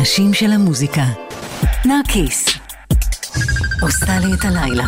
הנשים 0.00 0.34
של 0.34 0.52
המוזיקה. 0.52 1.04
נרקיס. 1.84 2.44
עושה 3.80 4.18
לי 4.18 4.34
את 4.34 4.44
הלילה. 4.44 4.86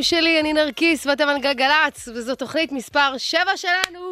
החיים 0.00 0.22
שלי, 0.22 0.40
אני 0.40 0.52
נרקיס 0.52 1.06
ואתם 1.06 1.28
על 1.28 1.38
גלגלצ, 1.38 2.08
וזו 2.08 2.34
תוכנית 2.34 2.72
מספר 2.72 3.18
7 3.18 3.56
שלנו. 3.56 4.10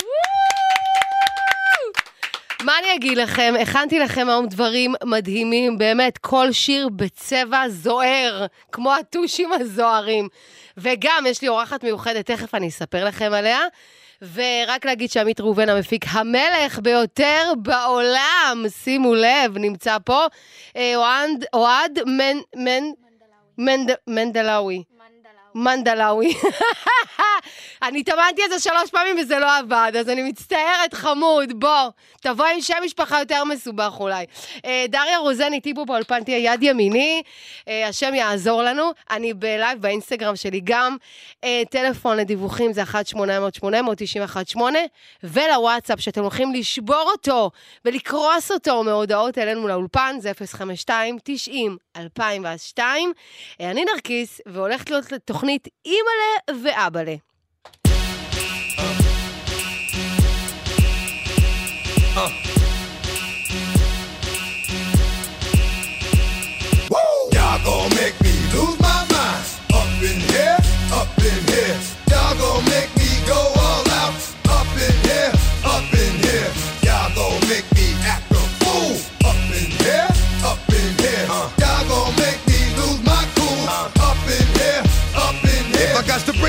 מה 2.62 2.72
אני 2.78 2.94
אגיד 2.94 3.18
לכם? 3.18 3.54
הכנתי 3.62 3.98
לכם 3.98 4.28
היום 4.28 4.46
דברים 4.46 4.94
מדהימים, 5.04 5.78
באמת, 5.78 6.18
כל 6.18 6.52
שיר 6.52 6.88
בצבע 6.88 7.68
זוהר, 7.68 8.46
כמו 8.72 8.94
הטושים 8.94 9.52
הזוהרים. 9.52 10.28
וגם, 10.76 11.24
יש 11.26 11.42
לי 11.42 11.48
אורחת 11.48 11.84
מיוחדת, 11.84 12.26
תכף 12.26 12.54
אני 12.54 12.68
אספר 12.68 13.04
לכם 13.04 13.32
עליה. 13.32 13.60
ורק 14.34 14.84
להגיד 14.84 15.10
שעמית 15.10 15.40
ראובן 15.40 15.68
המפיק 15.68 16.04
המלך 16.08 16.78
ביותר 16.78 17.52
בעולם, 17.56 18.64
שימו 18.68 19.14
לב, 19.14 19.58
נמצא 19.58 19.96
פה. 20.04 20.26
אה, 20.76 20.96
אוהד, 20.96 21.44
אוהד 21.52 21.98
מנ... 22.06 22.36
מנ... 22.56 22.84
מנדלאווי. 24.06 24.76
מנד, 24.76 24.97
מנדלאווי. 25.54 26.34
אני 27.82 28.00
התאמנתי 28.00 28.42
על 28.42 28.48
זה 28.50 28.60
שלוש 28.60 28.90
פעמים 28.90 29.16
וזה 29.20 29.38
לא 29.38 29.58
עבד, 29.58 29.92
אז 29.98 30.08
אני 30.08 30.22
מצטערת, 30.22 30.94
חמוד, 30.94 31.60
בוא, 31.60 31.88
תבוא 32.20 32.46
עם 32.46 32.60
שם 32.60 32.74
משפחה 32.84 33.18
יותר 33.18 33.44
מסובך 33.44 33.96
אולי. 34.00 34.24
אה, 34.64 34.84
דריה 34.88 35.18
רוזן 35.18 35.52
איתי 35.52 35.74
פה 35.74 35.84
באולפן 35.84 36.24
תהיה 36.24 36.38
יד 36.38 36.62
ימיני, 36.62 37.22
אה, 37.68 37.88
השם 37.88 38.14
יעזור 38.14 38.62
לנו. 38.62 38.90
אני 39.10 39.34
בלייב 39.34 39.82
באינסטגרם 39.82 40.36
שלי 40.36 40.60
גם. 40.64 40.96
אה, 41.44 41.62
טלפון 41.70 42.16
לדיווחים 42.16 42.72
זה 42.72 42.82
1-800-800-918, 42.82 44.56
ולוואטסאפ 45.22 46.00
שאתם 46.00 46.20
הולכים 46.20 46.54
לשבור 46.54 47.10
אותו 47.12 47.50
ולקרוס 47.84 48.50
אותו 48.50 48.82
מהודעות 48.84 49.38
אלינו 49.38 49.68
לאולפן, 49.68 50.16
זה 50.20 50.32
052-90-2002. 51.98 52.78
אה, 53.60 53.70
אני 53.70 53.84
נרקיס, 53.94 54.40
והולכת 54.46 54.90
להיות 54.90 55.12
תוכנית 55.38 55.68
אימא'לה 55.86 56.62
ואבא'לה. 56.62 57.14
Y'all 62.14 62.47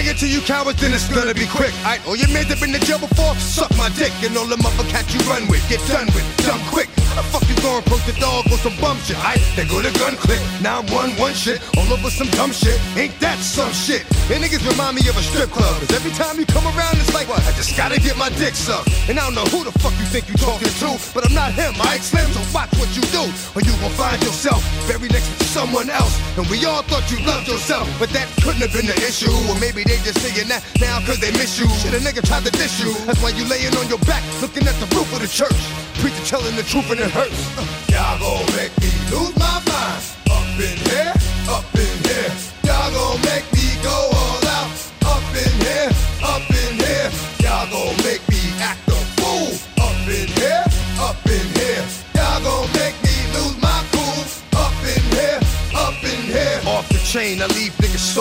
it 0.09 0.17
to 0.17 0.27
you 0.27 0.41
cowards, 0.41 0.81
then 0.81 0.91
it's 0.94 1.07
gonna 1.07 1.33
be 1.33 1.45
quick. 1.45 1.73
Alright, 1.85 2.01
all 2.07 2.15
your 2.15 2.29
men 2.29 2.47
that 2.50 2.59
been 2.59 2.73
to 2.73 2.81
jail 2.81 3.00
before, 3.00 3.35
suck 3.35 3.69
my 3.77 3.89
dick. 3.94 4.11
And 4.25 4.35
all 4.35 4.50
the 4.50 4.57
other 4.57 4.89
cats 4.89 5.13
you 5.13 5.21
run 5.29 5.45
with, 5.47 5.61
get 5.69 5.79
done 5.85 6.07
with, 6.17 6.25
dumb 6.41 6.59
quick. 6.73 6.89
The 7.19 7.25
fuck 7.35 7.44
you 7.51 7.56
gonna 7.59 7.83
the 7.83 8.15
dog 8.15 8.47
with 8.47 8.63
some 8.63 8.73
bum 8.79 8.95
shit? 9.03 9.19
Alright, 9.19 9.44
they 9.59 9.67
go 9.67 9.83
to 9.83 9.91
gun 10.00 10.15
click. 10.15 10.39
Now 10.63 10.79
I'm 10.79 10.88
one 10.88 11.11
one 11.19 11.35
shit, 11.35 11.59
all 11.75 11.85
over 11.91 12.09
some 12.09 12.31
dumb 12.39 12.56
shit. 12.56 12.79
Ain't 12.95 13.13
that 13.19 13.38
some 13.44 13.75
shit? 13.75 14.07
And 14.31 14.39
niggas 14.39 14.63
remind 14.63 14.95
me 14.95 15.03
of 15.11 15.19
a 15.19 15.21
strip 15.21 15.51
club. 15.51 15.77
Cause 15.83 15.91
every 15.91 16.15
time 16.15 16.39
you 16.39 16.47
come 16.47 16.63
around, 16.63 16.95
it's 16.97 17.13
like, 17.13 17.27
what? 17.27 17.44
I 17.44 17.51
just 17.59 17.75
gotta 17.75 18.00
get 18.00 18.15
my 18.17 18.29
dick 18.39 18.56
sucked. 18.56 18.88
And 19.11 19.19
I 19.19 19.27
don't 19.27 19.35
know 19.35 19.45
who 19.51 19.67
the 19.67 19.75
fuck 19.83 19.91
you 20.00 20.07
think 20.07 20.31
you 20.31 20.35
talking 20.39 20.71
to, 20.79 20.89
but 21.13 21.27
I'm 21.27 21.35
not 21.35 21.51
him, 21.51 21.75
alright, 21.75 22.00
Slim? 22.00 22.25
So 22.31 22.39
watch 22.56 22.71
what 22.79 22.89
you 22.95 23.03
do, 23.11 23.27
or 23.51 23.61
you 23.67 23.75
gon' 23.83 23.94
find 24.00 24.17
yourself 24.23 24.63
buried 24.88 25.11
next 25.11 25.27
to 25.27 25.44
someone 25.44 25.91
else. 25.91 26.15
And 26.39 26.47
we 26.47 26.63
all 26.63 26.88
thought 26.88 27.03
you 27.11 27.19
loved 27.27 27.51
yourself, 27.51 27.83
but 28.00 28.09
that 28.15 28.31
couldn't 28.39 28.63
have 28.63 28.71
been 28.71 28.88
the 28.88 28.95
issue. 29.03 29.35
Or 29.51 29.59
maybe 29.59 29.83
they 29.83 29.99
just 30.04 30.19
saying 30.22 30.48
that 30.48 30.63
now 30.80 31.00
cause 31.06 31.19
they 31.19 31.31
miss 31.31 31.60
you. 31.60 31.68
Shit, 31.81 31.94
a 31.94 32.01
nigga 32.04 32.25
tried 32.25 32.46
to 32.46 32.51
diss 32.51 32.80
you. 32.80 32.94
That's 33.06 33.22
why 33.22 33.30
you 33.30 33.46
laying 33.46 33.75
on 33.78 33.88
your 33.88 34.00
back, 34.06 34.24
looking 34.42 34.68
at 34.68 34.75
the 34.80 34.88
roof 34.96 35.12
of 35.13 35.22
the 35.22 35.28
church. 35.28 35.60
Preacher 36.00 36.25
telling 36.25 36.56
the 36.56 36.63
truth 36.63 36.90
and 36.92 37.00
it 37.00 37.12
hurts. 37.12 37.36
Uh, 37.57 37.66
y'all 37.92 38.19
gon' 38.19 38.46
make 38.56 38.74
me 38.80 38.92
lose 39.12 39.36
my 39.36 39.60
mind. 39.68 40.04
Up 40.31 40.48
in 40.60 40.78
here, 40.88 41.13
up 41.50 41.68
in 41.75 41.96
here. 42.07 42.31
Y'all 42.63 42.92
gon' 42.94 43.19
make 43.28 43.48
me 43.51 43.68
go 43.84 43.92
all 43.92 44.48
out. 44.48 44.72
Up 45.04 45.25
in 45.36 45.54
here, 45.66 45.92
up 46.24 46.45
in 46.48 46.74
here. 46.80 47.10
Y'all 47.44 47.68
gon' 47.68 47.98
make 48.07 48.24
me 48.30 48.40
act 48.63 48.88
a 48.88 49.00
fool. 49.19 49.52
Up 49.84 50.00
in 50.07 50.28
here, 50.40 50.63
up 51.02 51.19
in 51.28 51.45
here. 51.60 51.84
Y'all 52.16 52.40
gon' 52.44 52.69
make 52.80 52.95
me 53.04 53.16
lose 53.36 53.57
my 53.60 53.84
cool. 53.92 54.24
Up 54.56 54.75
in 54.88 55.04
here, 55.12 55.40
up 55.75 56.00
in 56.04 56.22
here. 56.31 56.62
Off 56.68 56.88
the 56.90 57.00
chain, 57.04 57.42
I 57.42 57.48
leave 57.48 57.69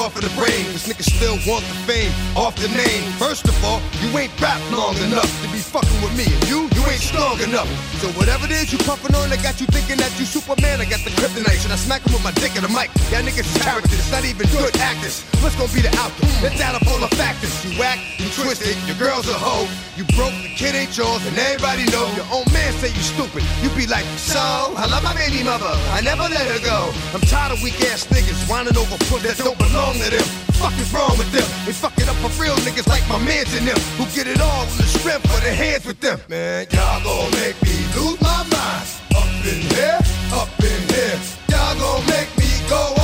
soft 0.09 0.17
for 0.17 0.29
the 0.29 0.35
brain. 0.41 0.65
Cause 0.73 0.87
niggas 0.87 1.11
still 1.17 1.39
want 1.51 1.65
the 1.67 1.75
fame 1.87 2.13
off 2.37 2.55
the 2.57 2.69
name. 2.69 3.13
First 3.19 3.47
of 3.47 3.65
all, 3.65 3.81
you 4.03 4.17
ain't 4.19 4.33
rap 4.41 4.61
long 4.73 4.97
enough 4.99 5.31
to 5.43 5.49
be 5.49 5.59
fucking 5.59 6.03
with 6.03 6.17
me. 6.17 6.25
And 6.25 6.49
you 6.49 6.78
ain't 6.99 7.07
strong 7.07 7.39
enough. 7.41 7.71
So 8.03 8.11
whatever 8.19 8.47
it 8.47 8.53
is 8.53 8.73
you 8.73 8.79
puffin' 8.83 9.15
on, 9.15 9.31
I 9.31 9.39
got 9.39 9.61
you 9.61 9.67
thinking 9.71 9.99
that 9.99 10.11
you 10.19 10.27
Superman. 10.27 10.81
I 10.81 10.87
got 10.87 11.01
the 11.07 11.15
kryptonite. 11.15 11.63
Should 11.63 11.71
I 11.71 11.79
smack 11.79 12.03
him 12.03 12.13
with 12.13 12.25
my 12.25 12.35
dick 12.43 12.59
in 12.59 12.63
the 12.63 12.73
mic? 12.75 12.91
Y'all 13.11 13.23
niggas 13.23 13.47
characters, 13.63 14.03
not 14.11 14.25
even 14.27 14.47
good 14.51 14.75
actors. 14.83 15.23
What's 15.39 15.55
gonna 15.55 15.73
be 15.73 15.81
the 15.81 15.95
outcome? 15.99 16.29
Let's 16.43 16.61
add 16.61 16.75
up 16.75 16.87
all 16.91 16.99
the 16.99 17.11
factors. 17.15 17.55
You 17.63 17.79
whack, 17.79 17.99
you 18.19 18.27
twisted, 18.35 18.75
your 18.87 18.99
girl's 18.99 19.29
a 19.31 19.39
hoe. 19.39 19.71
You 19.97 20.05
broke, 20.19 20.35
the 20.43 20.51
kid 20.59 20.75
ain't 20.75 20.95
yours, 20.99 21.23
and 21.27 21.39
everybody 21.39 21.87
know. 21.95 22.07
Your 22.19 22.29
own 22.35 22.47
man 22.51 22.75
say 22.83 22.91
you 22.91 23.03
stupid. 23.03 23.47
You 23.63 23.71
be 23.79 23.87
like, 23.87 24.07
so, 24.19 24.43
I 24.75 24.91
love 24.91 25.03
my 25.03 25.15
baby 25.15 25.43
mother. 25.47 25.71
I 25.95 26.03
never 26.03 26.27
let 26.27 26.47
her 26.51 26.61
go. 26.67 26.91
I'm 27.15 27.23
tired 27.23 27.55
of 27.55 27.63
weak 27.63 27.79
ass 27.87 28.07
niggas 28.11 28.51
whining 28.51 28.77
over 28.77 28.99
foot 29.07 29.23
that 29.23 29.39
don't 29.39 29.59
belong 29.59 29.95
to 30.03 30.11
them. 30.11 30.48
Fuck 30.59 30.75
is 30.81 30.93
wrong 30.93 31.17
with 31.17 31.31
them? 31.31 31.47
They 31.67 31.73
fuck 31.73 31.97
it 31.99 32.09
up 32.09 32.17
for 32.17 32.43
real 32.43 32.57
niggas 32.67 32.89
like 32.89 33.07
my 33.09 33.19
mans 33.19 33.55
and 33.55 33.69
them 33.69 33.79
who 33.97 34.05
get 34.15 34.27
it 34.27 34.41
all 34.41 34.63
in 34.65 34.77
the 34.77 34.83
strength 34.83 35.23
for 35.31 35.41
their 35.41 35.55
hands 35.55 35.87
with 35.87 36.01
them. 36.01 36.19
Man, 36.29 36.67
y'all 36.73 37.01
gon' 37.05 37.31
make 37.39 37.55
me 37.63 37.79
lose 37.95 38.21
my 38.21 38.43
mind. 38.51 38.87
Up 39.15 39.31
in 39.47 39.61
here, 39.71 40.01
up 40.35 40.51
in 40.59 40.83
here. 40.91 41.19
Y'all 41.49 41.79
gon' 41.79 42.05
make 42.07 42.31
me 42.37 42.51
go 42.69 42.98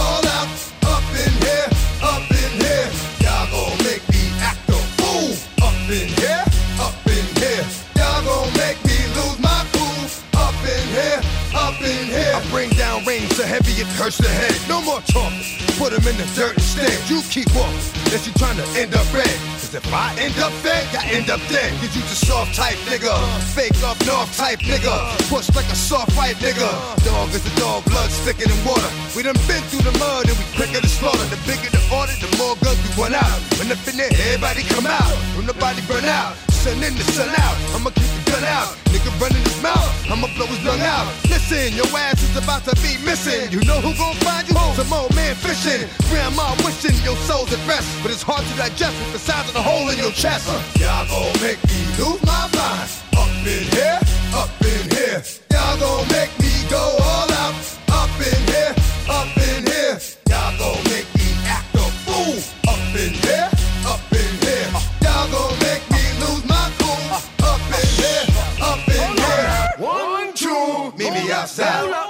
it 13.81 13.87
hurts 13.87 14.19
the 14.19 14.29
head. 14.29 14.56
No 14.69 14.81
more 14.82 15.00
talking. 15.03 15.43
put 15.79 15.93
'em 15.93 16.06
in 16.06 16.17
the 16.17 16.26
dirt 16.35 16.55
instead. 16.55 17.11
You 17.11 17.23
keep 17.31 17.53
walking. 17.55 18.04
Unless 18.14 18.31
you 18.31 18.38
trying 18.38 18.62
to 18.62 18.69
end 18.78 18.94
up 18.94 19.02
red. 19.11 19.26
Cause 19.58 19.75
if 19.75 19.90
I 19.90 20.14
end 20.22 20.38
up 20.38 20.55
dead, 20.62 20.87
I 20.94 21.02
end 21.19 21.31
up 21.34 21.43
dead. 21.50 21.66
Cause 21.82 21.99
you 21.99 22.02
just 22.06 22.31
soft 22.31 22.55
type 22.55 22.78
nigga. 22.87 23.11
Fake 23.58 23.75
up 23.82 23.99
north 24.06 24.31
type 24.37 24.61
nigga. 24.62 24.94
Push 25.26 25.50
like 25.58 25.66
a 25.66 25.75
soft 25.75 26.12
fight 26.12 26.38
nigga. 26.38 26.70
Dog 27.02 27.34
is 27.34 27.43
a 27.43 27.50
dog, 27.58 27.82
blood 27.87 28.08
thicker 28.22 28.46
than 28.46 28.55
water. 28.62 28.87
We 29.19 29.26
done 29.26 29.34
been 29.50 29.66
through 29.66 29.90
the 29.90 29.99
mud 29.99 30.31
and 30.31 30.38
we 30.38 30.46
quicker 30.55 30.78
to 30.78 30.87
slaughter. 30.87 31.26
The 31.26 31.43
bigger 31.43 31.75
the 31.75 31.82
order, 31.90 32.14
the 32.22 32.31
more 32.38 32.55
guns 32.62 32.78
we 32.87 33.02
run 33.02 33.19
out. 33.19 33.34
When 33.58 33.66
up 33.75 33.82
in 33.82 33.99
there, 33.99 34.14
everybody 34.31 34.62
come 34.62 34.87
out. 34.87 35.10
When 35.34 35.50
the 35.50 35.58
body 35.58 35.82
burn 35.90 36.06
out. 36.06 36.38
Sun 36.64 36.78
in 36.87 36.94
the 36.94 37.02
sun 37.10 37.28
out. 37.28 37.56
I'ma 37.75 37.90
keep 37.90 38.06
the 38.14 38.31
gun 38.31 38.44
out. 38.46 38.78
Nigga 38.94 39.10
running 39.19 39.43
his 39.43 39.60
mouth. 39.60 39.90
I'ma 40.06 40.31
blow 40.38 40.46
his 40.46 40.62
lung 40.65 40.81
out. 40.81 41.10
Listen, 41.27 41.74
your 41.74 41.91
ass 41.98 42.22
is 42.22 42.39
about 42.39 42.62
to 42.65 42.74
be 42.79 42.96
missing. 43.05 43.50
You 43.50 43.60
know 43.67 43.82
who 43.82 43.91
gon' 43.98 44.15
find 44.22 44.48
you? 44.48 44.55
Some 44.79 44.93
old 44.93 45.15
man 45.15 45.34
fishing. 45.34 45.84
Grandma 46.08 46.56
wishing 46.65 46.96
your 47.05 47.17
soul's 47.29 47.53
at 47.53 47.60
rest. 47.69 47.84
But 48.05 48.13
it's 48.13 48.23
hard 48.23 48.44
to 48.44 48.55
digest 48.61 48.93
with 49.01 49.13
the 49.15 49.19
size 49.19 49.49
of 49.49 49.55
the 49.55 49.63
hole 49.63 49.89
in 49.89 49.96
your 49.96 50.13
chest. 50.13 50.44
Y'all 50.77 51.08
gon' 51.08 51.32
make 51.41 51.56
me 51.65 51.81
lose 51.96 52.20
my 52.20 52.44
mind. 52.53 52.84
Up 53.17 53.32
in 53.49 53.65
here, 53.73 53.96
up 54.37 54.53
in 54.61 54.84
here. 54.93 55.25
Y'all 55.49 55.81
gon' 55.81 56.05
make 56.13 56.29
me 56.37 56.53
go 56.69 56.84
all 57.01 57.32
out. 57.32 57.56
Up 57.89 58.13
in 58.20 58.37
here, 58.53 58.77
up 59.08 59.32
in 59.49 59.65
here. 59.65 59.96
Y'all 60.29 60.53
gon' 60.61 60.84
make 60.93 61.08
me 61.17 61.32
act 61.49 61.73
a 61.81 61.89
fool. 62.05 62.44
Up 62.69 62.93
in 62.93 63.17
here, 63.25 63.49
up 63.89 64.05
in 64.13 64.32
here. 64.44 64.69
Y'all 65.01 65.25
gon' 65.32 65.56
make 65.65 65.81
me 65.89 66.05
lose 66.20 66.44
my 66.44 66.61
cool. 66.77 67.08
Up 67.41 67.65
in 67.73 67.89
here, 67.96 68.29
up 68.61 68.84
in 68.84 69.17
here. 69.17 69.81
One, 69.81 70.29
two. 70.37 70.93
Meet 71.01 71.25
me 71.25 71.32
outside. 71.32 71.89
Meet 71.89 71.89
me 71.89 71.96
outside. 71.96 72.04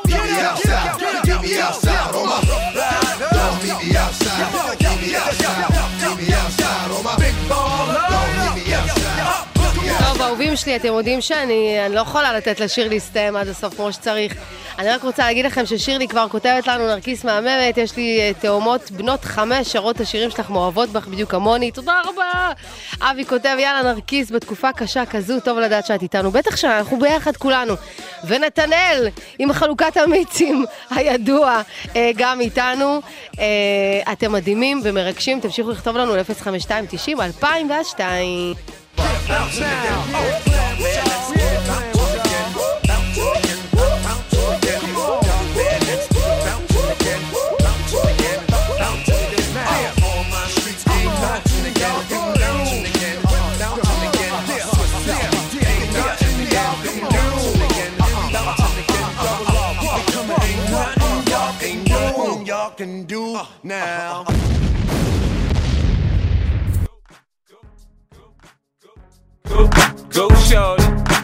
אהובים 10.54 10.64
שלי, 10.64 10.76
אתם 10.76 10.98
יודעים 10.98 11.20
שאני 11.20 11.86
אני 11.86 11.94
לא 11.94 12.00
יכולה 12.00 12.32
לתת 12.32 12.60
לשיר 12.60 12.88
להסתיים 12.88 13.36
עד 13.36 13.48
הסוף 13.48 13.74
כמו 13.74 13.92
שצריך. 13.92 14.34
אני 14.78 14.88
רק 14.88 15.02
רוצה 15.02 15.22
להגיד 15.22 15.46
לכם 15.46 15.66
ששירלי 15.66 16.08
כבר 16.08 16.26
כותבת 16.28 16.66
לנו 16.66 16.86
נרקיס 16.86 17.24
מהממת, 17.24 17.78
יש 17.78 17.96
לי 17.96 18.20
אה, 18.20 18.30
תאומות 18.40 18.90
בנות 18.90 19.24
חמש 19.24 19.72
שרות 19.72 20.00
השירים 20.00 20.30
שלך 20.30 20.50
מאוהבות 20.50 20.88
בך 20.88 21.06
בדיוק 21.06 21.30
כמוני, 21.30 21.70
תודה 21.70 22.00
רבה! 22.04 22.52
אבי 23.00 23.24
כותב, 23.24 23.56
יאללה 23.58 23.92
נרקיס, 23.92 24.30
בתקופה 24.30 24.72
קשה 24.72 25.06
כזו, 25.06 25.40
טוב 25.40 25.58
לדעת 25.58 25.86
שאת 25.86 26.02
איתנו. 26.02 26.30
בטח 26.30 26.56
שאנחנו 26.56 26.98
ביחד 26.98 27.36
כולנו. 27.36 27.74
ונתנאל, 28.26 29.08
עם 29.38 29.52
חלוקת 29.52 29.96
המיצים 29.96 30.64
הידוע, 30.90 31.62
אה, 31.96 32.10
גם 32.16 32.40
איתנו. 32.40 33.00
אה, 33.38 34.12
אתם 34.12 34.32
מדהימים 34.32 34.80
ומרגשים, 34.84 35.40
תמשיכו 35.40 35.70
לכתוב 35.70 35.96
לנו 35.96 36.16
ל-05290 36.16 37.44
Get 38.96 39.30
out 39.30 39.58
now. 39.58 40.04
Oh, 40.14 40.84
yeah, 41.34 41.68
man, 41.68 41.94
now. 63.62 64.63
Go, 69.54 69.68
go, 70.08 70.34
shorty. 70.34 70.82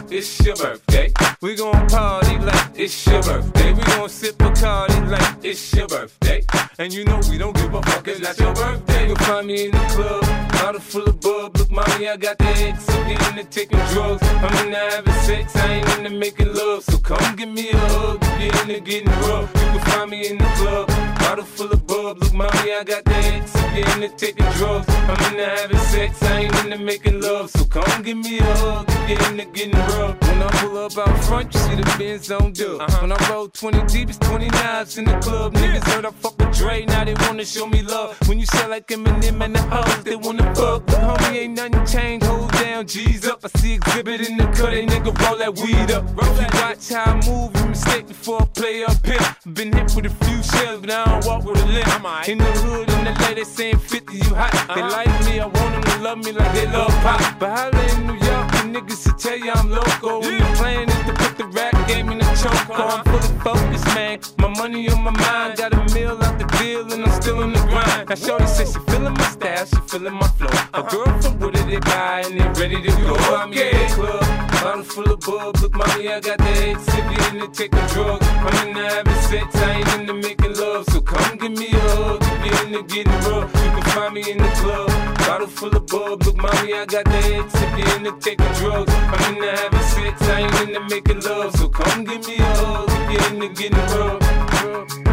It's 0.09 0.45
your 0.45 0.55
birthday. 0.55 1.11
We 1.41 1.53
gon' 1.53 1.85
party 1.89 2.37
like 2.37 2.69
it's 2.75 3.05
your 3.05 3.21
birthday. 3.21 3.73
We 3.73 3.83
gon' 3.83 4.07
sip 4.07 4.37
Bacardi 4.37 5.09
like 5.09 5.43
it's 5.43 5.73
your 5.73 5.85
birthday. 5.87 6.41
And 6.79 6.93
you 6.93 7.03
know 7.03 7.19
we 7.29 7.37
don't 7.37 7.53
give 7.53 7.73
a 7.73 7.81
fuck, 7.81 8.07
it's 8.07 8.21
not 8.21 8.39
your 8.39 8.53
birthday. 8.53 9.07
You'll 9.07 9.17
find 9.17 9.47
me 9.47 9.65
in 9.65 9.71
the 9.71 9.85
club, 9.95 10.21
bottle 10.53 10.79
full 10.79 11.09
of 11.09 11.19
bub. 11.19 11.57
Look, 11.57 11.71
mommy, 11.71 12.07
I 12.07 12.15
got 12.15 12.37
the 12.37 12.45
X. 12.45 12.89
I'm 12.89 13.37
into 13.37 13.43
taking 13.49 13.79
drugs. 13.91 14.23
I'm 14.23 14.65
into 14.65 14.79
having 14.79 15.13
sex, 15.25 15.53
I 15.57 15.73
ain't 15.73 15.97
into 15.97 16.11
making 16.11 16.53
love. 16.53 16.85
So 16.85 16.99
come 16.99 17.35
give 17.35 17.49
me 17.49 17.71
a 17.71 17.77
hug, 17.77 18.23
you're 18.39 18.61
into 18.61 18.79
getting 18.79 19.09
rough. 19.27 19.51
You 19.55 19.59
can 19.59 19.79
find 19.91 20.09
me 20.09 20.29
in 20.29 20.37
the 20.37 20.49
club, 20.55 20.87
bottle 21.19 21.43
full 21.43 21.69
of 21.69 21.85
bub. 21.85 22.17
Look, 22.19 22.33
mommy, 22.33 22.71
I 22.71 22.83
got 22.85 23.03
the 23.03 23.13
X. 23.13 23.60
I'm 23.73 24.03
into 24.03 24.09
taking 24.17 24.45
drugs. 24.53 24.85
I'm 24.89 25.31
into 25.31 25.45
having 25.45 25.77
sex, 25.77 26.21
I 26.23 26.39
ain't 26.41 26.55
into 26.65 26.77
making 26.77 27.21
love. 27.21 27.49
So 27.51 27.63
come 27.65 28.03
give 28.03 28.17
me 28.17 28.39
a 28.39 28.43
hug, 28.43 28.85
if 28.89 29.09
you're 29.09 29.31
into 29.31 29.45
getting 29.45 29.73
rough. 29.73 30.19
When 30.21 30.41
I 30.43 30.49
pull 30.59 30.77
up 30.77 30.97
out 30.97 31.23
front, 31.23 31.53
you 31.53 31.59
see 31.61 31.75
the 31.75 31.95
Benz 31.97 32.29
on 32.31 32.51
dub. 32.51 32.81
Uh-huh. 32.81 33.01
When 33.01 33.11
I 33.13 33.29
roll 33.29 33.47
20 33.47 33.85
deep, 33.85 34.09
it's 34.09 34.17
29s 34.19 34.97
in 34.97 35.05
the 35.05 35.17
club. 35.19 35.53
Niggas 35.53 35.83
heard 35.85 36.05
I 36.05 36.11
fuck 36.11 36.37
with 36.37 36.57
Dre, 36.57 36.85
now 36.85 37.05
they 37.05 37.13
wanna 37.13 37.45
show 37.45 37.65
me 37.65 37.81
love. 37.81 38.17
When 38.27 38.39
you 38.39 38.45
sell 38.45 38.69
like 38.69 38.87
Eminem 38.87 39.41
and 39.41 39.55
the 39.55 39.61
hoes, 39.61 40.03
they 40.03 40.17
wanna 40.17 40.53
fuck. 40.53 40.85
But 40.85 40.99
homie, 40.99 41.37
ain't 41.37 41.55
nothing 41.55 41.85
changed, 41.85 42.25
hold 42.25 42.51
down, 42.51 42.87
G's 42.87 43.25
up. 43.25 43.39
I 43.45 43.59
see 43.59 43.73
exhibit 43.75 44.29
in 44.29 44.35
the 44.37 44.45
cut, 44.47 44.71
they 44.71 44.85
nigga 44.85 45.17
roll 45.25 45.37
that 45.37 45.55
weed 45.55 45.91
up. 45.91 46.03
Roll 46.17 46.33
that 46.35 46.53
watch 46.55 46.89
how 46.89 47.13
I 47.13 47.15
move, 47.25 47.55
you 47.55 47.69
mistake 47.69 48.07
before 48.07 48.41
I 48.41 48.45
play 48.45 48.83
up 48.83 49.05
here. 49.05 49.53
Been 49.53 49.71
hit 49.71 49.95
with 49.95 50.05
a 50.07 50.25
few 50.25 50.43
shells, 50.43 50.81
but 50.81 50.91
I 50.91 51.05
don't 51.05 51.25
walk 51.25 51.43
with 51.45 51.61
a 51.61 51.65
limp. 51.67 52.27
In 52.27 52.37
the 52.37 52.43
hood, 52.43 52.89
in 52.89 53.03
the 53.05 53.13
lady 53.27 53.43
saying 53.61 53.77
50, 53.77 54.17
you 54.17 54.23
hot. 54.33 54.51
They 54.73 54.81
uh-huh. 54.81 54.97
like 54.97 55.13
me, 55.25 55.39
I 55.39 55.45
want 55.45 55.71
them 55.75 55.83
to 55.83 55.95
love 56.01 56.17
me 56.25 56.31
like 56.31 56.51
they 56.53 56.65
love 56.65 56.93
pop. 57.05 57.21
But 57.39 57.49
holla 57.57 57.83
in 57.93 58.07
New 58.07 58.17
York, 58.27 58.47
the 58.57 58.61
niggas 58.73 59.03
to 59.05 59.11
tell 59.21 59.37
you 59.37 59.51
I'm 59.51 59.69
loco. 59.69 60.21
When 60.21 60.39
the 60.39 60.49
plan 60.57 60.89
is 60.89 61.01
to 61.05 61.13
put 61.21 61.37
the 61.37 61.45
rap 61.57 61.75
game 61.87 62.09
in 62.09 62.17
the 62.17 62.25
choke. 62.41 62.69
Uh-huh. 62.69 62.89
I'm 62.89 63.03
fully 63.05 63.31
focused, 63.45 63.85
man. 63.93 64.19
My 64.39 64.49
money 64.57 64.89
on 64.89 65.03
my 65.03 65.11
mind, 65.11 65.57
got 65.57 65.73
a 65.73 65.81
meal 65.93 66.17
out 66.25 66.39
the 66.39 66.47
deal, 66.57 66.91
and 66.91 67.05
I'm 67.05 67.21
still 67.21 67.41
in 67.41 67.53
the 67.53 67.61
grind. 67.69 68.09
Now, 68.09 68.15
Shorty 68.15 68.47
says 68.47 68.73
she 68.73 68.79
feeling 68.91 69.13
my 69.13 69.29
style, 69.29 69.65
she 69.65 69.79
feeling 69.89 70.13
my 70.13 70.27
flow. 70.37 70.55
A 70.73 70.81
girl 70.81 71.11
from 71.21 71.39
Wooded, 71.39 71.67
they 71.69 71.79
buy, 71.79 72.23
and 72.25 72.39
they 72.39 72.47
ready 72.59 72.81
to 72.81 72.91
go. 73.05 73.13
I'm 73.37 73.53
in 73.53 73.77
the 73.77 73.93
club, 73.93 74.40
bottle 74.61 74.83
full 74.83 75.11
of 75.11 75.19
bub. 75.21 75.57
Look, 75.57 75.73
mommy, 75.73 76.07
I 76.07 76.19
got 76.19 76.37
the 76.37 76.43
head 76.43 76.77
sippy 76.77 77.17
into 77.31 77.47
taking 77.49 77.87
drugs. 77.87 78.27
I'm 78.27 78.67
into 78.67 78.81
having 78.81 79.21
sex, 79.29 79.55
I 79.55 79.71
ain't 79.71 79.93
into 79.99 80.13
making 80.13 80.53
love. 80.55 80.85
So 80.89 81.01
come 81.01 81.37
give 81.37 81.51
me 81.51 81.67
a 81.67 81.79
hug, 81.79 82.21
if 82.21 82.45
you're 82.45 82.65
into 82.67 82.83
getting 82.83 83.19
rough. 83.25 83.49
You 83.63 83.71
can 83.75 83.83
find 83.93 84.13
me 84.13 84.31
in 84.31 84.37
the 84.37 84.51
club, 84.61 84.89
bottle 85.19 85.47
full 85.47 85.75
of 85.75 85.87
bub. 85.87 86.23
Look, 86.25 86.37
mommy, 86.37 86.73
I 86.73 86.85
got 86.85 87.05
the 87.05 87.21
head 87.27 87.45
sippy 87.45 87.97
into 87.97 88.11
taking 88.19 88.53
drugs. 88.59 88.93
I'm 88.93 89.35
into 89.35 89.51
having 89.51 89.87
sex, 89.93 90.21
I 90.29 90.39
ain't 90.41 90.69
into 90.69 90.81
making 90.89 91.21
love. 91.21 91.55
So 91.55 91.67
come 91.67 92.03
give 92.03 92.25
me 92.27 92.37
a 92.37 92.43
hug, 92.43 92.89
if 92.89 93.11
you're 93.11 93.33
into 93.33 93.49
getting 93.61 93.77
rough. 93.97 95.10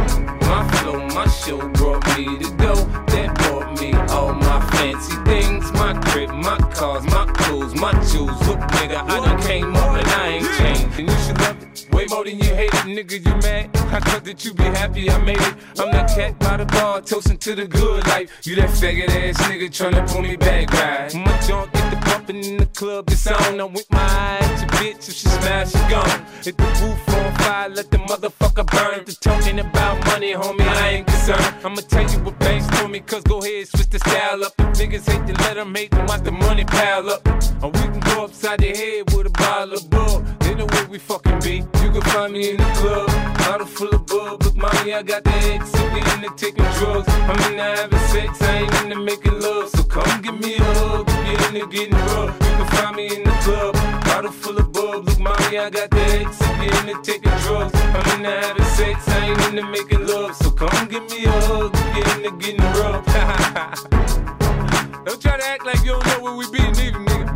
My 0.88 1.14
my 1.14 1.28
show 1.28 1.58
brought 1.72 2.06
me 2.16 2.38
to 2.38 2.50
go. 2.56 2.74
That 3.12 3.34
brought 3.38 3.80
me 3.80 3.92
all 4.10 4.32
my 4.32 4.64
fancy 4.70 5.14
things. 5.24 5.70
My 5.72 5.92
crib, 5.92 6.30
my 6.30 6.56
cars, 6.72 7.04
my 7.04 7.26
clothes, 7.26 7.74
my 7.74 7.92
jewels. 8.06 8.48
Look, 8.48 8.60
nigga, 8.76 9.02
I 9.02 9.20
done 9.20 9.42
came 9.42 9.76
up 9.76 9.96
and 9.96 10.08
I 10.08 10.28
ain't 10.28 10.50
changed. 10.56 10.98
And 10.98 11.08
you 11.10 11.16
should 11.18 11.38
love 11.40 11.62
it 11.62 11.68
way 11.98 12.06
more 12.06 12.24
than 12.24 12.38
you 12.38 12.54
hate 12.54 12.72
it, 12.72 12.86
nigga. 12.96 13.16
You 13.26 13.34
mad? 13.42 13.76
I 13.92 14.00
thought 14.00 14.24
that 14.24 14.44
you 14.44 14.54
be 14.54 14.64
happy 14.64 15.10
I 15.10 15.18
made 15.18 15.40
it. 15.40 15.54
I'm 15.78 15.90
that 15.92 16.08
cat 16.14 16.38
by 16.38 16.56
the 16.56 16.66
bar, 16.66 17.00
toasting 17.00 17.38
to 17.38 17.54
the 17.54 17.66
good 17.66 18.06
life. 18.06 18.30
You 18.44 18.56
that 18.56 18.70
faggot 18.70 19.08
ass 19.08 19.36
nigga 19.48 19.68
tryna 19.68 20.08
pull 20.10 20.22
me 20.22 20.36
back, 20.36 20.72
right? 20.72 21.14
My 21.14 21.38
junk 21.40 21.72
get 21.72 21.90
the 21.90 21.96
bumping 22.06 22.44
in 22.44 22.56
the 22.58 22.66
club, 22.66 23.10
it's 23.10 23.26
on. 23.26 23.60
I'm 23.60 23.72
with 23.72 23.90
my 23.90 23.98
eye 23.98 24.38
at 24.40 24.60
your 24.60 24.70
bitch, 24.70 25.08
if 25.08 25.14
she 25.14 25.28
smash, 25.28 25.72
she 25.72 25.78
gone. 25.90 26.24
Hit 26.44 26.56
the 26.56 26.64
roof 26.80 27.08
on 27.14 27.27
fire, 27.38 27.68
let 27.68 27.90
the 27.90 27.98
motherfucker 27.98 28.66
burn. 28.66 29.04
The 29.04 29.12
talking 29.20 29.58
about 29.58 30.04
money, 30.06 30.32
homie, 30.32 30.60
I 30.60 30.88
ain't 30.88 31.06
concerned. 31.06 31.54
I'ma 31.64 31.82
tell 31.88 32.10
you 32.10 32.18
what 32.24 32.38
banks 32.38 32.66
told 32.78 32.90
me, 32.90 33.00
cause 33.00 33.22
go 33.24 33.38
ahead, 33.42 33.68
switch 33.68 33.90
the 33.90 33.98
style 33.98 34.44
up. 34.44 34.56
The 34.56 34.64
niggas 34.64 35.06
hate 35.10 35.26
to 35.26 35.34
let 35.44 35.54
them 35.54 35.74
hate 35.74 35.90
them, 35.90 36.06
watch 36.06 36.22
the 36.22 36.32
money 36.32 36.64
pile 36.64 37.08
up. 37.10 37.26
Or 37.62 37.70
we 37.70 37.80
can 37.80 38.00
go 38.00 38.24
upside 38.24 38.60
the 38.60 38.68
head 38.68 39.12
with 39.14 39.26
a 39.26 39.30
bottle 39.30 39.74
of 39.74 39.90
bull. 39.90 40.24
They 40.40 40.54
know 40.54 40.66
where 40.66 40.88
we 40.88 40.98
fucking 40.98 41.40
be. 41.40 41.56
You 41.82 41.90
can 41.92 42.02
find 42.02 42.32
me 42.32 42.50
in 42.50 42.56
the 42.56 42.70
club, 42.80 43.08
bottle 43.38 43.66
full 43.66 43.88
of 43.90 44.06
bub. 44.06 44.42
Look, 44.42 44.56
mommy, 44.56 44.94
I 44.94 45.02
got 45.02 45.24
the 45.24 45.30
X, 45.30 45.70
so 45.70 45.82
we 45.92 46.00
into 46.00 46.30
taking 46.36 46.68
drugs. 46.78 47.08
I'm 47.08 47.38
into 47.50 47.62
having 47.62 47.98
sex, 48.12 48.42
I 48.42 48.58
ain't 48.58 48.74
into 48.82 49.00
making 49.00 49.40
love. 49.40 49.68
So 49.70 49.82
come 49.84 50.22
give 50.22 50.38
me 50.40 50.56
a 50.56 50.62
hug, 50.62 51.08
if 51.08 51.52
you're 51.52 51.62
into 51.62 51.66
getting 51.68 51.94
rough. 51.94 52.34
You 52.40 52.52
can 52.58 52.66
find 52.76 52.96
me 52.96 53.06
in 53.16 53.24
the 53.24 53.36
club, 53.44 53.76
bottle 54.18 54.32
full 54.32 54.58
of 54.58 54.72
bub. 54.72 55.06
Look, 55.06 55.20
mommy, 55.20 55.58
I 55.58 55.70
got 55.70 55.90
the 55.90 56.00
X, 56.00 56.38
so 56.38 56.58
we 56.58 56.66
into 56.66 57.00
taking 57.02 57.30
drugs. 57.42 57.72
I'm 57.74 58.18
into 58.18 58.30
having 58.30 58.64
sex, 58.64 59.08
I 59.08 59.28
ain't 59.28 59.40
into 59.46 59.62
making 59.70 60.06
love. 60.08 60.34
So 60.36 60.50
come 60.50 60.88
give 60.88 61.08
me 61.08 61.24
a 61.24 61.30
hug, 61.30 61.72
you're 61.94 62.16
into 62.16 62.30
getting 62.38 62.60
rough. 62.80 63.06
don't 65.04 65.22
try 65.22 65.36
to 65.36 65.46
act 65.46 65.64
like 65.64 65.78
you 65.84 65.92
don't 65.92 66.06
know 66.06 66.20
where 66.20 66.34
we 66.34 66.50
be, 66.50 66.58
neither, 66.58 66.98
nigga. 66.98 67.28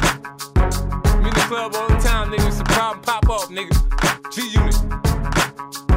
I'm 1.07 1.25
in 1.25 1.33
the 1.33 1.45
club 1.47 1.73
all 1.77 1.87
the 1.87 1.99
time, 1.99 2.33
nigga. 2.33 2.49
It's 2.49 2.59
a 2.61 2.65
problem, 2.65 3.05
pop 3.05 3.31
up, 3.31 3.49
nigga. 3.49 3.71
G 4.33 4.49
Unit. 4.49 5.92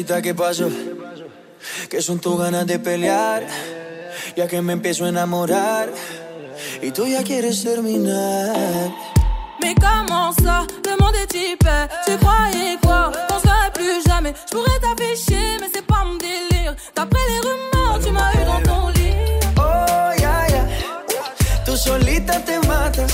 Yeah. 0.00 0.16
Bebecita, 0.16 0.22
¿qué 0.22 0.34
pasó? 0.34 0.68
Que 1.88 2.00
son 2.00 2.18
tus 2.20 2.38
ganas 2.38 2.66
de 2.66 2.78
pelear, 2.78 3.46
ya 4.36 4.46
que 4.46 4.62
me 4.62 4.72
empiezo 4.72 5.04
a 5.04 5.08
enamorar 5.08 5.88
y 6.82 6.90
tú 6.90 7.06
ya 7.06 7.22
quieres 7.22 7.62
terminar. 7.62 8.54
Mais 9.60 9.74
comment 9.74 10.32
ça, 10.42 10.66
le 10.86 10.96
monde 10.96 11.14
est 11.16 11.34
hyper 11.34 11.86
Tu 12.06 12.16
croyais 12.16 12.78
quoi 12.82 13.12
Qu'on 13.28 13.40
serait 13.40 13.70
plus 13.74 14.02
jamais 14.06 14.32
Je 14.46 14.56
pourrais 14.56 14.78
t'afficher 14.80 15.58
mais 15.60 15.68
c'est 15.70 15.84
pas 15.84 16.02
mon 16.02 16.16
délire 16.16 16.74
D'après 16.96 17.20
les 17.28 17.40
rumeurs 17.40 18.00
tu 18.02 18.10
m'as 18.10 18.32
eu 18.40 18.44
dans 18.46 18.62
ton 18.62 18.88
lit 18.88 19.12
Oh, 19.58 20.12
ya, 20.18 20.48
ya. 20.48 20.64
Tú 21.66 21.76
solita 21.76 22.40
te 22.42 22.58
matas, 22.66 23.12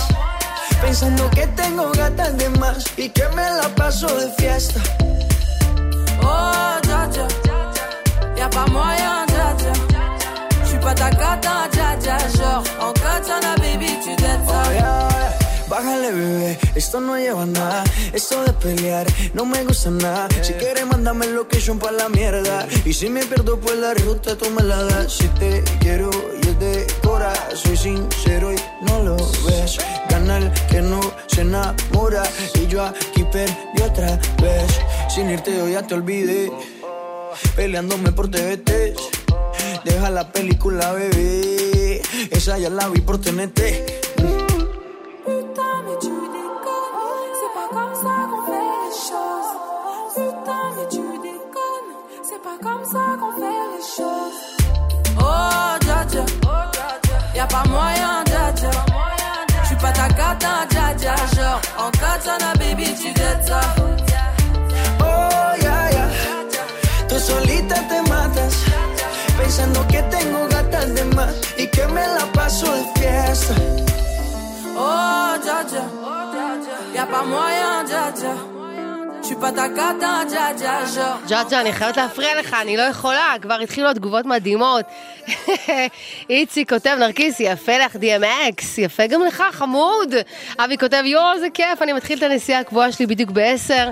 pensando 0.81 1.29
que 1.31 1.49
tengo 1.49 1.91
gatas 1.91 2.39
de 2.39 2.49
más 2.61 2.85
y 2.97 3.09
que 3.09 3.27
me 3.31 3.43
la 3.43 3.69
paso 3.75 4.07
de 4.07 4.31
fiesta. 4.39 4.81
Oh 6.23 6.79
dja 6.83 7.07
dja 7.15 7.27
Y'a 8.37 8.49
pas 8.49 8.67
moyen 8.71 9.27
dja 9.29 9.55
dja 9.59 9.73
J'suis 10.65 10.79
pas 10.79 10.95
ta 10.95 11.11
cata 11.11 11.69
dja 11.73 11.97
dja 12.01 12.19
Genre 12.37 12.65
en 12.81 12.93
katana 12.93 13.55
baby 13.57 13.91
tu 14.03 14.11
dettes 14.23 14.47
ça 14.49 14.63
Oh, 14.67 14.73
ya. 14.73 15.07
Bájale, 15.69 16.13
bebé, 16.13 16.59
esto 16.77 17.01
no 17.01 17.17
lleva 17.17 17.45
nada. 17.45 17.83
Esto 18.13 18.45
de 18.45 18.53
pelear 18.53 19.05
no 19.35 19.45
me 19.45 19.65
gusta 19.65 19.91
nada. 19.91 20.29
Si 20.41 20.53
quieres, 20.53 20.87
mándame 20.87 21.27
location 21.27 21.81
pa' 21.81 21.91
la 21.91 22.09
mierda. 22.09 22.69
Y 22.85 22.93
si 22.93 23.11
me 23.11 23.25
pierdo, 23.25 23.59
pues 23.59 23.77
la 23.77 23.93
ruta 23.95 24.37
tú 24.37 24.49
me 24.51 24.63
la 24.63 24.85
das. 24.85 25.13
Si 25.13 25.27
te 25.41 25.65
quiero 25.81 26.09
y 26.41 26.49
es 26.49 26.59
soy 27.55 27.77
sincero 27.77 28.53
y 28.53 28.57
no 28.83 29.03
lo 29.03 29.17
ves. 29.17 29.79
Gana 30.09 30.39
el 30.39 30.53
que 30.69 30.83
no 30.83 31.01
se 31.27 31.43
enamora. 31.43 32.23
Y 32.55 32.67
yo 32.67 32.85
aquí 32.85 33.25
perdí 33.33 33.83
otra 33.83 34.19
vez. 34.43 34.81
Sin 35.09 35.31
irte, 35.31 35.57
yo 35.57 35.69
ya 35.69 35.83
te 35.83 35.95
olvidé. 35.95 36.53
Peleándome 37.55 38.13
por 38.13 38.29
TVT. 38.31 38.95
Deja 39.85 40.11
la 40.11 40.31
película, 40.33 40.93
bebé. 40.93 42.03
Esa 42.31 42.59
ya 42.59 42.71
la 42.71 42.89
vi 42.89 43.01
por 43.01 43.21
TNT. 43.21 44.06
Pas 57.57 57.69
moyen, 57.69 58.25
dja 58.25 58.53
dja. 58.59 58.71
J'suis 59.65 59.77
pas 59.77 59.93
ta 59.93 60.09
dja 60.09 60.95
dja. 61.01 61.15
Genre, 61.35 61.61
en 61.83 61.91
katana, 62.01 62.51
chuleta. 63.01 63.61
Oh, 65.01 65.51
ya, 65.65 65.77
ya. 65.97 66.07
Tú 67.09 67.19
solita 67.19 67.77
te 67.91 67.99
matas. 68.11 68.55
Pensando 69.39 69.87
que 69.89 70.03
tengo 70.15 70.41
gatas 70.49 70.95
de 70.95 71.05
más 71.17 71.33
y 71.57 71.67
que 71.69 71.87
me 71.87 72.05
la 72.17 72.25
paso 72.33 72.67
de 72.75 72.85
fiesta. 72.97 73.55
Oh, 74.77 75.35
ya, 75.47 75.59
ya. 75.73 75.85
Y'a 76.95 77.07
pas 77.07 77.25
moyen, 77.25 77.87
ya, 77.89 78.13
ya. 78.23 78.56
ג'אג'ה, 81.29 81.61
אני 81.61 81.73
חייבת 81.73 81.97
להפריע 81.97 82.41
לך, 82.41 82.57
אני 82.63 82.77
לא 82.77 82.83
יכולה, 82.83 83.35
כבר 83.43 83.55
התחילו 83.55 83.91
התגובות 83.91 84.27
מדהימות. 84.27 84.85
איציק 86.31 86.69
כותב, 86.73 86.97
נרקיס, 87.01 87.41
יפה 87.41 87.79
לך 87.79 87.97
DMX, 87.97 88.63
יפה 88.79 89.07
גם 89.07 89.23
לך, 89.23 89.43
חמוד. 89.53 90.15
אבי 90.59 90.79
כותב, 90.79 91.03
יואו, 91.05 91.33
איזה 91.35 91.47
כיף, 91.55 91.83
אני 91.83 91.93
מתחיל 91.93 92.19
את 92.19 92.23
הנסיעה 92.23 92.61
הקבועה 92.61 92.93
שלי 92.93 93.07
בדיוק 93.07 93.31
ב-10, 93.31 93.91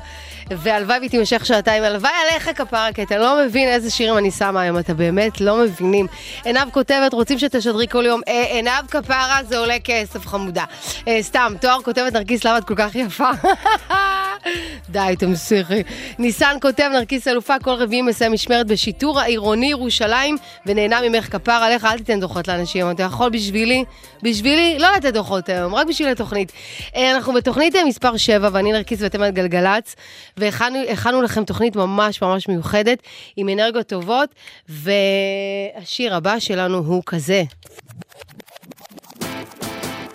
והלוואי 0.50 0.98
והיא 0.98 1.10
תימשך 1.10 1.46
שעתיים, 1.46 1.82
הלוואי 1.82 2.12
עליך 2.30 2.50
כפרה, 2.54 2.92
כי 2.92 3.02
אתה 3.02 3.18
לא 3.18 3.44
מבין 3.44 3.68
איזה 3.68 3.90
שירים 3.90 4.18
אני 4.18 4.30
שמה 4.30 4.60
היום, 4.60 4.78
אתה 4.78 4.94
באמת 4.94 5.40
לא 5.40 5.56
מבינים. 5.56 6.06
עינב 6.44 6.70
כותבת, 6.70 7.12
רוצים 7.12 7.38
שתשדרי 7.38 7.88
כל 7.88 8.06
יום, 8.06 8.20
אה, 8.28 8.44
עינב 8.50 8.86
כפרה 8.90 9.38
זה 9.48 9.58
עולה 9.58 9.76
כסף, 9.84 10.26
חמודה. 10.26 10.64
אה, 11.08 11.18
סתם, 11.22 11.52
תואר 11.60 11.82
כותבת, 11.82 12.12
נרקיס, 12.12 12.44
למה 12.44 12.58
את 12.58 12.64
כל 12.64 12.74
כך 12.76 12.94
יפה? 12.94 13.30
די, 14.88 15.14
תמשיכי. 15.18 15.82
ניסן 16.18 16.56
כותב, 16.62 16.90
נרקיס 16.92 17.28
אלופה, 17.28 17.54
כל 17.62 17.70
רביעי 17.70 18.02
מסיים 18.02 18.32
משמרת 18.32 18.66
בשיטור 18.66 19.20
העירוני 19.20 19.66
ירושלים, 19.66 20.36
ונהנה 20.66 21.00
ממך 21.08 21.32
כפר 21.32 21.52
עליך, 21.52 21.84
אל 21.84 21.98
תיתן 21.98 22.20
דוחות 22.20 22.48
לאנשים, 22.48 22.90
אתה 22.90 23.02
יכול 23.02 23.30
בשבילי, 23.30 23.84
בשבילי, 24.22 24.76
לא 24.78 24.88
לתת 24.96 25.12
דוחות 25.12 25.48
היום, 25.48 25.74
רק 25.74 25.86
בשביל 25.86 26.08
התוכנית. 26.08 26.52
אה, 26.96 27.10
אנחנו 27.14 27.32
בתוכנית 27.32 27.76
אה, 27.76 27.84
מספר 27.84 28.16
7, 28.16 28.48
ואני 28.52 28.72
נרקיס 28.72 29.02
ואתם 29.02 29.22
על 29.22 29.30
גלגלצ, 29.30 29.94
והכנו 30.36 31.22
לכם 31.22 31.44
תוכנית 31.44 31.76
ממש 31.76 32.22
ממש 32.22 32.48
מיוחדת, 32.48 32.98
עם 33.36 33.48
אנרגיות 33.48 33.86
טובות, 33.86 34.34
והשיר 34.68 36.14
הבא 36.14 36.38
שלנו 36.38 36.78
הוא 36.78 37.02
כזה. 37.06 37.42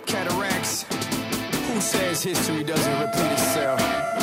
Cataracts. 0.08 0.86
Who 1.68 1.80
says 1.82 2.24
history 2.24 2.64
doesn't 2.64 2.98
repeat 3.02 3.32
itself? 3.38 4.19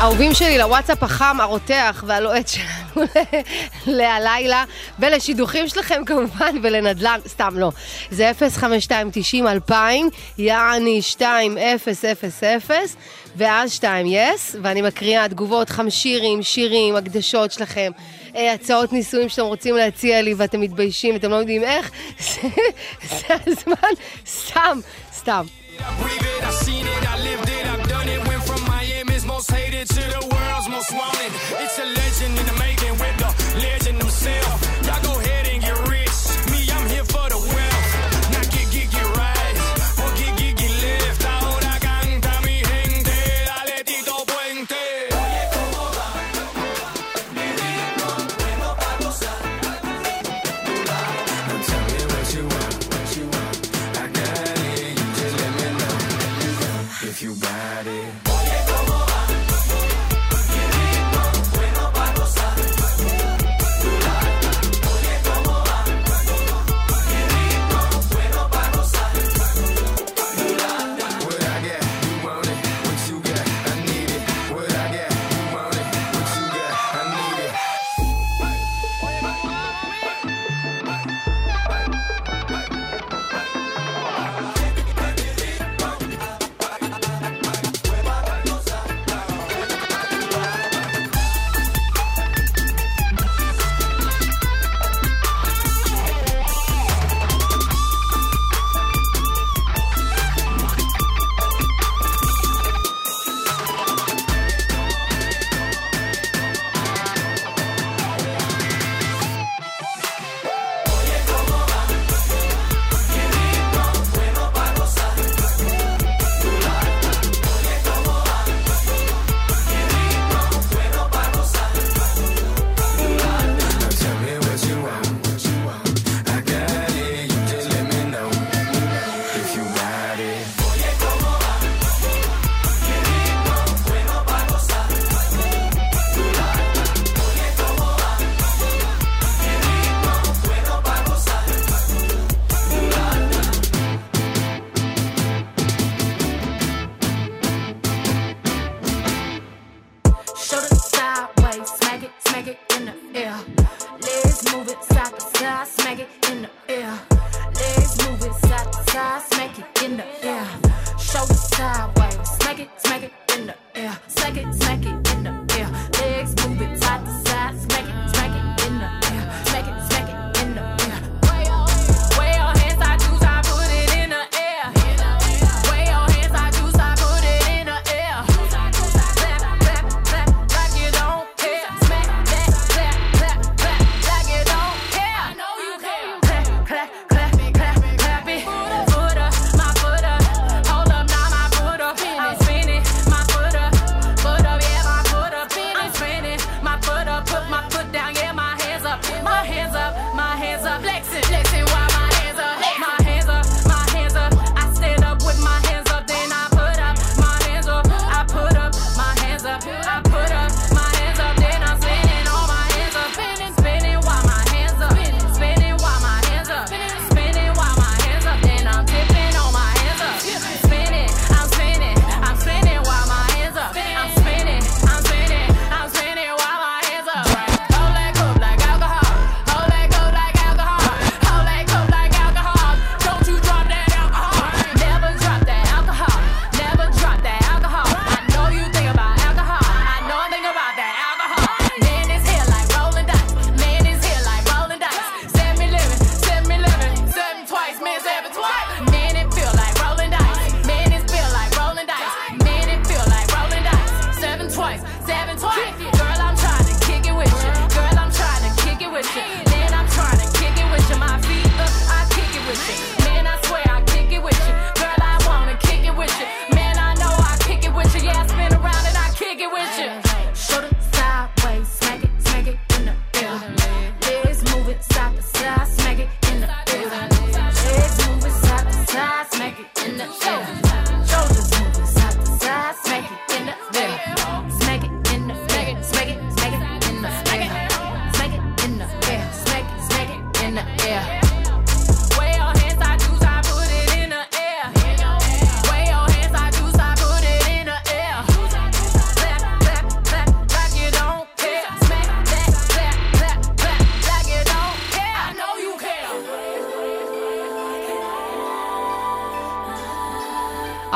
אהובים 0.00 0.34
שלי 0.34 0.58
לוואטסאפ 0.58 1.02
החם, 1.02 1.36
הרותח 1.40 2.04
והלוהט 2.06 2.48
שלנו 2.48 3.06
להלילה, 3.86 4.64
ולשידוכים 4.98 5.68
שלכם 5.68 6.04
כמובן, 6.06 6.56
ולנדל"ן, 6.62 7.20
סתם 7.26 7.58
לא. 7.58 7.70
זה 8.10 8.32
05290-2000, 9.68 9.72
יעני 10.38 11.00
2000, 11.20 11.56
ואז 13.36 13.72
2 13.72 14.06
יס, 14.06 14.56
ואני 14.62 14.82
מקריאה 14.82 15.28
תגובות, 15.28 15.70
חמשירים, 15.70 16.42
שירים, 16.42 16.96
הקדשות 16.96 17.52
שלכם, 17.52 17.92
אה, 18.36 18.52
הצעות 18.52 18.92
נישואים 18.92 19.28
שאתם 19.28 19.42
רוצים 19.42 19.76
להציע 19.76 20.22
לי 20.22 20.34
ואתם 20.34 20.60
מתביישים, 20.60 21.16
אתם 21.16 21.30
לא 21.30 21.36
יודעים 21.36 21.64
איך, 21.64 21.90
זה 23.08 23.34
הזמן, 23.46 23.88
סתם, 24.26 24.78
סתם. 25.14 25.44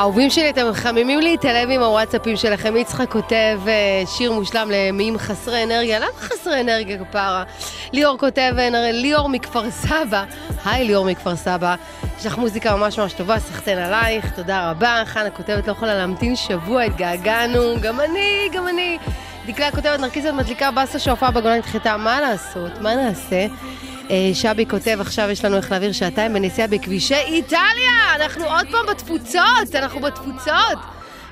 אהובים 0.03 0.29
שלי, 0.29 0.49
אתם 0.49 0.69
מחממים 0.69 1.19
לי 1.19 1.35
את 1.35 1.45
הלב 1.45 1.69
עם 1.69 1.81
הוואטסאפים 1.81 2.37
שלכם. 2.37 2.77
יצחק 2.77 3.11
כותב 3.11 3.59
אה, 3.67 4.03
שיר 4.05 4.31
מושלם 4.31 4.71
למיעים 4.71 5.17
חסרי 5.17 5.63
אנרגיה. 5.63 5.99
למה 5.99 6.13
חסרי 6.17 6.61
אנרגיה 6.61 6.97
כפרה? 6.97 7.43
ליאור 7.93 8.17
כותב, 8.17 8.53
אה, 8.57 8.91
ליאור 8.91 9.29
מכפר 9.29 9.71
סבא. 9.71 10.23
היי 10.65 10.85
ליאור 10.87 11.05
מכפר 11.05 11.35
סבא. 11.35 11.75
יש 12.19 12.25
לך 12.25 12.37
מוזיקה 12.37 12.75
ממש 12.75 12.99
ממש 12.99 13.13
טובה, 13.13 13.39
סחטיין 13.39 13.79
עלייך, 13.79 14.31
תודה 14.35 14.71
רבה. 14.71 15.03
חנה 15.05 15.29
כותבת, 15.29 15.67
לא 15.67 15.71
יכולה 15.71 15.95
להמתין 15.95 16.35
שבוע, 16.35 16.81
התגעגענו. 16.81 17.75
גם 17.81 17.99
אני, 17.99 18.49
גם 18.51 18.67
אני. 18.67 18.97
דקלה 19.45 19.71
כותבת, 19.71 19.99
נרקיסת 19.99 20.33
מדליקה 20.33 20.71
באסה 20.71 20.99
שהופעה 20.99 21.31
בגולן 21.31 21.57
נדחתה. 21.57 21.97
מה 21.97 22.21
לעשות? 22.21 22.81
מה 22.81 22.95
נעשה? 22.95 23.45
אה, 24.11 24.31
שבי 24.33 24.65
כותב, 24.65 24.97
עכשיו 25.01 25.29
יש 25.29 25.45
לנו 25.45 25.57
איך 25.57 25.71
להעביר 25.71 25.91
שעתיים 25.91 26.33
בנסיעה 26.33 26.67
בכבישי 26.67 27.15
איטליה! 27.15 28.15
אנחנו 28.15 28.45
עוד 28.45 28.67
פעם 28.71 28.85
בתפוצות! 28.89 29.75
אנחנו 29.75 29.99
בתפוצות! 29.99 30.77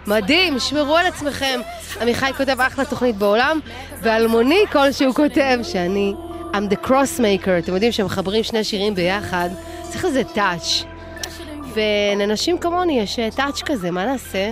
מדהים, 0.08 0.60
שמרו 0.60 0.98
על 0.98 1.06
עצמכם. 1.06 1.60
עמיחי 2.02 2.32
כותב, 2.38 2.62
אחלה 2.62 2.86
תוכנית 2.86 3.16
בעולם, 3.16 3.60
ואלמוני 4.02 4.64
כלשהו 4.72 5.14
כותב 5.14 5.60
שאני 5.64 6.14
I'm 6.54 6.74
the 6.74 6.88
crossmaker. 6.88 7.60
אתם 7.60 7.74
יודעים 7.74 7.92
שמחברים 7.92 8.44
שני 8.44 8.64
שירים 8.64 8.96
ביחד, 8.96 9.50
צריך 9.90 10.06
לזה 10.06 10.24
טאץ'. 10.24 10.84
ולנשים 11.74 12.58
כמוני 12.58 13.00
יש 13.00 13.20
טאץ' 13.36 13.62
כזה, 13.62 13.92
מה 13.92 14.06
נעשה? 14.06 14.52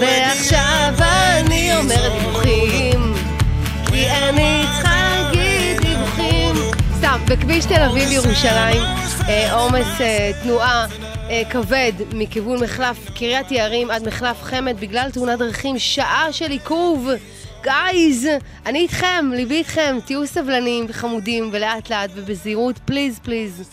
ועכשיו 0.00 0.94
אני 0.98 1.76
אומרת 1.76 2.12
דיווחים, 2.22 3.14
כי 3.86 4.06
אני 4.10 4.64
צריכה 4.74 4.94
להגיד 4.94 5.80
דיווחים. 5.80 6.54
סתם, 6.98 7.20
בכביש 7.28 7.64
תל 7.64 7.82
אביב 7.82 8.12
ירושלים, 8.12 8.82
אה, 9.28 9.52
עומס 9.52 10.00
אה, 10.00 10.30
תנועה 10.42 10.86
אה, 11.30 11.42
כבד 11.50 11.92
מכיוון 12.12 12.62
מחלף 12.64 13.10
קריית 13.14 13.50
יערים 13.50 13.90
עד 13.90 14.06
מחלף 14.08 14.42
חמד 14.42 14.80
בגלל 14.80 15.10
תאונת 15.10 15.38
דרכים, 15.38 15.78
שעה 15.78 16.26
של 16.32 16.50
עיכוב. 16.50 17.08
גייז, 17.62 18.28
אני 18.66 18.78
איתכם, 18.78 19.30
ליבי 19.34 19.54
איתכם, 19.54 19.98
תהיו 20.04 20.26
סבלניים 20.26 20.86
וחמודים 20.88 21.50
ולאט 21.52 21.90
לאט 21.90 22.10
ובזהירות, 22.14 22.78
פליז 22.84 23.18
פליז. 23.18 23.70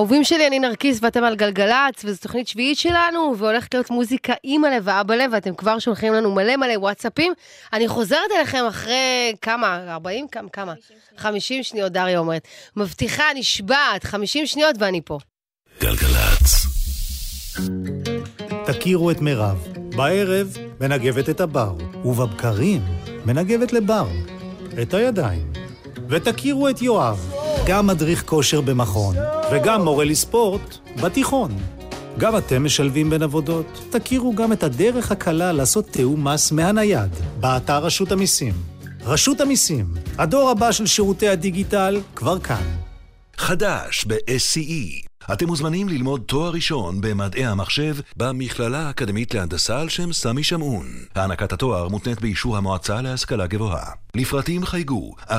אהובים 0.00 0.24
שלי, 0.24 0.46
אני 0.46 0.58
נרקיס 0.58 0.98
ואתם 1.02 1.24
על 1.24 1.36
גלגלצ, 1.36 2.04
וזו 2.04 2.20
תוכנית 2.20 2.48
שביעית 2.48 2.78
שלנו, 2.78 3.34
והולכת 3.38 3.74
להיות 3.74 3.90
מוזיקה 3.90 4.32
אימא'לה 4.44 4.78
ואבא'לה, 4.82 5.24
ואתם 5.32 5.54
כבר 5.54 5.78
שולחים 5.78 6.12
לנו 6.12 6.34
מלא 6.34 6.56
מלא 6.56 6.78
וואטסאפים. 6.78 7.32
אני 7.72 7.88
חוזרת 7.88 8.30
אליכם 8.36 8.64
אחרי 8.68 9.34
כמה? 9.42 9.92
40? 9.94 10.28
כמה? 10.28 10.48
כמה? 10.48 10.74
50 11.16 11.62
שניות, 11.62 11.92
דריה 11.92 12.18
אומרת. 12.18 12.48
מבטיחה, 12.76 13.24
נשבעת, 13.34 14.04
50 14.04 14.46
שניות 14.46 14.76
ואני 14.78 15.00
פה. 15.04 15.18
גלגלצ. 15.80 16.66
תכירו 18.66 19.10
את 19.10 19.20
מירב. 19.20 19.68
בערב 19.96 20.56
מנגבת 20.80 21.28
את 21.28 21.40
הבר, 21.40 21.74
ובבקרים 22.04 22.80
מנגבת 23.26 23.72
לבר. 23.72 24.06
את 24.82 24.94
הידיים. 24.94 25.59
ותכירו 26.10 26.68
את 26.68 26.82
יואב, 26.82 27.32
גם 27.66 27.86
מדריך 27.86 28.22
כושר 28.26 28.60
במכון, 28.60 29.16
וגם 29.52 29.84
מורה 29.84 30.04
לספורט 30.04 30.78
בתיכון. 31.02 31.50
גם 32.18 32.36
אתם 32.36 32.64
משלבים 32.64 33.10
בין 33.10 33.22
עבודות? 33.22 33.66
תכירו 33.90 34.34
גם 34.34 34.52
את 34.52 34.62
הדרך 34.62 35.12
הקלה 35.12 35.52
לעשות 35.52 35.86
תיאום 35.86 36.28
מס 36.28 36.52
מהנייד, 36.52 37.10
באתר 37.40 37.78
רשות 37.78 38.12
המיסים. 38.12 38.54
רשות 39.04 39.40
המיסים, 39.40 39.86
הדור 40.18 40.50
הבא 40.50 40.72
של 40.72 40.86
שירותי 40.86 41.28
הדיגיטל, 41.28 42.00
כבר 42.14 42.38
כאן. 42.38 42.64
חדש 43.36 44.04
ב-SCE. 44.04 45.09
אתם 45.32 45.46
מוזמנים 45.46 45.88
ללמוד 45.88 46.20
תואר 46.26 46.50
ראשון 46.50 47.00
במדעי 47.00 47.46
המחשב 47.46 47.96
במכללה 48.16 48.86
האקדמית 48.86 49.34
להנדסה 49.34 49.80
על 49.80 49.88
שם 49.88 50.12
סמי 50.12 50.42
שמעון. 50.42 50.86
הענקת 51.14 51.52
התואר 51.52 51.88
מותנית 51.88 52.20
באישור 52.20 52.56
המועצה 52.56 53.02
להשכלה 53.02 53.46
גבוהה. 53.46 53.92
לפרטים 54.14 54.66
חייגו 54.66 55.14
1-800-207-777. 55.28 55.32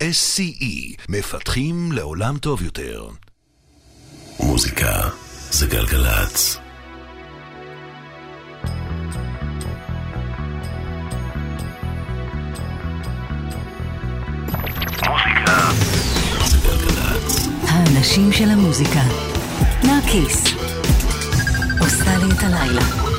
SCE, 0.00 0.96
מפתחים 1.08 1.92
לעולם 1.92 2.38
טוב 2.38 2.62
יותר. 2.62 3.08
מוזיקה 4.40 5.08
זה 5.50 5.66
גלגלצ. 5.66 6.58
האנשים 17.98 18.32
של 18.32 18.50
המוזיקה. 18.50 19.02
נרקיס. 19.84 20.44
עושה 21.80 22.18
לי 22.18 22.32
את 22.32 22.42
הלילה. 22.42 23.17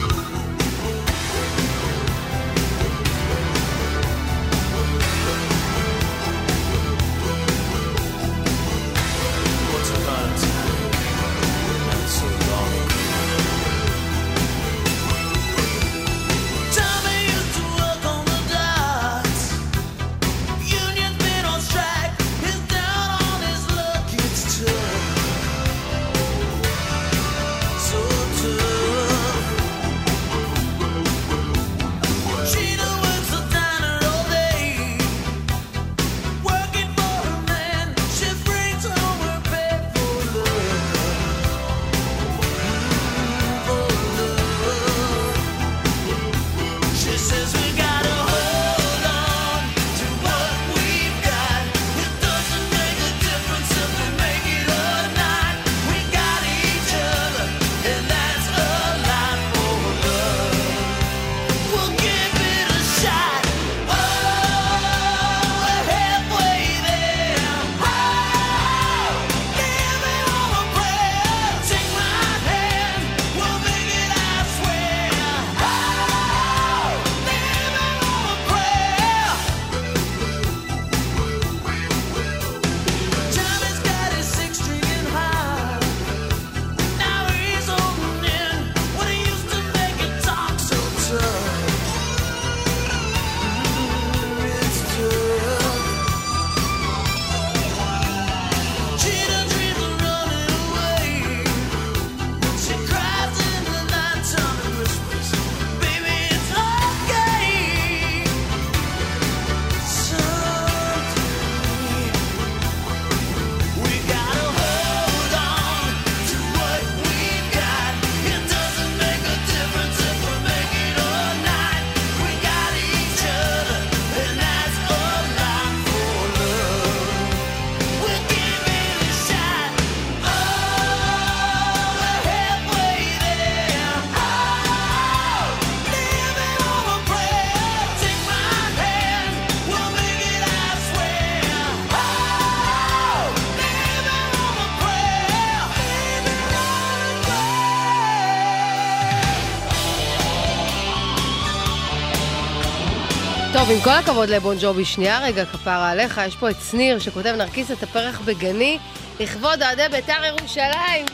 טוב, 153.70 153.78
עם 153.78 153.84
כל 153.84 153.90
הכבוד 153.90 154.30
לבון 154.30 154.58
ג'ובי, 154.62 154.86
שנייה 154.86 155.20
רגע, 155.24 155.46
כפרה 155.46 155.90
עליך, 155.90 156.22
יש 156.28 156.36
פה 156.36 156.50
את 156.50 156.56
שניר 156.72 157.00
שכותב 157.00 157.34
נרקיס 157.38 157.72
את 157.72 157.84
הפרח 157.84 158.22
בגני, 158.26 158.78
לכבוד 159.20 159.64
אוהדי 159.64 159.84
בית"ר 159.92 160.24
ירושלים. 160.26 161.06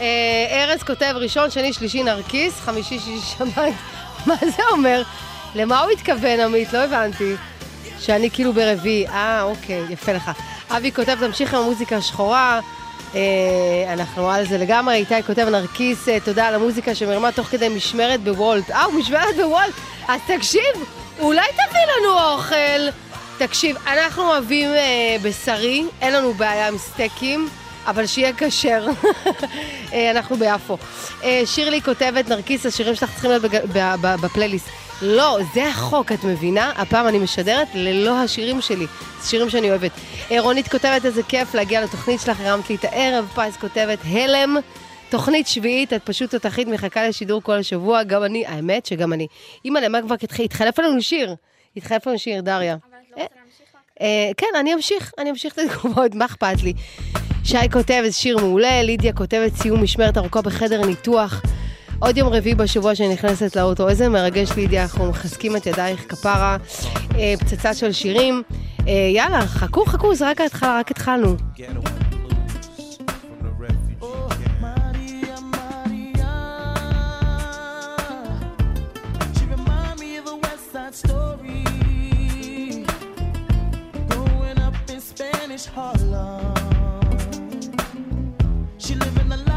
אה, 0.00 0.64
ארז 0.64 0.82
כותב 0.82 1.14
ראשון, 1.16 1.50
שני, 1.50 1.72
שלישי 1.72 2.02
נרקיס, 2.02 2.60
חמישי, 2.60 2.98
שישי 2.98 3.26
שבת. 3.38 3.72
מה 4.26 4.34
זה 4.56 4.62
אומר? 4.70 5.02
למה 5.54 5.80
הוא 5.80 5.90
התכוון, 5.90 6.40
עמית? 6.40 6.72
לא 6.72 6.78
הבנתי. 6.78 7.34
שאני 7.98 8.30
כאילו 8.30 8.52
ברביעי. 8.52 9.08
אה, 9.08 9.42
אוקיי, 9.42 9.82
יפה 9.90 10.12
לך. 10.12 10.30
אבי 10.70 10.92
כותב, 10.92 11.16
תמשיך 11.26 11.54
עם 11.54 11.60
המוזיקה 11.60 11.96
השחורה. 11.96 12.60
אה, 13.14 13.92
אנחנו 13.92 14.30
על 14.30 14.46
זה 14.46 14.58
לגמרי. 14.58 14.94
איתי 14.94 15.22
כותב, 15.26 15.48
נרקיס, 15.48 16.08
אה, 16.08 16.20
תודה 16.20 16.48
על 16.48 16.54
המוזיקה 16.54 16.94
שמרמה 16.94 17.32
תוך 17.32 17.46
כדי 17.46 17.68
משמרת 17.68 18.20
בוולט. 18.20 18.70
אה, 18.70 18.84
הוא 18.84 18.94
משמרת 18.94 19.36
בוולט? 19.36 19.74
אז 20.08 20.20
תקשיב, 20.26 20.62
אולי 21.20 21.46
תביא 21.52 21.80
לנו 21.98 22.32
אוכל. 22.32 22.90
תקשיב, 23.38 23.76
אנחנו 23.86 24.22
אוהבים 24.22 24.68
אה, 24.70 25.16
בשרי, 25.22 25.84
אין 26.00 26.12
לנו 26.12 26.34
בעיה 26.34 26.68
עם 26.68 26.78
סטייקים. 26.78 27.48
אבל 27.86 28.06
שיהיה 28.06 28.32
כשר. 28.38 28.86
אה, 29.92 30.10
אנחנו 30.10 30.36
ביפו. 30.36 30.78
שירלי 31.44 31.82
כותבת, 31.82 32.28
נרקיס, 32.28 32.66
השירים 32.66 32.94
שלך 32.94 33.10
צריכים 33.12 33.30
להיות 33.30 33.42
בפלייליסט. 34.20 34.68
לא, 35.02 35.38
זה 35.54 35.68
החוק, 35.68 36.12
את 36.12 36.24
מבינה? 36.24 36.72
הפעם 36.76 37.08
אני 37.08 37.18
משדרת 37.18 37.68
ללא 37.74 38.18
השירים 38.18 38.60
שלי. 38.60 38.86
זה 39.20 39.28
שירים 39.28 39.50
שאני 39.50 39.70
אוהבת. 39.70 39.90
רונית 40.38 40.68
כותבת, 40.68 41.04
איזה 41.04 41.22
כיף 41.22 41.54
להגיע 41.54 41.84
לתוכנית 41.84 42.20
שלך, 42.20 42.40
הרמת 42.40 42.70
לי 42.70 42.76
את 42.76 42.84
הערב. 42.84 43.28
פייס 43.34 43.56
כותבת, 43.56 43.98
הלם. 44.04 44.56
תוכנית 45.10 45.46
שביעית, 45.46 45.92
את 45.92 46.02
פשוט 46.04 46.30
תותחית, 46.30 46.68
מחכה 46.68 47.08
לשידור 47.08 47.42
כל 47.42 47.52
השבוע, 47.58 48.02
גם 48.02 48.24
אני, 48.24 48.46
האמת 48.46 48.86
שגם 48.86 49.12
אני. 49.12 49.26
אימא, 49.64 49.78
למה 49.78 50.02
כבר 50.02 50.14
התח- 50.14 50.40
התחלף 50.40 50.78
לנו 50.78 51.02
שיר? 51.02 51.34
התחלף 51.76 52.06
לנו 52.06 52.18
שיר, 52.18 52.40
דריה. 52.40 52.76
אה, 53.18 53.24
אה, 54.00 54.30
כן, 54.36 54.46
אני 54.60 54.74
אמשיך, 54.74 55.12
אני 55.18 55.30
אמשיך 55.30 55.54
את 55.54 55.58
התגובות, 55.58 56.14
מה 56.14 56.24
אכפת 56.24 56.62
לי? 56.62 56.72
שי 57.44 57.70
כותבת 57.72 58.12
שיר 58.12 58.38
מעולה, 58.38 58.82
לידיה 58.82 59.12
כותבת 59.12 59.54
סיום 59.56 59.82
משמרת 59.82 60.16
ארוכה 60.18 60.42
בחדר 60.42 60.86
ניתוח. 60.86 61.42
עוד 62.02 62.16
יום 62.16 62.28
רביעי 62.28 62.54
בשבוע 62.54 62.94
שאני 62.94 63.12
נכנסת 63.12 63.56
לאוטו, 63.56 63.88
איזה 63.88 64.08
מרגש 64.08 64.52
לידיה, 64.56 64.82
אנחנו 64.82 65.10
מחזקים 65.10 65.56
את 65.56 65.66
ידייך 65.66 66.04
כפרה, 66.08 66.56
אה, 67.14 67.34
פצצה 67.40 67.74
של 67.74 67.92
שירים. 67.92 68.42
אה, 68.88 68.92
יאללה, 69.14 69.46
חכו, 69.46 69.84
חכו, 69.86 70.14
זה 70.14 70.30
רק 70.30 70.40
ההתחלה, 70.40 70.78
רק 70.78 70.90
התחלנו. 70.90 71.36
She 79.34 79.44
remind 79.54 80.00
me 80.00 80.10
of 80.18 80.26
a 89.48 89.51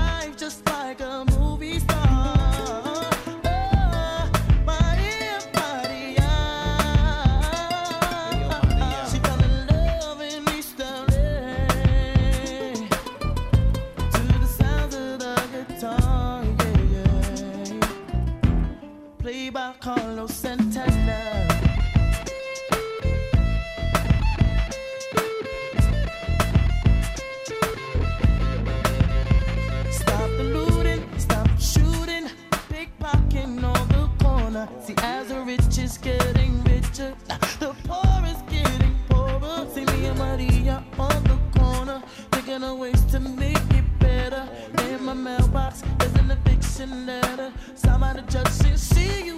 getting 36.06 36.64
richer, 36.66 37.16
the 37.60 37.76
poor 37.86 38.24
is 38.28 38.40
getting 38.44 38.96
poorer. 39.10 39.66
See 39.74 39.86
me 39.86 40.06
and 40.06 40.20
Maria 40.20 40.84
on 41.00 41.24
the 41.24 41.60
corner, 41.60 42.00
thinking 42.32 42.62
of 42.64 42.78
ways 42.78 43.04
to 43.06 43.20
make 43.20 43.58
it 43.72 43.86
better. 44.00 44.48
In 44.84 45.04
my 45.04 45.16
mailbox, 45.16 45.82
there's 45.98 46.14
an 46.14 46.30
eviction 46.30 47.08
letter. 47.08 47.52
Somebody 47.74 48.22
just 48.30 48.62
said, 48.62 48.80
see 48.80 49.26
you 49.26 49.36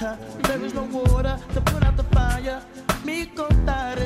hotter. 0.00 0.18
There 0.42 0.64
is 0.64 0.74
no 0.74 0.84
water 0.84 1.38
to 1.54 1.60
put 1.60 1.84
out 1.84 1.96
the 1.96 2.04
fire. 2.04 2.62
Mi 3.04 3.26
contar 3.26 3.99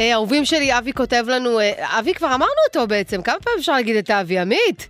אהובים 0.00 0.44
שלי, 0.44 0.78
אבי 0.78 0.92
כותב 0.92 1.24
לנו, 1.28 1.60
אה, 1.60 1.98
אבי, 1.98 2.14
כבר 2.14 2.34
אמרנו 2.34 2.52
אותו 2.68 2.86
בעצם, 2.86 3.22
כמה 3.22 3.36
פעמים 3.44 3.58
אפשר 3.58 3.72
להגיד 3.72 3.96
את 3.96 4.10
אבי? 4.10 4.38
עמית, 4.38 4.88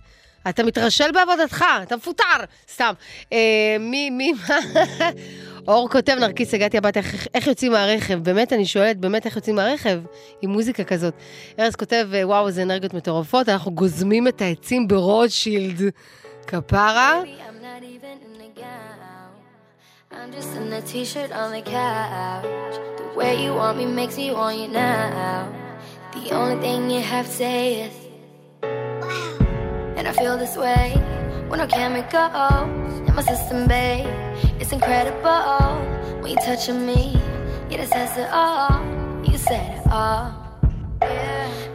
אתה 0.49 0.63
מתרשל 0.63 1.11
בעבודתך, 1.11 1.65
אתה 1.83 1.95
מפוטר, 1.95 2.23
סתם. 2.73 2.93
אה, 3.33 3.77
מי, 3.79 4.09
מי, 4.09 4.33
מה? 4.33 4.59
אור 5.67 5.89
כותב, 5.89 6.13
נרקיס, 6.19 6.53
הגעתי 6.53 6.77
הביתה, 6.77 6.99
איך, 6.99 7.27
איך 7.33 7.47
יוצאים 7.47 7.71
מהרכב? 7.71 8.15
באמת, 8.15 8.53
אני 8.53 8.65
שואלת, 8.65 8.97
באמת 8.97 9.25
איך 9.25 9.35
יוצאים 9.35 9.55
מהרכב? 9.55 9.99
עם 10.41 10.49
מוזיקה 10.49 10.83
כזאת. 10.83 11.13
ארז 11.59 11.75
כותב, 11.75 12.07
אה, 12.13 12.27
וואו, 12.27 12.47
איזה 12.47 12.61
אנרגיות 12.61 12.93
מטורפות, 12.93 13.49
אנחנו 13.49 13.71
גוזמים 13.71 14.27
את 14.27 14.41
העצים 14.41 14.87
ברוטשילד. 14.87 15.81
כפרה. 16.47 17.21
I'm 20.21 20.31
just 20.31 20.55
in 20.55 20.71
a 20.71 20.79
t-shirt 20.83 21.31
on 21.31 21.51
the 21.51 21.63
couch. 21.63 22.43
The 22.97 23.17
way 23.17 23.43
you 23.43 23.55
want 23.55 23.79
me 23.79 23.87
makes 23.87 24.17
me 24.17 24.31
want 24.31 24.55
you 24.55 24.67
now. 24.67 25.51
The 26.13 26.29
only 26.29 26.61
thing 26.61 26.91
you 26.91 27.01
have 27.01 27.25
to 27.25 27.31
say 27.31 27.81
is, 27.85 27.93
and 29.97 30.07
I 30.07 30.11
feel 30.11 30.37
this 30.37 30.55
way 30.55 30.93
when 31.47 31.57
no 31.57 31.65
chemicals 31.65 33.09
in 33.09 33.15
my 33.15 33.23
system, 33.23 33.67
babe. 33.67 34.05
It's 34.61 34.71
incredible 34.71 36.21
when 36.21 36.33
you 36.33 36.37
touching 36.45 36.85
me. 36.85 37.19
Yeah, 37.71 37.77
that 37.77 37.89
says 37.89 38.17
it 38.19 38.29
all. 38.31 38.79
You 39.25 39.39
said 39.39 39.79
it 39.79 39.87
all. 39.91 40.37
Baby, 40.99 41.70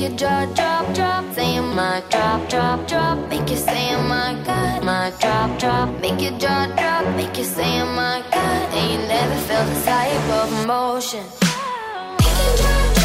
your 0.00 0.10
jaw 0.10 0.46
drop, 0.54 0.94
drop. 0.94 1.34
Saying 1.34 1.74
my 1.74 2.02
drop, 2.10 2.48
drop, 2.48 2.86
drop. 2.88 3.28
Make 3.28 3.48
you 3.50 3.56
say, 3.56 3.94
oh 3.94 4.02
my 4.02 4.34
God. 4.44 4.84
My 4.84 5.12
drop, 5.20 5.58
drop. 5.58 5.88
Make 6.00 6.20
your 6.20 6.38
jaw 6.38 6.66
drop. 6.76 7.16
Make 7.16 7.36
you 7.36 7.44
say, 7.44 7.80
oh 7.80 7.86
my 7.86 8.22
God. 8.30 8.74
And 8.74 8.92
you 8.92 8.98
never 9.08 9.36
felt 9.46 9.68
this 9.68 9.84
type 9.84 10.30
of 10.40 10.64
emotion. 10.64 11.24
Make 12.20 12.36
jaw 12.36 12.56
drop, 12.56 12.94
drop. 12.94 13.03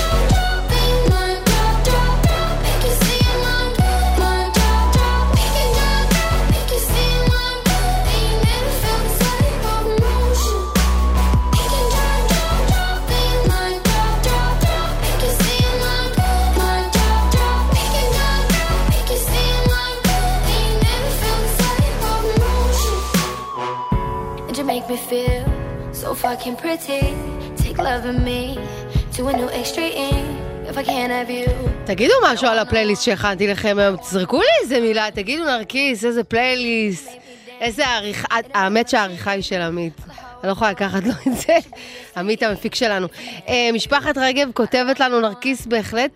Me 24.90 24.98
feel 24.98 25.44
so 25.94 26.16
fucking 26.16 26.56
pretty. 26.56 27.04
Take 27.64 27.78
love 27.78 28.06
in 28.12 28.24
me 28.24 28.42
to 29.16 29.28
a 29.28 29.34
new 29.34 29.50
extreme. 29.50 30.50
תגידו 31.86 32.14
משהו 32.24 32.48
על 32.48 32.60
הפלייליסט 32.60 33.04
שהכנתי 33.04 33.48
לכם 33.48 33.78
היום, 33.80 33.98
תזרקו 33.98 34.40
לי 34.42 34.48
איזה 34.64 34.80
מילה, 34.80 35.12
תגידו 35.14 35.46
נרקיס, 35.46 36.06
איזה 36.06 36.24
פלייליסט, 36.24 37.10
איזה 37.62 37.88
עריכה, 37.88 38.28
האמת 38.54 38.90
שהעריכה 38.90 39.32
היא 39.32 39.42
של 39.42 39.62
עמית. 39.62 39.94
אני 40.44 40.48
לא 40.48 40.52
יכולה 40.52 40.72
לקחת 40.72 41.04
לו 41.04 41.12
את 41.28 41.38
זה, 41.38 41.58
עמית 42.18 42.44
המפיק 42.44 42.76
שלנו. 42.76 43.08
אה, 43.48 43.70
משפחת 43.74 44.18
רגב 44.18 44.50
כותבת 44.54 45.00
לנו 45.00 45.20
נרקיס 45.20 45.66
בהחלט 45.66 46.12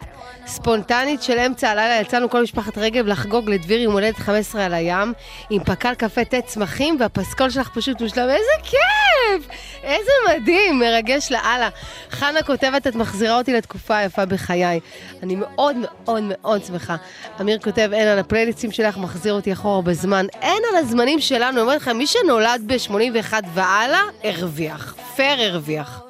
ספונטנית 0.48 1.24
של 1.24 1.40
אמצע 1.40 1.70
הלילה, 1.70 2.02
יצאנו 2.02 2.30
כל 2.30 2.42
משפחת 2.42 2.78
רגב 2.78 3.08
לחגוג 3.08 3.50
לדביר 3.50 3.82
יום 3.82 3.94
הולדת 3.94 4.18
15 4.18 4.66
על 4.66 4.74
הים, 4.74 5.14
עם 5.50 5.64
פקל 5.64 5.94
קפה 5.94 6.26
תה 6.26 6.42
צמחים, 6.42 6.98
והפסקול 7.00 7.50
שלך 7.50 7.70
פשוט 7.74 8.02
מושלם, 8.02 8.30
איזה 8.30 8.52
כיף! 8.64 9.48
איזה 9.84 10.12
מדהים, 10.30 10.80
מרגש 10.80 11.32
לאללה. 11.32 11.70
חנה 12.12 12.44
כותבת, 12.44 12.88
את 12.88 12.96
מחזירה 12.96 13.38
אותי 13.38 13.54
לתקופה 13.54 13.98
היפה 13.98 14.26
בחיי. 14.26 14.80
אני 15.24 15.36
מאוד 15.36 15.76
מאוד 15.82 16.24
מאוד 16.28 16.64
שמחה. 16.64 16.96
אמיר 17.42 17.60
כותב, 17.60 17.90
אין 17.94 18.08
על 18.08 18.20
הפלייליסטים 18.20 18.72
שלך, 18.72 18.98
מחזיר 18.98 19.34
אותי 19.34 19.54
אחורה 19.54 19.82
בזמן. 19.82 20.26
אין 20.42 20.64
על 20.72 20.76
הזמנים 20.76 21.20
שלנו, 21.20 21.52
אני 21.52 21.62
אומרת 21.62 21.82
לכם, 21.82 21.98
מי 21.98 22.08
שנולד 22.08 22.62
ב-81 22.68 23.34
והלאה, 23.54 24.02
הרוויח. 24.24 24.96
פייר 25.16 25.42
הרוויח. 25.42 26.02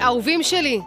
אהובים 0.00 0.42
שלי, 0.42 0.80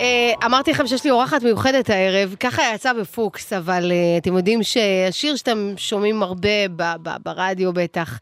אה, 0.00 0.32
אמרתי 0.44 0.70
לכם 0.70 0.86
שיש 0.86 1.04
לי 1.04 1.10
אורחת 1.10 1.42
מיוחדת 1.42 1.90
הערב, 1.90 2.34
ככה 2.40 2.62
יצא 2.74 2.92
בפוקס, 2.92 3.52
אבל 3.52 3.92
אה, 3.92 4.18
אתם 4.18 4.36
יודעים 4.36 4.62
שהשיר 4.62 5.36
שאתם 5.36 5.74
שומעים 5.76 6.22
הרבה 6.22 6.68
ב- 6.76 6.94
ב- 7.02 7.16
ברדיו 7.22 7.72
בטח, 7.72 8.18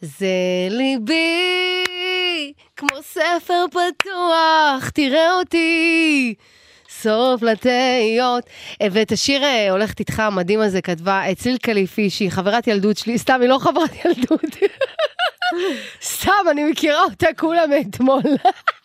זה 0.00 0.26
ליבי, 0.70 2.52
כמו 2.76 3.02
ספר 3.02 3.64
פתוח, 3.70 4.88
תראה 4.94 5.34
אותי. 5.38 6.34
סוף 7.02 7.42
לתהיות. 7.42 8.44
אה, 8.82 8.86
ואת 8.90 9.12
השיר 9.12 9.44
אה, 9.44 9.70
הולכת 9.70 10.00
איתך 10.00 10.20
המדהים 10.20 10.60
הזה 10.60 10.82
כתבה 10.82 11.22
אה, 11.26 11.34
צליל 11.34 11.56
קליפי, 11.58 12.10
שהיא 12.10 12.30
חברת 12.30 12.66
ילדות 12.66 12.96
שלי, 12.98 13.18
סתם, 13.18 13.38
היא 13.40 13.48
לא 13.48 13.58
חברת 13.58 13.90
ילדות. 14.04 14.56
סתם, 16.02 16.44
אני 16.50 16.64
מכירה 16.64 17.02
אותה 17.02 17.26
כולה 17.36 17.66
מאתמול. 17.66 18.22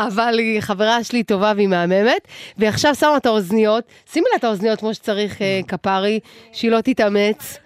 אבל 0.00 0.38
היא 0.38 0.60
חברה 0.60 1.04
שלי 1.04 1.22
טובה 1.22 1.52
והיא 1.56 1.68
מהממת, 1.68 2.28
והיא 2.58 2.68
עכשיו 2.68 2.94
שמה 2.94 3.16
את 3.16 3.26
האוזניות, 3.26 3.84
שימי 4.12 4.26
לה 4.30 4.36
את 4.36 4.44
האוזניות 4.44 4.80
כמו 4.80 4.94
שצריך, 4.94 5.42
אה, 5.42 5.60
כפרי, 5.68 6.20
שהיא 6.52 6.70
לא 6.70 6.80
תתאמץ. 6.80 7.58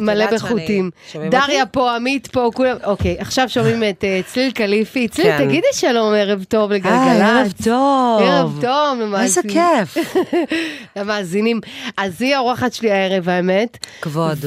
מלא 0.00 0.26
בחוטים. 0.34 0.90
דריה 1.14 1.60
אותי? 1.60 1.72
פה, 1.72 1.96
עמית 1.96 2.26
פה, 2.26 2.50
כולם... 2.54 2.76
אוקיי, 2.84 3.16
עכשיו 3.18 3.48
שומעים 3.48 3.82
את 3.90 4.04
אה, 4.04 4.20
צליל 4.26 4.50
קליפי. 4.50 5.08
צליל, 5.08 5.26
כן. 5.26 5.44
תגידי 5.44 5.66
שלום, 5.72 6.14
ערב 6.14 6.44
טוב 6.44 6.72
לגלגלצ. 6.72 6.92
אה, 6.96 7.38
ערב 7.38 7.52
טוב. 7.64 8.22
ערב 8.22 8.58
טוב, 8.60 9.00
איזה 9.00 9.04
למאזינים. 9.04 9.84
כיף. 9.84 10.14
למאזינים. 10.96 11.60
אז 11.96 12.22
היא 12.22 12.36
האורחת 12.36 12.72
שלי 12.72 12.90
הערב, 12.90 13.28
האמת. 13.28 13.86
כבוד. 14.00 14.38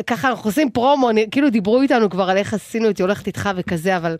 וככה 0.00 0.28
אנחנו 0.28 0.50
עושים 0.50 0.70
פרומו, 0.70 1.10
כאילו 1.30 1.50
דיברו 1.50 1.82
איתנו 1.82 2.10
כבר 2.10 2.30
על 2.30 2.36
איך 2.36 2.54
עשינו 2.54 2.86
היא 2.86 2.94
הולכת 3.00 3.26
איתך 3.26 3.50
וכזה, 3.56 3.96
אבל 3.96 4.16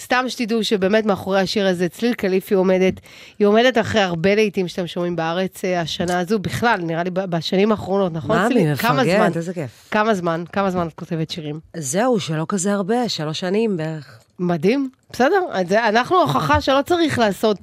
סתם 0.00 0.24
שתדעו 0.28 0.64
שבאמת 0.64 1.06
מאחורי 1.06 1.40
השיר 1.40 1.66
הזה 1.66 1.88
צליל 1.88 2.14
קליפי 2.14 2.54
עומדת, 2.54 3.00
היא 3.38 3.46
עומדת 3.46 3.78
אחרי 3.78 4.00
הרבה 4.00 4.34
להיטים 4.34 4.68
שאתם 4.68 4.86
שומעים 4.86 5.16
בארץ 5.16 5.64
אה, 5.64 5.80
השנה 5.80 6.18
הזו, 6.18 6.38
בכלל, 6.38 6.80
נראה 6.82 7.02
לי 7.02 7.10
בשנים 7.10 7.70
האחרונות, 7.70 8.12
נכון? 8.12 8.36
מאמי? 8.36 8.74
זמן? 9.04 9.30
איזה 9.36 9.54
כיף. 9.54 9.88
כמה 9.90 10.14
זמן? 10.14 10.44
כמה 10.52 10.70
זמן 10.70 10.86
את 10.86 10.92
כותבת 10.94 11.30
שירים? 11.30 11.60
זהו, 11.76 12.20
שלא 12.20 12.46
כזה 12.48 12.72
הרבה, 12.72 13.08
שלוש 13.08 13.40
שנים 13.40 13.76
בערך. 13.76 14.18
מדהים, 14.38 14.90
בסדר. 15.12 15.42
אנחנו 15.88 16.20
הוכחה 16.20 16.60
שלא 16.60 16.82
צריך 16.86 17.18
לעשות 17.18 17.58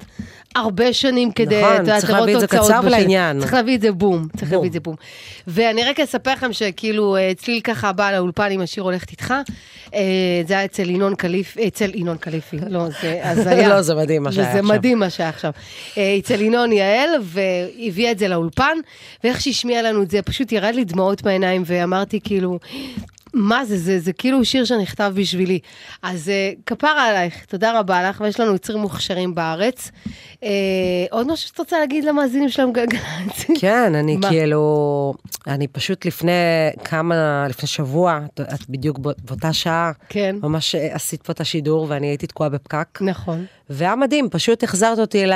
הרבה 0.54 0.92
שנים 0.92 1.32
כדי, 1.32 1.62
נכון, 1.62 1.74
את 1.74 1.78
יודעת, 1.78 2.00
צריך 2.00 2.10
לראות 2.10 2.26
להביא 2.26 2.34
את 2.34 2.40
זה 2.40 2.46
תוצאות 2.46 2.70
קצר. 2.70 2.80
ולעניין. 2.86 3.40
צריך 3.40 3.54
להביא 3.54 3.76
את 3.76 3.80
זה 3.80 3.92
בום, 3.92 4.26
צריך 4.36 4.50
בום. 4.50 4.52
להביא 4.52 4.68
את 4.68 4.72
זה 4.72 4.80
בום. 4.80 4.94
ואני 5.46 5.84
רק 5.84 6.00
אספר 6.00 6.32
לכם 6.32 6.52
שכאילו 6.52 7.16
אה, 7.16 7.32
צליל 7.36 7.60
ככה 7.60 7.92
באה 7.92 8.12
לאולפן 8.12 8.50
עם 8.50 8.60
השיר 8.60 8.82
הולכת 8.82 9.10
איתך. 9.10 9.34
אה, 9.94 10.00
זה 10.46 10.54
היה 10.54 10.64
אצל 10.64 10.90
ינון 10.90 11.14
קליפי, 11.14 11.68
אצל 11.68 11.90
ינון 11.94 12.16
קליפי, 12.16 12.56
לא, 12.68 12.84
זה 13.02 13.20
הזיה. 13.28 13.68
לא, 13.68 13.82
זה 13.82 13.94
מדהים 13.94 14.22
מה 14.22 14.32
שהיה 14.32 14.52
זה 14.52 14.58
עכשיו. 14.58 14.74
מדהים 14.74 14.98
מה 14.98 15.10
שהיה 15.10 15.28
עכשיו. 15.28 15.50
אה, 15.98 16.16
אצל 16.18 16.40
ינון 16.40 16.72
יעל, 16.72 17.10
והביאה 17.22 18.10
את 18.10 18.18
זה 18.18 18.28
לאולפן, 18.28 18.76
ואיך 19.24 19.40
שהשמיע 19.40 19.82
לנו 19.82 20.02
את 20.02 20.10
זה, 20.10 20.22
פשוט 20.22 20.52
ירד 20.52 20.74
לי 20.74 20.84
דמעות 20.84 21.22
בעיניים, 21.22 21.62
ואמרתי 21.66 22.20
כאילו, 22.24 22.58
מה 23.34 23.64
זה, 23.64 23.78
זה, 23.78 23.98
זה 23.98 24.12
כאילו 24.12 24.44
שיר 24.44 24.64
שנכתב 24.64 25.12
בשבילי. 25.14 25.58
אז 26.02 26.28
אה, 26.28 26.52
כפרה 26.66 27.08
עלייך, 27.08 27.44
תודה 27.44 27.78
רבה 27.78 28.08
לך, 28.08 28.20
ויש 28.20 28.40
לנו 28.40 28.52
יוצרים 28.52 28.78
מוכשרים 28.78 29.34
בארץ. 29.34 29.90
אה, 30.42 30.48
עוד 31.10 31.26
משהו 31.32 31.48
שאת 31.48 31.58
רוצה 31.58 31.78
להגיד 31.78 32.04
למאזינים 32.04 32.48
שלנו 32.48 32.72
גלגלצ? 32.72 33.44
כן, 33.60 33.94
אני? 33.94 34.16
כאילו, 34.28 35.14
אני 35.46 35.66
פשוט 35.68 36.06
לפני 36.06 36.32
כמה, 36.84 37.46
לפני 37.48 37.66
שבוע, 37.68 38.18
את- 38.40 38.40
בדיוק 38.68 38.98
בא- 38.98 39.10
באותה 39.24 39.52
שעה, 39.52 39.92
כן. 40.08 40.36
ממש 40.42 40.74
אה, 40.74 40.94
עשית 40.94 41.22
פה 41.22 41.32
את 41.32 41.40
השידור 41.40 41.86
ואני 41.88 42.06
הייתי 42.06 42.26
תקועה 42.26 42.48
בפקק. 42.50 42.98
נכון. 43.02 43.44
והיה 43.70 43.96
מדהים, 43.96 44.28
פשוט 44.30 44.62
החזרת 44.62 44.98
אותי 44.98 45.26
ל- 45.26 45.32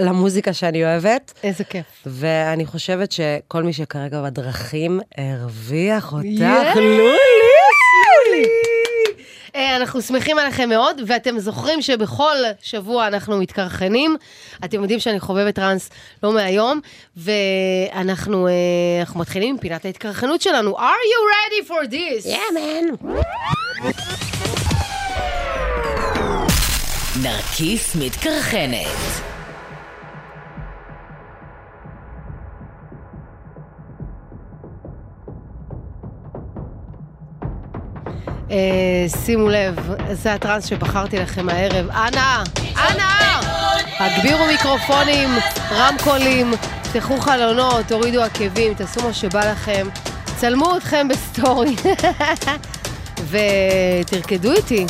למוזיקה 0.00 0.52
שאני 0.52 0.84
אוהבת. 0.84 1.32
איזה 1.42 1.64
כיף. 1.64 1.84
ואני 2.06 2.66
חושבת 2.66 3.12
שכל 3.12 3.62
מי 3.62 3.72
שכרגע 3.72 4.22
בדרכים 4.22 5.00
הרוויח 5.18 6.12
אותך, 6.12 6.26
יש! 6.26 6.76
לולי. 6.76 8.44
אה, 9.56 9.76
אנחנו 9.76 10.02
שמחים 10.02 10.38
עליכם 10.38 10.68
מאוד, 10.68 11.00
ואתם 11.06 11.38
זוכרים 11.38 11.82
שבכל 11.82 12.36
שבוע 12.62 13.06
אנחנו 13.06 13.38
מתקרחנים. 13.38 14.16
אתם 14.64 14.80
יודעים 14.82 15.00
שאני 15.00 15.20
חובבת 15.20 15.54
טראנס 15.54 15.90
לא 16.22 16.32
מהיום, 16.32 16.80
ואנחנו 17.16 18.46
אה, 18.46 18.52
אנחנו 19.00 19.20
מתחילים 19.20 19.48
עם 19.48 19.58
פינת 19.58 19.84
ההתקרחנות 19.84 20.42
שלנו. 20.42 20.76
are 20.78 20.80
you 20.80 21.22
ready 21.34 21.68
for 21.68 21.86
this? 21.90 22.26
Yeah, 22.26 22.54
man. 22.54 24.41
נרקיס 27.20 27.96
מתקרחנת. 27.96 28.86
אה, 38.50 38.56
שימו 39.24 39.48
לב, 39.48 39.90
זה 40.12 40.32
הטראנס 40.32 40.66
שבחרתי 40.66 41.18
לכם 41.18 41.48
הערב. 41.48 41.90
אנא, 41.90 42.42
אנא! 42.76 43.40
הגבירו 43.98 44.46
מיקרופונים, 44.46 45.28
רמקולים, 45.70 46.52
פתחו 46.92 47.20
חלונות, 47.20 47.86
תורידו 47.86 48.22
עקבים, 48.22 48.74
תעשו 48.74 49.02
מה 49.06 49.12
שבא 49.12 49.50
לכם. 49.50 49.86
צלמו 50.36 50.76
אתכם 50.76 51.08
בסטורי. 51.08 51.76
ותרקדו 53.30 54.52
איתי. 54.52 54.86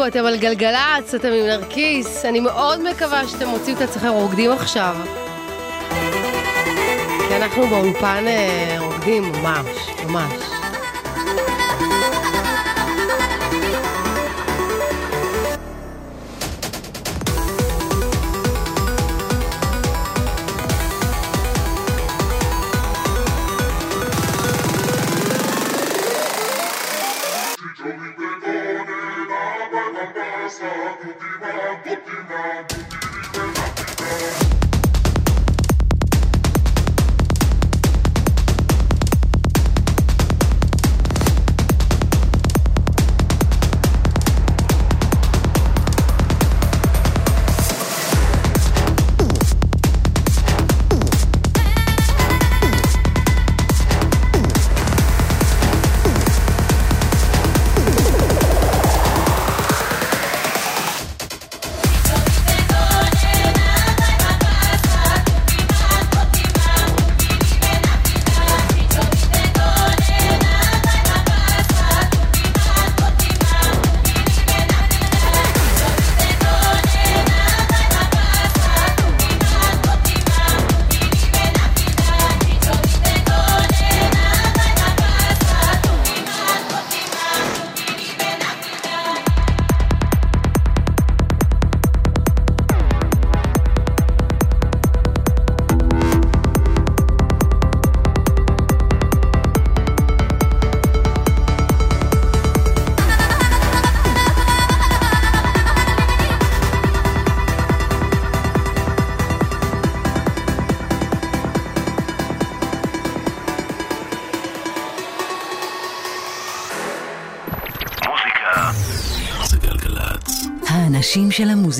בהודו, 0.00 0.06
אתם 0.06 0.26
על 0.26 0.36
גלגלצ, 0.36 1.14
אתם 1.14 1.28
עם 1.28 1.46
נרקיס. 1.46 2.24
אני 2.24 2.40
מאוד 2.40 2.82
מקווה 2.90 3.28
שאתם 3.28 3.48
מוצאים 3.48 3.76
את 3.76 3.82
עצמכם 3.82 4.08
רוקדים 4.08 4.52
עכשיו. 4.52 4.96
כי 7.28 7.36
אנחנו 7.36 7.66
באולפן 7.66 8.24
אה, 8.26 8.76
רוקדים 8.78 9.22
ממש, 9.22 9.66
ממש. 10.06 10.49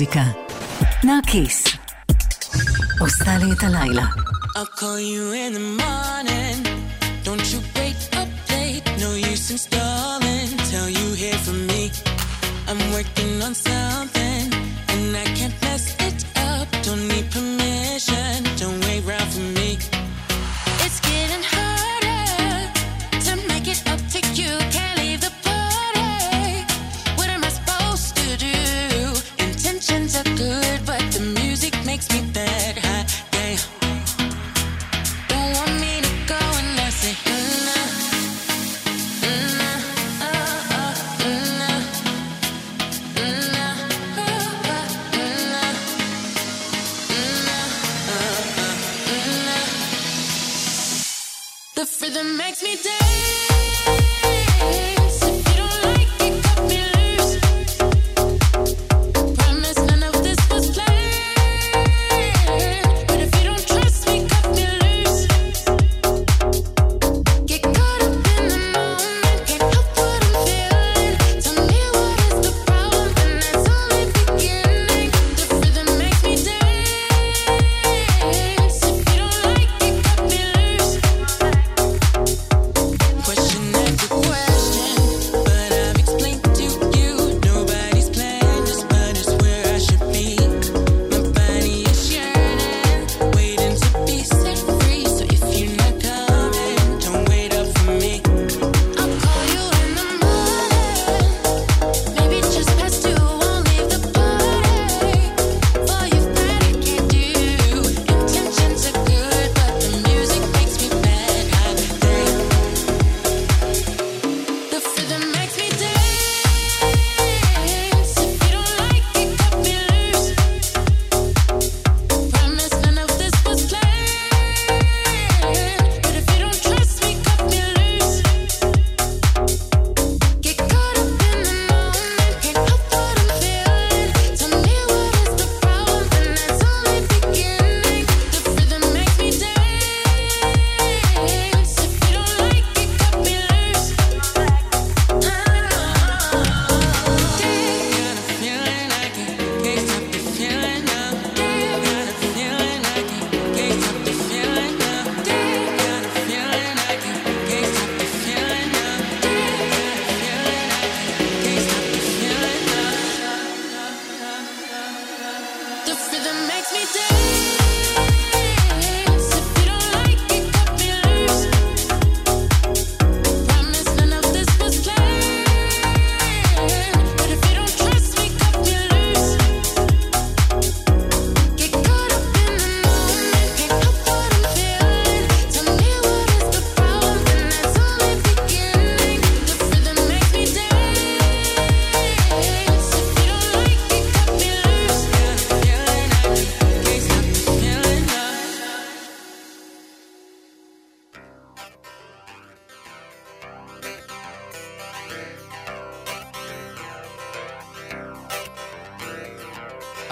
של 0.00 0.12
המוזיקה. 0.12 0.22
נרקיס. 1.04 1.64
עושה 3.00 3.38
לי 3.38 3.52
את 3.52 3.62
הלילה. 3.62 4.04
I'll 4.56 4.80
call 4.80 4.98
you 4.98 5.32
in 5.32 5.52
the 5.54 5.82
morning. 5.82 6.58
Don't 7.24 7.46
you 7.52 7.60
wait 7.76 8.00
up 8.20 8.30
late. 8.50 8.86
No 9.02 9.10
use 9.32 9.50
in 9.52 9.58
stalling 9.66 10.50
till 10.70 10.88
you 10.98 11.06
hear 11.22 11.38
from 11.46 11.58
me. 11.70 11.82
I'm 12.68 12.80
working 12.94 13.32
on 13.46 13.54
something 13.54 14.19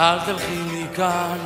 אל 0.09 0.19
תלכי 0.25 0.55
מכאן. 0.73 1.37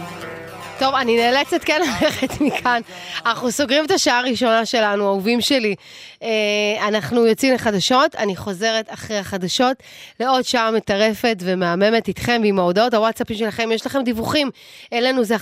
טוב, 0.79 0.95
אני 0.95 1.17
נאלצת 1.17 1.63
כן 1.63 1.81
ללכת 2.01 2.41
מכאן. 2.41 2.81
אנחנו 3.25 3.51
סוגרים 3.51 3.85
את 3.85 3.91
השעה 3.91 4.19
הראשונה 4.19 4.65
שלנו, 4.65 5.05
אהובים 5.07 5.41
שלי. 5.41 5.75
אה, 6.23 6.87
אנחנו 6.87 7.27
יוצאים 7.27 7.53
לחדשות, 7.53 8.15
אני 8.15 8.35
חוזרת 8.35 8.85
אחרי 8.93 9.17
החדשות. 9.17 9.77
לעוד 10.19 10.43
שעה 10.43 10.71
מטרפת 10.71 11.37
ומהממת 11.39 12.07
איתכם 12.07 12.41
ועם 12.43 12.59
ההודעות. 12.59 12.93
הוואטסאפים 12.93 13.37
שלכם. 13.37 13.69
יש 13.71 13.85
לכם 13.85 14.03
דיווחים, 14.03 14.49
אלינו 14.93 15.23
זה 15.23 15.35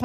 1-800-891-8, 0.00 0.04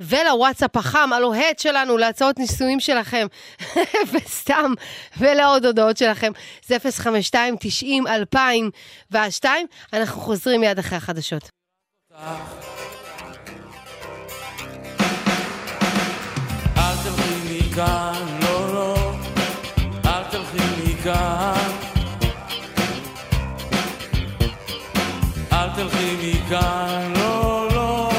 ולוואטסאפ 0.00 0.76
החם, 0.76 1.10
הלוהט 1.12 1.58
שלנו, 1.58 1.96
להצעות 1.96 2.38
נישואים 2.38 2.80
שלכם, 2.80 3.26
וסתם, 4.12 4.72
ולעוד 5.18 5.64
הודעות 5.64 5.96
שלכם, 5.96 6.32
זה 6.66 6.76
052-90-2002, 9.12 9.44
אנחנו 9.92 10.20
חוזרים 10.20 10.60
מיד 10.60 10.78
אחרי 10.78 10.98
החדשות. 10.98 11.50
מכאן, 17.78 18.47
מכאן. 21.08 21.70
אל 25.52 25.68
תלכי 25.74 26.16
מכאן, 26.22 27.12
לא, 27.16 27.68
לא, 27.74 28.10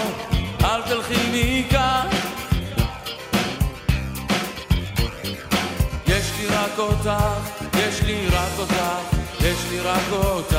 אל 0.64 0.82
תלכי 0.82 1.14
מכאן. 1.34 2.08
יש 6.08 6.32
לי 6.40 6.48
רק 6.48 6.80
אותך, 6.80 7.14
יש 7.78 8.02
לי 8.02 8.28
רק 8.28 8.60
אותך, 8.60 8.76
יש 9.42 9.58
לי 9.70 9.80
רק 9.80 10.12
אותך. 10.12 10.58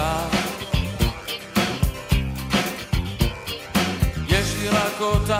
יש 4.28 4.54
לי 4.60 4.68
רק 4.68 5.00
אותך, 5.00 5.34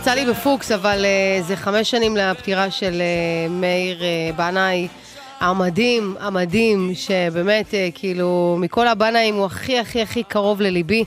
יצא 0.00 0.10
לי 0.10 0.26
בפוקס, 0.26 0.72
אבל 0.72 1.04
אה, 1.04 1.42
זה 1.42 1.56
חמש 1.56 1.90
שנים 1.90 2.16
לפטירה 2.16 2.70
של 2.70 3.00
אה, 3.00 3.48
מאיר 3.50 4.02
אה, 4.02 4.30
בנאי 4.36 4.88
המדהים, 5.40 6.16
המדהים, 6.20 6.90
שבאמת, 6.94 7.74
אה, 7.74 7.88
כאילו, 7.94 8.56
מכל 8.60 8.88
הבנאים 8.88 9.34
הוא 9.34 9.46
הכי 9.46 9.78
הכי 9.78 10.02
הכי 10.02 10.22
קרוב 10.22 10.60
לליבי, 10.60 11.04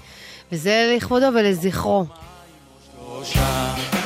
וזה 0.51 0.93
לכבודו 0.97 1.25
ולזכרו. 1.33 2.05
שלושה. 3.23 4.00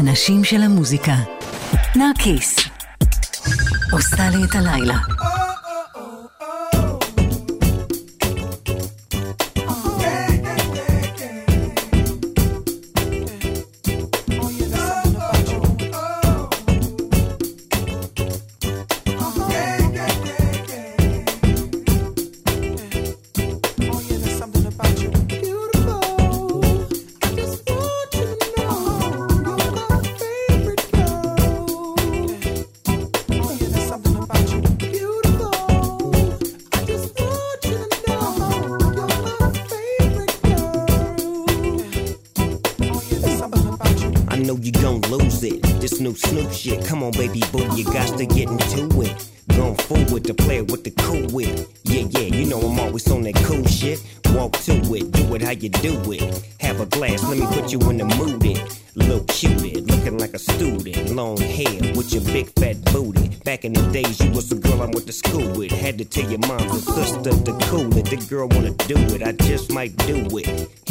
האנשים 0.00 0.44
של 0.44 0.62
המוזיקה. 0.62 1.14
נרקיס. 1.96 2.56
עושה 3.92 4.30
לי 4.30 4.44
את 4.44 4.54
הלילה. 4.54 4.96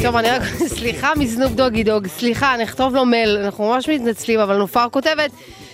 טוב, 0.09 0.17
אני 0.17 0.29
רק, 0.29 0.41
סליחה 0.77 1.11
מסנופ 1.15 1.51
דוגי 1.51 1.83
דוג, 1.83 2.07
סליחה, 2.07 2.57
נכתוב 2.57 2.95
לו 2.95 3.05
מייל, 3.05 3.37
אנחנו 3.37 3.69
ממש 3.69 3.89
מתנצלים, 3.89 4.39
אבל 4.39 4.57
נופר 4.57 4.89
כותבת 4.91 5.31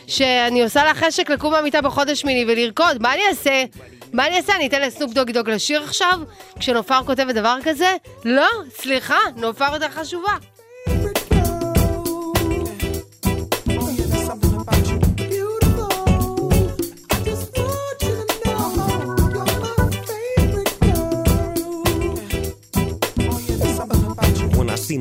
שאני 0.07 0.63
עושה 0.63 0.83
לה 0.83 0.93
חשק 0.93 1.29
לקום 1.29 1.51
מהמיטה 1.51 1.81
בחודש 1.81 2.21
שמיני 2.21 2.45
ולרקוד, 2.47 3.01
מה 3.01 3.13
אני 3.13 3.21
אעשה? 3.29 3.63
מה 4.13 4.27
אני 4.27 4.37
אעשה? 4.37 4.55
אני 4.55 4.67
אתן 4.67 4.81
לסנופ 4.81 5.13
דוג 5.13 5.31
דוג 5.31 5.49
לשיר 5.49 5.83
עכשיו? 5.83 6.19
כשנופר 6.59 6.99
כותבת 7.05 7.35
דבר 7.35 7.57
כזה? 7.63 7.95
לא, 8.25 8.47
סליחה, 8.75 9.17
נופר 9.35 9.73
יותר 9.73 9.89
חשובה. 9.89 10.33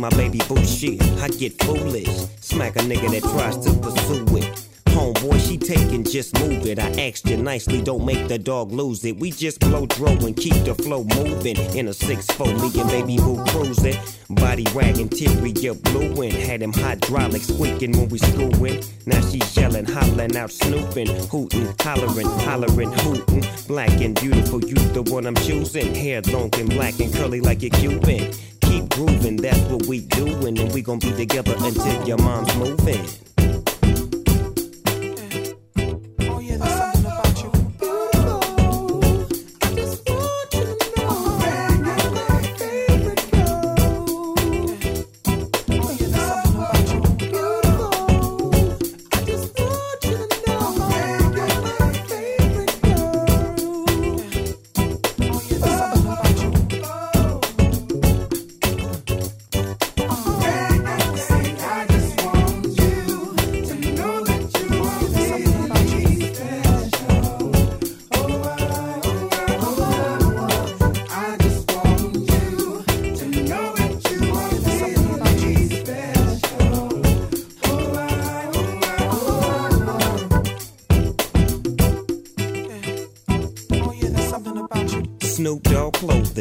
My 0.05 0.17
baby 0.19 0.39
boo 0.47 0.63
shit, 0.67 1.03
I 1.23 1.29
get 1.29 1.63
foolish. 1.63 2.15
Smack 2.41 2.77
a 2.77 2.81
nigga 2.81 3.09
that 3.13 3.23
tries 3.23 3.57
to 3.65 3.73
pursue 3.79 4.37
it. 4.37 4.69
Homeboy, 4.85 5.41
she 5.49 5.57
taking, 5.57 6.05
just 6.05 6.39
move 6.41 6.67
it. 6.67 6.79
I 6.79 6.91
asked 7.09 7.27
you 7.27 7.39
nicely, 7.39 7.81
don't 7.81 8.05
make 8.05 8.29
the 8.29 8.39
dog 8.39 8.71
lose 8.71 9.03
it. 9.07 9.17
We 9.17 9.31
just 9.31 9.61
blow 9.61 9.87
dro 9.87 10.09
and 10.09 10.37
keep 10.37 10.53
the 10.65 10.75
flow 10.75 11.05
moving. 11.05 11.57
In 11.75 11.89
a 11.89 11.93
6-4, 11.93 12.61
me 12.61 12.81
and 12.81 12.91
baby 12.91 13.17
boo 13.17 13.43
cruising. 13.47 13.97
Body 14.29 14.67
wagging, 14.75 15.09
interior 15.11 15.73
blueing. 15.73 16.33
Had 16.33 16.61
him 16.61 16.75
hydraulics 16.75 17.47
squeaking 17.47 17.93
when 17.93 18.11
we 18.11 18.19
screwing. 18.19 18.85
Now 19.07 19.23
she 19.23 19.41
yelling, 19.59 19.87
hollering 19.87 20.37
out, 20.37 20.51
snooping, 20.51 21.09
hooting, 21.31 21.75
hollering, 21.81 22.29
hollering, 22.45 22.93
hooting. 22.93 23.45
Black 23.67 24.01
and 24.03 24.21
beautiful, 24.21 24.63
you 24.63 24.75
the 24.93 25.03
one 25.03 25.27
I'm 25.27 25.35
choosing. 25.35 25.95
Hair 25.95 26.21
long 26.29 26.51
and 26.59 26.69
black 26.69 27.01
and 27.01 27.13
curly 27.15 27.41
like 27.41 27.63
a 27.63 27.71
Cuban. 27.71 28.35
Keep 28.75 28.89
grooving, 28.89 29.37
that's 29.37 29.61
what 29.71 29.87
we 29.87 30.01
doing, 30.01 30.59
and 30.59 30.73
we 30.73 30.83
gon' 30.83 30.99
be 30.99 31.13
together 31.13 31.55
until 31.61 32.09
your 32.09 32.19
mom's 32.19 32.53
moving. 32.57 33.07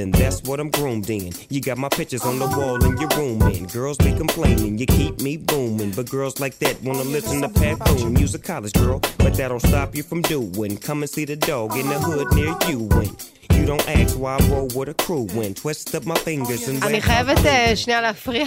Clothing, 0.04 0.24
that's 0.24 0.44
what 0.44 0.60
I'm 0.60 0.70
groomed 0.70 1.10
in. 1.10 1.32
You 1.50 1.62
got 1.62 1.78
my 1.78 1.90
pictures 1.90 2.24
on 2.26 2.40
the 2.40 2.48
wall 2.48 2.84
in 2.84 2.98
your 2.98 3.10
room, 3.18 3.42
and 3.42 3.72
girls 3.72 3.98
be 3.98 4.12
complaining, 4.14 4.78
you 4.78 4.86
keep 4.86 5.22
me 5.22 5.38
booming. 5.38 5.92
But 5.92 6.10
girls 6.10 6.40
like 6.40 6.60
that 6.60 6.82
wanna 6.84 7.04
listen 7.04 7.42
to 7.42 7.50
Pat 7.50 7.80
Boone, 7.86 8.16
use 8.18 8.34
a 8.36 8.40
college 8.40 8.74
girl, 8.74 9.00
but 9.20 9.34
that 9.38 9.48
don't 9.50 9.62
stop 9.62 9.96
you 9.96 10.04
from 10.04 10.22
doing. 10.24 10.78
Come 10.78 11.04
and 11.04 11.10
see 11.10 11.26
the 11.26 11.36
dog 11.38 11.78
in 11.78 11.88
the 11.88 12.00
hood 12.00 12.28
near 12.34 12.54
you 12.70 12.80
when 12.96 13.10
you 13.58 13.66
don't 13.66 13.88
ask 14.00 14.18
why 14.20 14.38
I 14.40 14.48
roll 14.52 14.68
with 14.76 14.90
a 14.90 14.94
crew 15.04 15.26
when 15.38 15.54
twist 15.54 15.96
up 15.96 16.06
my 16.06 16.16
fingers 16.28 16.68
and 16.68 16.84
אני 16.84 17.02
חייבת 17.02 17.46
אה, 17.46 17.76
שנייה 17.76 18.02
להפריע. 18.02 18.46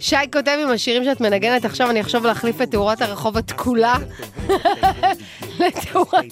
שי 0.00 0.16
כותב 0.32 0.58
עם 0.62 0.68
השירים 0.70 1.04
שאת 1.04 1.20
מנגנת 1.20 1.64
עכשיו, 1.64 1.90
אני 1.90 2.00
אחשוב 2.00 2.26
להחליף 2.26 2.62
את 2.62 2.70
תאורת 2.70 3.02
הרחוב 3.02 3.36
התכולה 3.36 3.96
לתאורת- 5.58 6.24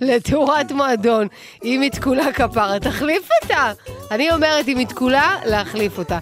לתאורת 0.00 0.72
מועדון. 0.72 1.26
אם 1.64 1.80
היא 1.80 1.90
תכולה 1.90 2.32
כפרה, 2.32 2.78
תחליף 2.80 3.28
אותה. 3.42 3.72
אני 4.10 4.30
אומרת, 4.30 4.68
אם 4.68 4.78
היא 4.78 4.86
תכולה, 4.86 5.36
להחליף 5.44 5.98
אותה. 5.98 6.18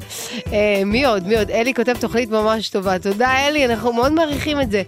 אה, 0.53 0.83
מי 0.87 1.05
עוד? 1.05 1.27
מי 1.27 1.39
עוד? 1.39 1.51
אלי 1.51 1.75
כותב 1.75 1.97
תוכנית 2.01 2.31
ממש 2.31 2.69
טובה. 2.69 2.99
תודה, 2.99 3.49
אלי, 3.49 3.65
אנחנו 3.67 3.93
מאוד 3.93 4.13
מעריכים 4.13 4.61
את 4.61 4.71
זה. 4.71 4.83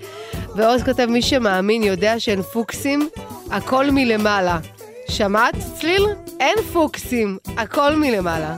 ועוז 0.57 0.83
כותב, 0.83 1.07
מי 1.07 1.23
שמאמין 1.23 1.83
יודע 1.83 2.21
שאין 2.21 2.43
פוקסים, 2.43 3.09
הכל 3.51 3.91
מלמעלה. 3.91 4.59
שמעת, 5.09 5.55
צליל? 5.81 6.07
אין 6.41 6.57
פוקסים, 6.73 7.39
הכל 7.57 7.97
מלמעלה. 7.97 8.57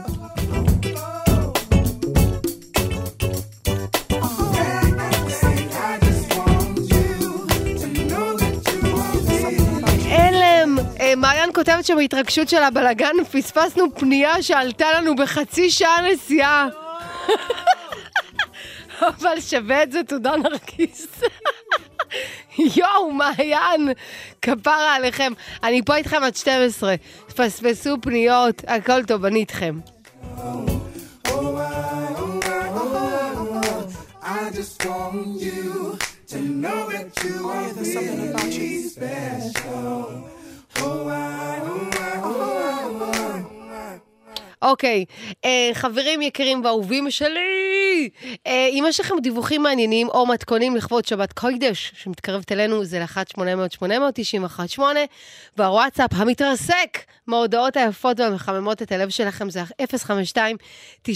מעיין 11.15 11.49
כותבת 11.53 11.85
שבהתרגשות 11.85 12.49
של 12.49 12.63
הבלגן 12.63 13.23
פספסנו 13.31 13.95
פנייה 13.95 14.43
שעלתה 14.43 14.85
לנו 14.97 15.15
בחצי 15.15 15.69
שעה 15.69 16.01
נסיעה. 16.01 16.67
אבל 19.01 19.41
שווה 19.41 19.83
את 19.83 19.91
זה, 19.91 20.03
תודה 20.03 20.37
נרקיס. 20.37 21.07
יואו, 22.75 23.11
מעיין, 23.11 23.89
כפרה 24.41 24.95
עליכם. 24.95 25.33
אני 25.63 25.81
פה 25.81 25.95
איתכם 25.95 26.23
עד 26.23 26.35
12. 26.35 26.95
תפספסו 27.27 27.95
פניות, 28.01 28.61
הכל 28.67 29.05
טוב, 29.05 29.25
אני 29.25 29.39
איתכם. 29.39 29.79
I 34.25 34.49
just 34.51 34.85
want 34.85 35.41
you 35.41 35.97
to 36.31 36.39
know 36.39 36.89
that 36.89 37.09
you 37.23 37.49
are 37.49 37.73
really 37.73 38.81
special. 38.87 40.32
אוקיי, 44.63 45.05
אה, 45.45 45.69
חברים 45.73 46.21
יקרים 46.21 46.65
ואהובים 46.65 47.11
שלי, 47.11 48.09
אה, 48.47 48.67
אם 48.71 48.83
יש 48.87 48.99
לכם 48.99 49.15
דיווחים 49.21 49.63
מעניינים 49.63 50.07
או 50.07 50.25
מתכונים 50.25 50.75
לכבוד 50.75 51.05
שבת 51.05 51.33
קוידש 51.33 51.91
שמתקרבת 51.95 52.51
אלינו, 52.51 52.85
זה 52.85 52.99
ל-1-800-890-18, 52.99 54.79
והוואטסאפ 55.57 56.09
המתרסק 56.13 56.97
מההודעות 57.27 57.77
היפות 57.77 58.19
והמחממות 58.19 58.81
את 58.81 58.91
הלב 58.91 59.09
שלכם 59.09 59.49
זה 59.49 59.63
052-90-2000 61.07 61.13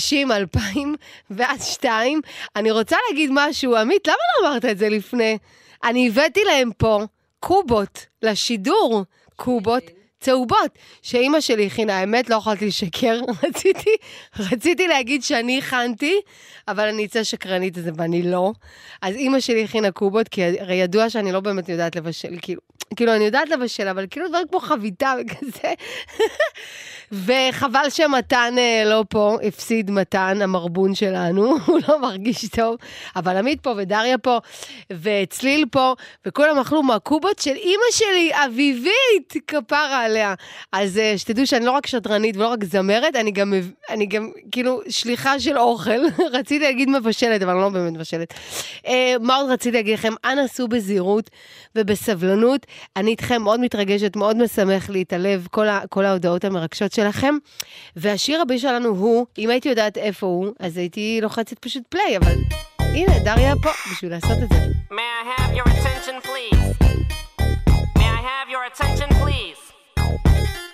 ואז 1.30 1.66
2. 1.66 2.22
אני 2.55 2.72
רוצה 2.72 2.95
להגיד 3.10 3.30
משהו, 3.34 3.76
עמית, 3.76 4.08
למה 4.08 4.16
לא 4.41 4.47
אמרת 4.47 4.66
את 4.66 4.78
זה 4.78 4.89
לפני? 4.89 5.38
אני 5.84 6.08
הבאתי 6.08 6.43
להם 6.43 6.72
פה 6.78 7.01
קובות 7.39 8.05
לשידור, 8.22 9.03
קובות. 9.38 9.83
צהובות, 10.19 10.77
שאימא 11.01 11.41
שלי 11.41 11.67
הכינה, 11.67 11.99
האמת, 11.99 12.29
לא 12.29 12.35
יכולתי 12.35 12.65
לשקר, 12.65 13.19
רציתי, 13.43 13.95
רציתי 14.39 14.88
להגיד 14.88 15.23
שאני 15.23 15.57
הכנתי, 15.57 16.21
אבל 16.68 16.88
אני 16.88 17.05
אצא 17.05 17.24
שקרנית 17.24 17.78
הזה 17.78 17.91
ואני 17.95 18.22
לא. 18.22 18.51
אז 19.01 19.15
אימא 19.15 19.39
שלי 19.39 19.63
הכינה 19.63 19.91
קובות, 19.91 20.28
כי 20.28 20.43
הרי 20.43 20.76
ידוע 20.76 21.09
שאני 21.09 21.32
לא 21.32 21.39
באמת 21.39 21.70
יודעת 21.70 21.95
לבשל, 21.95 22.36
כאילו, 22.41 22.61
כאילו, 22.95 23.15
אני 23.15 23.24
יודעת 23.24 23.49
לבשל, 23.49 23.88
אבל 23.88 24.05
כאילו 24.09 24.28
דברים 24.28 24.47
כמו 24.47 24.59
חביתה 24.59 25.13
וכזה. 25.22 25.74
וחבל 27.11 27.89
שמתן 27.89 28.53
אה, 28.57 28.84
לא 28.86 29.03
פה, 29.09 29.38
הפסיד 29.43 29.91
מתן, 29.91 30.41
המרבון 30.41 30.95
שלנו, 30.95 31.57
הוא 31.65 31.80
לא 31.88 32.01
מרגיש 32.01 32.45
טוב, 32.49 32.76
אבל 33.15 33.38
עמית 33.38 33.61
פה 33.61 33.74
ודריה 33.78 34.18
פה, 34.18 34.38
וצליל 35.01 35.65
פה, 35.72 35.93
וכולם 36.26 36.59
אכלו 36.59 36.84
מהקובות 36.84 37.39
של 37.39 37.55
אימא 37.55 37.91
שלי, 37.91 38.32
אביבית, 38.45 39.34
כפרה 39.47 40.03
עליה. 40.03 40.34
אז 40.72 40.97
אה, 40.97 41.18
שתדעו 41.18 41.47
שאני 41.47 41.65
לא 41.65 41.72
רק 41.72 41.88
שדרנית 41.88 42.38
ולא 42.38 42.47
רק 42.47 42.63
זמרת, 42.63 43.15
אני 43.15 43.32
גם, 43.32 43.53
אני 43.89 44.05
גם 44.05 44.32
כאילו 44.51 44.82
שליחה 44.89 45.39
של 45.39 45.57
אוכל. 45.57 45.99
רציתי 46.34 46.57
להגיד 46.60 46.89
מבשלת, 46.89 47.41
אבל 47.41 47.53
לא 47.53 47.70
באמת 47.70 47.93
מבשלת. 47.93 48.34
אה, 48.88 49.16
מה 49.22 49.36
עוד 49.36 49.49
רציתי 49.51 49.78
להגיד 49.78 49.93
לכם? 49.93 50.14
אנא 50.26 50.47
סעו 50.47 50.68
בזהירות 50.68 51.30
ובסבלנות. 51.76 52.66
אני 52.95 53.12
איתכם 53.12 53.41
מאוד 53.41 53.60
מתרגשת, 53.60 54.16
מאוד 54.16 54.43
משמח 54.43 54.89
לי 54.89 55.01
את 55.01 55.14
הלב, 55.14 55.47
כל, 55.51 55.68
ה, 55.68 55.82
כל 55.89 56.05
ההודעות 56.05 56.45
המרגשות 56.45 56.91
שלכם. 56.91 57.36
והשיר 57.95 58.41
הבא 58.41 58.58
שלנו 58.58 58.89
הוא, 58.89 59.26
אם 59.38 59.49
הייתי 59.49 59.70
יודעת 59.70 59.97
איפה 59.97 60.26
הוא, 60.26 60.47
אז 60.60 60.78
הייתי 60.78 61.20
לוחצת 61.22 61.60
פשוט 61.60 61.84
פליי, 61.89 62.18
אבל 62.18 62.34
הנה, 62.80 63.20
דריה 63.20 63.53
פה 63.64 63.70
בשביל 63.91 64.12
לעשות 64.12 64.38
את 64.43 64.49
זה. 64.49 64.55
May 64.91 65.10
I 65.22 65.24
have 65.38 65.53
your 65.58 65.68
attention, 65.76 66.16
please? 66.30 66.66
May 67.99 68.10
I 68.18 68.22
have 68.32 68.47
your 68.53 68.64
attention, 68.72 69.10
please? 69.22 69.62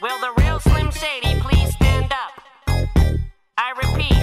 Will 0.03 0.19
the 0.25 0.31
real 0.41 0.59
Slim 0.67 0.89
Shady 1.01 1.33
please 1.45 1.69
stand 1.79 2.11
up? 2.23 2.33
I 3.65 3.69
repeat, 3.83 4.22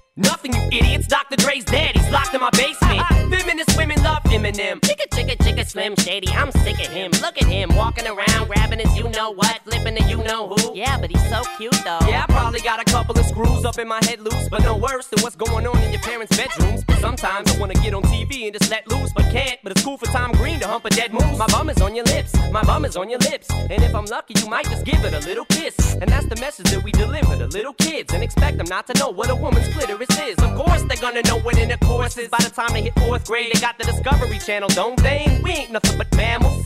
Nothing, 0.17 0.53
you 0.53 0.61
idiots. 0.73 1.07
Dr. 1.07 1.37
Dre's 1.37 1.63
dead. 1.63 1.95
He's 1.95 2.09
locked 2.09 2.33
in 2.33 2.41
my 2.41 2.49
basement. 2.49 3.01
Feminist 3.31 3.77
women 3.77 4.03
love 4.03 4.21
Eminem. 4.23 4.81
Chicka, 4.81 5.07
chicka, 5.13 5.37
chicka, 5.37 5.65
Slim 5.65 5.95
Shady. 5.95 6.27
I'm 6.33 6.51
sick 6.51 6.79
of 6.85 6.91
him. 6.91 7.11
Look 7.21 7.41
at 7.41 7.47
him 7.47 7.73
walking 7.77 8.05
around, 8.05 8.47
grabbing 8.47 8.79
his 8.79 8.93
you 8.97 9.07
know 9.07 9.31
what, 9.31 9.61
flipping 9.63 9.95
the 9.95 10.03
you 10.09 10.17
know 10.17 10.49
who. 10.49 10.75
Yeah, 10.75 10.97
but 10.99 11.11
he's 11.11 11.29
so 11.29 11.43
cute 11.55 11.71
though. 11.85 11.99
Yeah, 12.09 12.25
I 12.27 12.31
probably 12.31 12.59
got 12.59 12.81
a 12.81 12.91
couple 12.91 13.17
of 13.17 13.25
screws 13.25 13.63
up 13.63 13.79
in 13.79 13.87
my 13.87 14.03
head 14.03 14.19
loose, 14.19 14.49
but 14.49 14.63
no 14.63 14.75
worse 14.75 15.07
than 15.07 15.21
what's 15.23 15.37
going 15.37 15.65
on 15.65 15.81
in 15.81 15.93
your 15.93 16.01
parents' 16.01 16.35
bedrooms. 16.35 16.83
Sometimes 16.99 17.55
I 17.55 17.57
wanna 17.57 17.75
get 17.75 17.93
on 17.93 18.03
TV 18.03 18.47
and 18.47 18.53
just 18.53 18.69
let 18.69 18.85
loose, 18.89 19.13
but 19.13 19.31
can't. 19.31 19.59
But 19.63 19.71
it's 19.71 19.83
cool 19.83 19.97
for 19.97 20.07
Green 20.07 20.30
to 20.61 20.67
hump 20.67 20.85
a 20.85 20.89
dead 20.89 21.11
moose. 21.11 21.37
My 21.37 21.47
bum 21.47 21.69
is 21.69 21.81
on 21.81 21.95
your 21.95 22.05
lips. 22.05 22.33
My 22.51 22.63
bum 22.63 22.85
is 22.85 22.95
on 22.95 23.09
your 23.09 23.19
lips. 23.19 23.49
And 23.51 23.83
if 23.83 23.93
I'm 23.95 24.05
lucky, 24.05 24.35
you 24.39 24.47
might 24.47 24.65
just 24.65 24.85
give 24.85 25.03
it 25.03 25.13
a 25.13 25.19
little 25.27 25.45
kiss. 25.45 25.95
And 25.95 26.07
that's 26.09 26.27
the 26.27 26.35
message 26.35 26.69
that 26.71 26.83
we 26.83 26.91
deliver 26.91 27.35
to 27.35 27.47
little 27.47 27.73
kids 27.73 28.13
and 28.13 28.23
expect 28.23 28.57
them 28.57 28.67
not 28.69 28.85
to 28.87 28.93
know 28.99 29.09
what 29.09 29.29
a 29.29 29.35
woman's 29.35 29.67
clitoris 29.73 30.19
is. 30.19 30.37
Of 30.37 30.55
course, 30.55 30.83
they're 30.83 31.01
gonna 31.01 31.23
know 31.23 31.39
what 31.39 31.57
intercourse 31.57 32.17
is. 32.17 32.29
By 32.29 32.39
the 32.39 32.51
time 32.51 32.73
they 32.73 32.83
hit 32.83 32.93
fourth 32.99 33.25
grade, 33.25 33.51
they 33.53 33.59
got 33.59 33.77
the 33.79 33.85
Discovery 33.85 34.37
Channel, 34.37 34.69
don't 34.69 35.01
they? 35.01 35.41
We 35.43 35.51
ain't 35.51 35.71
nothing 35.71 35.97
but 35.97 36.15
mammals. 36.15 36.65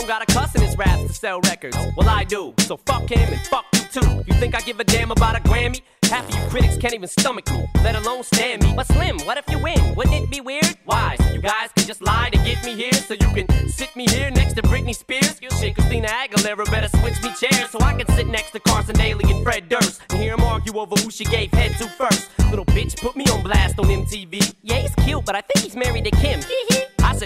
don't 0.00 0.08
got 0.08 0.22
a 0.22 0.32
cuss 0.32 0.54
in 0.54 0.62
his 0.62 0.76
raps 0.78 1.02
to 1.02 1.12
sell 1.12 1.40
records. 1.42 1.76
Well, 1.96 2.08
I 2.08 2.24
do. 2.24 2.54
So 2.60 2.78
fuck 2.78 3.10
him 3.10 3.32
and 3.32 3.40
fuck 3.48 3.66
you 3.74 3.80
too. 4.00 4.24
You 4.26 4.34
think 4.40 4.54
I 4.54 4.60
give 4.60 4.80
a 4.80 4.84
damn 4.84 5.10
about 5.10 5.36
a 5.36 5.40
Grammy? 5.40 5.82
Half 6.04 6.28
of 6.28 6.34
you 6.34 6.48
critics 6.48 6.76
can't 6.78 6.94
even 6.94 7.08
stomach 7.08 7.48
me, 7.52 7.66
let 7.84 7.94
alone 7.94 8.24
stand 8.24 8.62
me. 8.62 8.72
But 8.74 8.86
Slim, 8.86 9.18
what 9.20 9.36
if 9.36 9.44
you 9.48 9.58
win? 9.58 9.94
Wouldn't 9.94 10.14
it 10.14 10.30
be 10.30 10.40
weird? 10.40 10.76
Why? 10.84 11.16
So 11.20 11.34
you 11.34 11.42
guys 11.42 11.70
can 11.76 11.86
just 11.86 12.02
lie 12.02 12.30
to 12.30 12.38
get 12.38 12.64
me 12.64 12.74
here, 12.74 12.92
so 12.92 13.14
you 13.14 13.28
can 13.34 13.46
sit 13.68 13.94
me 13.94 14.06
here 14.08 14.30
next 14.30 14.54
to 14.54 14.62
Britney 14.62 14.94
Spears. 14.94 15.38
Shit, 15.60 15.74
Christina 15.74 16.08
Aguilera 16.08 16.64
better 16.70 16.88
switch 16.98 17.22
me 17.22 17.32
chairs 17.38 17.70
so 17.70 17.78
I 17.80 17.92
can 17.94 18.08
sit 18.16 18.26
next 18.26 18.52
to 18.52 18.60
Carson 18.60 18.96
Daly 18.96 19.30
and 19.30 19.44
Fred 19.44 19.68
Durst 19.68 20.00
and 20.08 20.18
hear 20.20 20.34
them 20.34 20.44
argue 20.46 20.78
over 20.78 20.96
who 20.96 21.10
she 21.10 21.24
gave 21.24 21.52
head 21.52 21.72
to 21.78 21.86
first. 21.90 22.30
Little 22.48 22.64
bitch 22.66 23.00
put 23.00 23.16
me 23.16 23.24
on 23.26 23.42
blast 23.42 23.78
on 23.78 23.84
MTV. 23.84 24.54
Yeah, 24.62 24.76
he's 24.76 24.94
cute, 25.04 25.24
but 25.26 25.36
I 25.36 25.42
think 25.42 25.64
he's 25.64 25.76
married 25.76 26.04
to 26.04 26.10
Kim. 26.10 26.40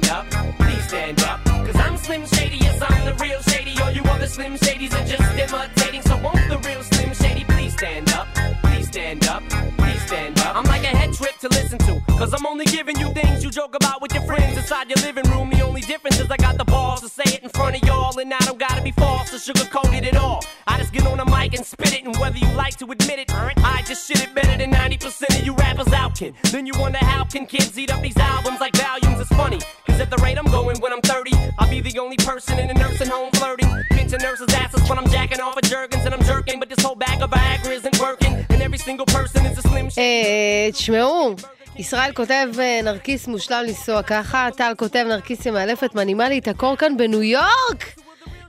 Slim 4.31 4.55
Shadys 4.55 4.93
are 4.93 5.05
just 5.05 5.37
imitating, 5.37 6.01
so 6.03 6.15
won't 6.23 6.47
the 6.47 6.57
real 6.65 6.81
Slim 6.83 7.13
Shady 7.13 7.43
please 7.43 7.73
stand 7.73 8.09
up? 8.13 8.29
Please 8.63 8.87
stand 8.87 9.27
up, 9.27 9.43
please 9.77 10.01
stand 10.07 10.39
up. 10.39 10.55
I'm 10.55 10.63
like 10.63 10.83
a 10.83 10.87
head 10.87 11.13
trip 11.13 11.37
to 11.39 11.49
listen 11.49 11.77
to, 11.79 12.01
cause 12.11 12.33
I'm 12.33 12.45
only 12.45 12.63
giving 12.63 12.97
you 12.97 13.11
things 13.11 13.43
you 13.43 13.51
joke 13.51 13.75
about 13.75 14.01
with 14.01 14.13
your 14.13 14.23
friends 14.23 14.55
inside 14.55 14.89
your 14.89 15.05
living 15.05 15.29
room. 15.31 15.49
The 15.49 15.59
only 15.59 15.81
difference 15.81 16.17
is 16.21 16.31
I 16.31 16.37
got 16.37 16.57
the 16.57 16.63
balls 16.63 17.01
to 17.01 17.09
say 17.09 17.25
it 17.25 17.43
in 17.43 17.49
front 17.49 17.75
of 17.75 17.85
y'all, 17.85 18.17
and 18.19 18.33
I 18.33 18.39
don't 18.45 18.57
gotta 18.57 18.81
be 18.81 18.91
false 18.91 19.33
or 19.33 19.53
sugarcoat 19.53 19.93
it 19.97 20.05
at 20.05 20.15
all. 20.15 20.45
I 20.65 20.77
just 20.77 20.93
get 20.93 21.05
on 21.05 21.17
the 21.17 21.25
mic 21.25 21.53
and 21.53 21.65
spit 21.65 21.93
it, 21.93 22.05
and 22.05 22.15
whether 22.15 22.37
you 22.37 22.49
like 22.53 22.77
to 22.77 22.85
admit 22.85 23.19
it, 23.19 23.33
I 23.35 23.83
just 23.85 24.07
shit 24.07 24.23
it 24.23 24.33
better 24.33 24.57
than 24.57 24.71
90% 24.71 25.39
of 25.41 25.45
you 25.45 25.53
rappers 25.55 25.91
out, 25.91 26.15
kid. 26.15 26.35
Then 26.53 26.65
you 26.65 26.73
wonder 26.79 26.99
how 26.99 27.25
can 27.25 27.45
kids 27.45 27.77
eat 27.77 27.91
up 27.91 28.01
these 28.01 28.15
albums 28.15 28.61
like 28.61 28.77
volumes? 28.77 29.19
It's 29.19 29.29
funny, 29.35 29.59
cause 29.85 29.99
at 29.99 30.09
the 30.09 30.17
rate 30.23 30.37
I'm 30.37 30.45
going 30.45 30.79
when 30.79 30.93
I'm 30.93 31.01
30, 31.01 31.33
I'll 31.59 31.69
be 31.69 31.81
the 31.81 31.99
only 31.99 32.15
person 32.15 32.59
in 32.59 32.69
a 32.69 32.73
nursing 32.73 33.09
home 33.09 33.29
flirting. 33.31 33.67
Pinching 34.11 34.29
nurses' 34.29 34.53
asses 34.53 34.89
when 34.89 34.97
I'm 34.99 35.07
jacking 35.07 35.39
off 35.39 35.55
of 35.55 35.63
Jergens 35.63 36.03
and 36.05 36.13
I'm 36.13 36.23
jerking, 36.23 36.59
but 36.59 36.67
this 36.67 36.83
whole 36.85 36.95
bag 36.95 37.21
of 37.21 37.29
Viagra 37.29 37.71
isn't 37.79 37.97
working, 37.97 38.33
and 38.49 38.61
every 38.61 38.77
single 38.77 39.05
person 39.05 39.45
is 39.45 39.57
a 39.57 39.61
slim 39.61 39.89
sh- 39.89 39.97
אה, 39.97 40.71
תשמעו, 40.71 41.35
ישראל 41.75 42.11
כותב 42.13 42.47
אה, 42.59 42.79
נרקיס 42.83 43.27
מושלם 43.27 43.63
לנסוע 43.67 44.03
ככה, 44.03 44.49
טל 44.57 44.73
כותב 44.77 45.05
נרקיסיה 45.09 45.51
מאלפת 45.51 45.95
מנעימה 45.95 46.29
לי 46.29 46.39
את 46.39 46.47
הקור 46.47 46.75
כאן 46.75 46.97
בניו 46.97 47.23
יורק! 47.23 48.00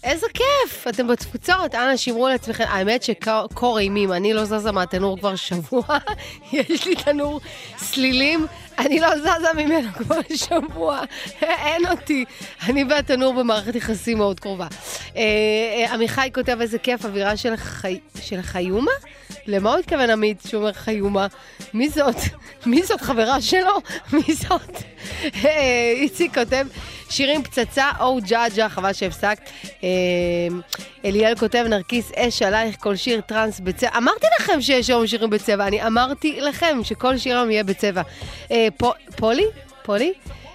איזה 0.10 0.26
כיף! 0.34 0.88
אתם 0.88 1.06
בתפוצות, 1.06 1.74
אנא 1.74 1.96
שמרו 1.96 2.26
על 2.26 2.32
עצמכם. 2.32 2.64
האמת 2.68 3.02
שקור 3.02 3.78
אימים, 3.78 4.12
אני 4.12 4.32
לא 4.32 4.44
זזה 4.44 4.72
מהתנור 4.72 5.18
כבר 5.18 5.36
שבוע, 5.36 5.82
יש 6.52 6.86
לי 6.86 6.96
תנור 6.96 7.40
סלילים, 7.78 8.46
אני 8.78 9.00
לא 9.00 9.18
זזה 9.18 9.52
ממנו 9.56 9.88
כבר 9.92 10.20
שבוע, 10.34 11.00
אין 11.42 11.86
אותי. 11.90 12.24
אני 12.68 12.84
והתנור 12.84 13.34
במערכת 13.34 13.74
יחסים 13.74 14.18
מאוד 14.18 14.40
קרובה. 14.40 14.66
אה, 15.16 15.22
אה, 15.86 15.94
עמיחי 15.94 16.30
כותב 16.34 16.56
איזה 16.60 16.78
כיף, 16.78 17.04
אווירה 17.04 17.36
של. 17.36 17.54
של 18.22 18.42
חיומה? 18.42 18.90
למה 19.46 19.70
הוא 19.70 19.78
התכוון 19.78 20.10
עמית 20.10 20.42
שהוא 20.48 20.60
אומר 20.60 20.72
חיומה? 20.72 21.26
מי 21.74 21.88
זאת? 21.88 22.16
מי 22.66 22.82
זאת 22.82 23.00
חברה 23.00 23.40
שלו? 23.40 23.80
מי 24.12 24.34
זאת? 24.34 24.82
אה, 25.44 25.92
איציק 25.96 26.34
כותב 26.34 26.66
שירים 27.12 27.42
פצצה 27.42 27.90
או 28.00 28.18
ג'אג'ה, 28.28 28.68
חבל 28.68 28.92
שהפסקת. 28.92 29.50
אה, 29.84 29.88
אליאל 31.04 31.34
כותב 31.36 31.64
נרקיס 31.68 32.12
אש 32.16 32.42
עלייך 32.42 32.76
כל 32.80 32.96
שיר 32.96 33.20
טראנס 33.20 33.60
בצבע. 33.60 33.88
אמרתי 33.96 34.26
לכם 34.40 34.60
שיש 34.60 34.90
היום 34.90 35.06
שירים 35.06 35.30
בצבע, 35.30 35.66
אני 35.66 35.86
אמרתי 35.86 36.40
לכם 36.40 36.78
שכל 36.82 37.18
שיר 37.18 37.36
היום 37.38 37.50
יהיה 37.50 37.64
בצבע. 37.64 38.02
אה, 38.50 38.68
פו- 38.76 38.92
פולי? 39.16 39.44
פולי? 39.82 40.12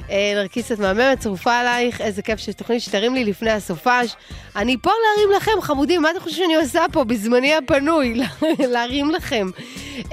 אה, 0.09 0.33
נרקיסת 0.35 0.79
מהממת, 0.79 1.19
צרופה 1.19 1.59
עלייך, 1.59 2.01
איזה 2.01 2.21
כיף 2.21 2.39
שיש 2.39 2.55
תוכנית 2.55 2.81
שתרים 2.81 3.13
לי 3.15 3.23
לפני 3.23 3.51
הסופש. 3.51 4.15
אני 4.55 4.77
פה 4.81 4.91
להרים 5.03 5.31
לכם, 5.37 5.61
חמודים, 5.61 6.01
מה 6.01 6.11
אתם 6.11 6.19
חושבים 6.19 6.43
שאני 6.43 6.55
עושה 6.55 6.85
פה 6.91 7.03
בזמני 7.03 7.55
הפנוי? 7.55 8.21
להרים 8.73 9.11
לכם. 9.11 9.47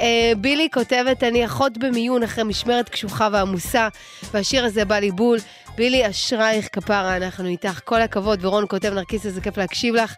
אה, 0.01 0.33
בילי 0.39 0.69
כותבת, 0.75 1.23
אני 1.25 1.45
אחות 1.45 1.79
במיון 1.79 2.23
אחרי 2.23 2.45
משמרת 2.45 2.89
קשוחה 2.89 3.29
ועמוסה, 3.33 3.89
והשיר 4.35 4.65
הזה 4.65 4.85
בא 4.85 4.99
לי 4.99 5.11
בול. 5.11 5.39
בילי, 5.77 6.11
אשרייך 6.11 6.69
כפרה, 6.73 7.17
אנחנו 7.17 7.47
איתך, 7.47 7.81
כל 7.85 8.03
הכבוד. 8.03 8.45
ורון 8.45 8.65
כותב, 8.69 8.93
נרקיס, 8.95 9.27
איזה 9.27 9.41
כיף 9.41 9.57
להקשיב 9.59 9.95
לך. 9.95 10.15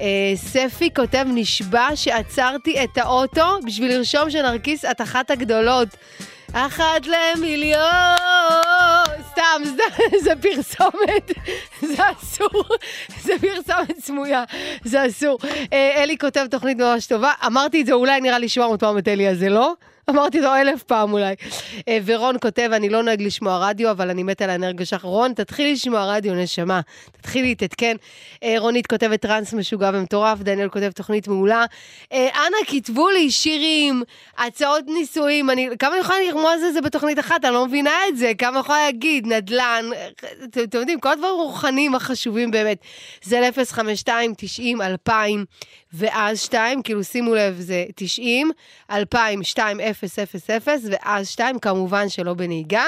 אה, 0.00 0.32
ספי 0.34 0.90
כותב, 0.96 1.24
נשבע 1.34 1.88
שעצרתי 1.94 2.84
את 2.84 2.98
האוטו 2.98 3.58
בשביל 3.66 3.96
לרשום 3.96 4.30
שנרקיס 4.30 4.84
את 4.84 5.00
אחת 5.00 5.30
הגדולות. 5.30 5.88
אחת 6.52 7.06
למיליון, 7.06 7.82
סתם, 9.30 9.62
זה, 9.64 9.82
זה 10.24 10.32
פרסומת, 10.42 11.30
זה 11.80 12.02
אסור, 12.12 12.64
זה 13.22 13.32
פרסומת 13.40 13.98
סמויה, 14.00 14.44
זה 14.84 15.06
אסור. 15.06 15.38
אה, 15.72 16.02
אלי 16.02 16.18
כותב 16.18 16.46
תוכנית 16.50 16.78
ממש 16.78 17.06
טובה, 17.06 17.32
אמרתי 17.46 17.80
את 17.80 17.86
זה 17.86 17.92
אולי 17.92 18.20
נראה 18.20 18.38
לי 18.38 18.48
700 18.48 18.80
פעם 18.80 18.98
את 18.98 19.08
אלי 19.08 19.28
הזה, 19.28 19.48
לא? 19.48 19.74
אמרתי 20.10 20.40
לו 20.40 20.54
אלף 20.54 20.82
פעם 20.82 21.12
אולי. 21.12 21.34
אה, 21.88 21.98
ורון 22.04 22.36
כותב, 22.42 22.70
אני 22.72 22.88
לא 22.88 23.02
נוהג 23.02 23.22
לשמוע 23.22 23.68
רדיו, 23.68 23.90
אבל 23.90 24.10
אני 24.10 24.22
מת 24.22 24.42
על 24.42 24.50
האנרגיה 24.50 24.86
שלך. 24.86 25.04
רון, 25.04 25.32
תתחילי 25.32 25.72
לשמוע 25.72 26.14
רדיו, 26.14 26.34
נשמה. 26.34 26.80
תתחילי 27.12 27.48
להתעדכן. 27.48 27.96
אה, 28.42 28.54
רונית 28.58 28.86
כותבת 28.86 29.20
טראנס 29.20 29.54
משוגע 29.54 29.90
ומטורף, 29.94 30.38
דניאל 30.38 30.68
כותב 30.68 30.90
תוכנית 30.90 31.28
מעולה. 31.28 31.64
אה, 32.12 32.28
אנא, 32.46 32.56
כתבו 32.66 33.08
לי 33.10 33.30
שירים, 33.30 34.02
הצעות 34.38 34.84
נישואים. 34.86 35.50
אני, 35.50 35.68
כמה 35.78 35.92
אני 35.92 36.00
יכולה 36.00 36.18
לרמוז 36.28 36.62
על 36.66 36.72
זה 36.72 36.80
בתוכנית 36.80 37.18
אחת? 37.18 37.44
אני 37.44 37.54
לא 37.54 37.66
מבינה 37.66 37.96
את 38.08 38.16
זה. 38.16 38.32
כמה 38.38 38.58
יכולה 38.58 38.84
להגיד? 38.84 39.26
נדל"ן, 39.26 39.84
אתם 40.44 40.62
אתם 40.62 40.78
יודעים, 40.78 41.00
כל 41.00 41.12
הדברים 41.12 41.32
הרוחניים 41.32 41.94
החשובים 41.94 42.50
באמת. 42.50 42.78
זה 43.22 43.40
ל-052, 43.40 44.10
90, 44.36 44.82
2000, 44.82 45.44
ואז 45.92 46.40
2, 46.40 46.82
כאילו 46.82 47.04
שימו 47.04 47.34
לב, 47.34 47.56
זה 47.58 47.84
90, 47.96 48.50
2000, 48.90 49.44
2, 49.44 49.80
0, 49.80 50.18
0, 50.18 50.50
0, 50.50 50.82
ואז 50.90 51.28
2, 51.28 51.58
כמובן 51.58 52.08
שלא 52.08 52.34
בנהיגה. 52.34 52.84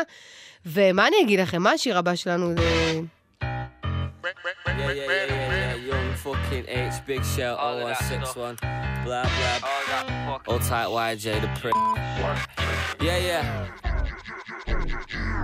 ומה 0.66 1.08
אני 1.08 1.16
אגיד 1.22 1.40
לכם, 1.40 1.62
מה 1.62 1.70
השיר 1.70 1.98
הבא 1.98 2.14
שלנו? 2.14 2.54
זה... 2.56 3.00
Yeah, 3.42 4.92
yeah, 4.92 4.92
yeah, 4.92 5.26
yeah, 5.28 5.50
yeah. 5.50 5.74
Young 5.90 6.14
fucking 6.14 6.66
H, 6.68 7.06
big 7.06 7.24
shell, 7.24 7.56
0161. 7.56 8.56
Blah, 9.04 9.24
blah. 9.24 10.38
All 10.46 10.58
tight 10.58 10.88
YJ, 10.88 11.40
the 11.40 11.50
prick. 11.60 11.74
Yeah, 13.00 13.18
yeah. 13.18 13.44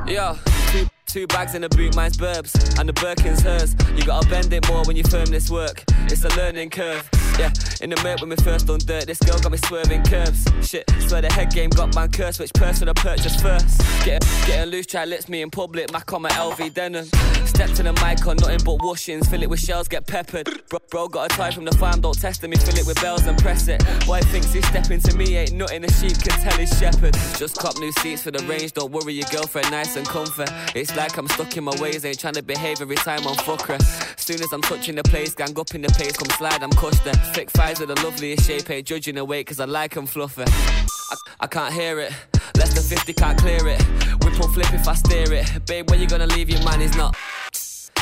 Yo, 0.07 0.39
two, 0.71 0.87
two 1.07 1.27
bags 1.27 1.55
in 1.55 1.65
a 1.65 1.69
boot, 1.69 1.95
mine's 1.97 2.17
burbs, 2.17 2.79
and 2.79 2.89
the 2.89 2.93
Birkin's 2.93 3.41
hers. 3.41 3.75
You 3.95 4.05
gotta 4.05 4.29
bend 4.29 4.53
it 4.53 4.67
more 4.69 4.85
when 4.85 4.97
you 4.97 5.03
firm 5.05 5.27
this 5.27 5.51
work. 5.51 5.85
It's 6.05 6.25
a 6.25 6.29
learning 6.37 6.71
curve. 6.71 7.09
Yeah, 7.39 7.53
in 7.83 7.91
the 7.91 8.03
mirror 8.03 8.17
when 8.21 8.31
we 8.31 8.37
first 8.37 8.71
on 8.71 8.79
dirt, 8.79 9.07
this 9.07 9.19
girl 9.19 9.39
got 9.39 9.53
me 9.53 9.59
swerving 9.59 10.05
curves. 10.05 10.43
Shit, 10.63 10.89
swear 11.07 11.21
the 11.21 11.31
head 11.31 11.51
game 11.53 11.69
got 11.69 11.95
man 11.95 12.11
cursed. 12.11 12.41
Which 12.41 12.53
purse 12.55 12.83
I 12.83 12.93
purchase 12.95 13.41
first? 13.41 13.81
Get 14.05 14.23
getting 14.47 14.71
loose, 14.71 14.87
try 14.87 15.05
lips 15.05 15.29
me 15.29 15.43
in 15.43 15.51
public. 15.51 15.93
Mac 15.93 16.11
on 16.13 16.23
my 16.23 16.31
LV 16.31 16.73
denim. 16.73 17.05
Step 17.45 17.71
to 17.71 17.83
the 17.83 17.93
mic 18.05 18.27
on 18.27 18.37
nothing 18.37 18.61
but 18.65 18.83
washings. 18.83 19.29
Fill 19.29 19.43
it 19.43 19.51
with 19.51 19.61
shells, 19.61 19.89
get 19.89 20.07
peppered. 20.07 20.47
Bro, 20.71 20.79
bro 20.91 21.09
got 21.09 21.31
a 21.31 21.37
tie 21.37 21.51
from 21.51 21.65
the 21.67 21.77
farm, 21.77 22.01
don't 22.01 22.19
test 22.19 22.43
me. 22.43 22.57
Fill 22.57 22.79
it 22.79 22.87
with 22.87 23.01
bells 23.03 23.27
and 23.27 23.37
press 23.37 23.69
it. 23.69 23.85
Boy 24.07 24.21
thinks 24.21 24.53
he's 24.53 24.67
stepping 24.69 25.01
to 25.01 25.17
me, 25.17 25.37
ain't 25.37 25.53
nothing. 25.53 25.85
A 25.85 25.93
sheep 25.93 26.19
can 26.19 26.41
tell 26.41 26.59
his 26.59 26.71
shepherd. 26.79 27.15
Just 27.37 27.59
cop 27.59 27.77
new 27.79 27.93
seats 27.93 28.23
for 28.23 28.31
the 28.31 28.43
range. 28.47 28.73
Don't 28.87 29.03
worry, 29.03 29.15
your 29.15 29.27
girlfriend 29.33 29.69
nice 29.73 29.97
and 29.97 30.07
comfy. 30.07 30.45
It's 30.77 30.95
like 30.95 31.17
I'm 31.17 31.27
stuck 31.27 31.57
in 31.57 31.65
my 31.65 31.75
ways, 31.81 32.05
ain't 32.05 32.21
trying 32.21 32.35
to 32.35 32.43
behave 32.43 32.81
every 32.81 32.95
time 32.95 33.27
I'm 33.27 33.35
fuck 33.35 33.63
her. 33.63 33.79
Soon 34.17 34.41
as 34.41 34.53
I'm 34.53 34.63
touching 34.63 34.95
the 34.95 35.03
place, 35.03 35.35
gang 35.35 35.59
up 35.59 35.75
in 35.75 35.83
the 35.83 35.89
pace, 35.89 36.17
come 36.17 36.31
slide, 36.31 36.63
I'm 36.63 36.71
there. 37.03 37.15
Thick 37.35 37.51
thighs 37.51 37.81
with 37.81 37.89
the 37.89 38.01
loveliest 38.05 38.47
shape, 38.47 38.71
ain't 38.71 38.87
judging 38.87 39.17
weight, 39.27 39.49
cause 39.49 39.59
I 39.59 39.65
like 39.65 39.97
'em 39.97 40.07
fluffy. 40.07 40.45
I, 40.45 41.17
I 41.41 41.47
can't 41.49 41.75
hear 41.75 41.99
it, 41.99 42.13
less 42.57 42.75
than 42.75 42.85
50 42.85 43.13
can't 43.15 43.37
clear 43.37 43.67
it. 43.67 43.83
Whip 44.23 44.39
or 44.39 44.49
flip 44.51 44.73
if 44.73 44.87
I 44.87 44.95
steer 44.95 45.33
it. 45.33 45.67
Babe, 45.67 45.91
when 45.91 46.01
you 46.01 46.07
gonna 46.07 46.29
leave 46.29 46.49
your 46.49 46.63
man? 46.63 46.81
He's 46.81 46.97
not. 46.97 47.17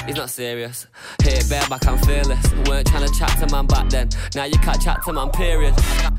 He's 0.06 0.16
not 0.16 0.28
serious. 0.28 0.86
Hit 1.22 1.44
it 1.44 1.48
bareback, 1.48 1.86
I'm 1.86 1.96
fearless. 2.04 2.52
Weren't 2.68 2.86
trying 2.88 3.08
to 3.08 3.18
chat 3.18 3.38
to 3.40 3.50
man 3.50 3.66
back 3.66 3.88
then. 3.88 4.10
Now 4.34 4.44
you 4.44 4.58
can't 4.58 4.80
chat 4.82 5.02
to 5.06 5.14
man, 5.14 5.30
period. 5.30 5.72
I 5.78 6.10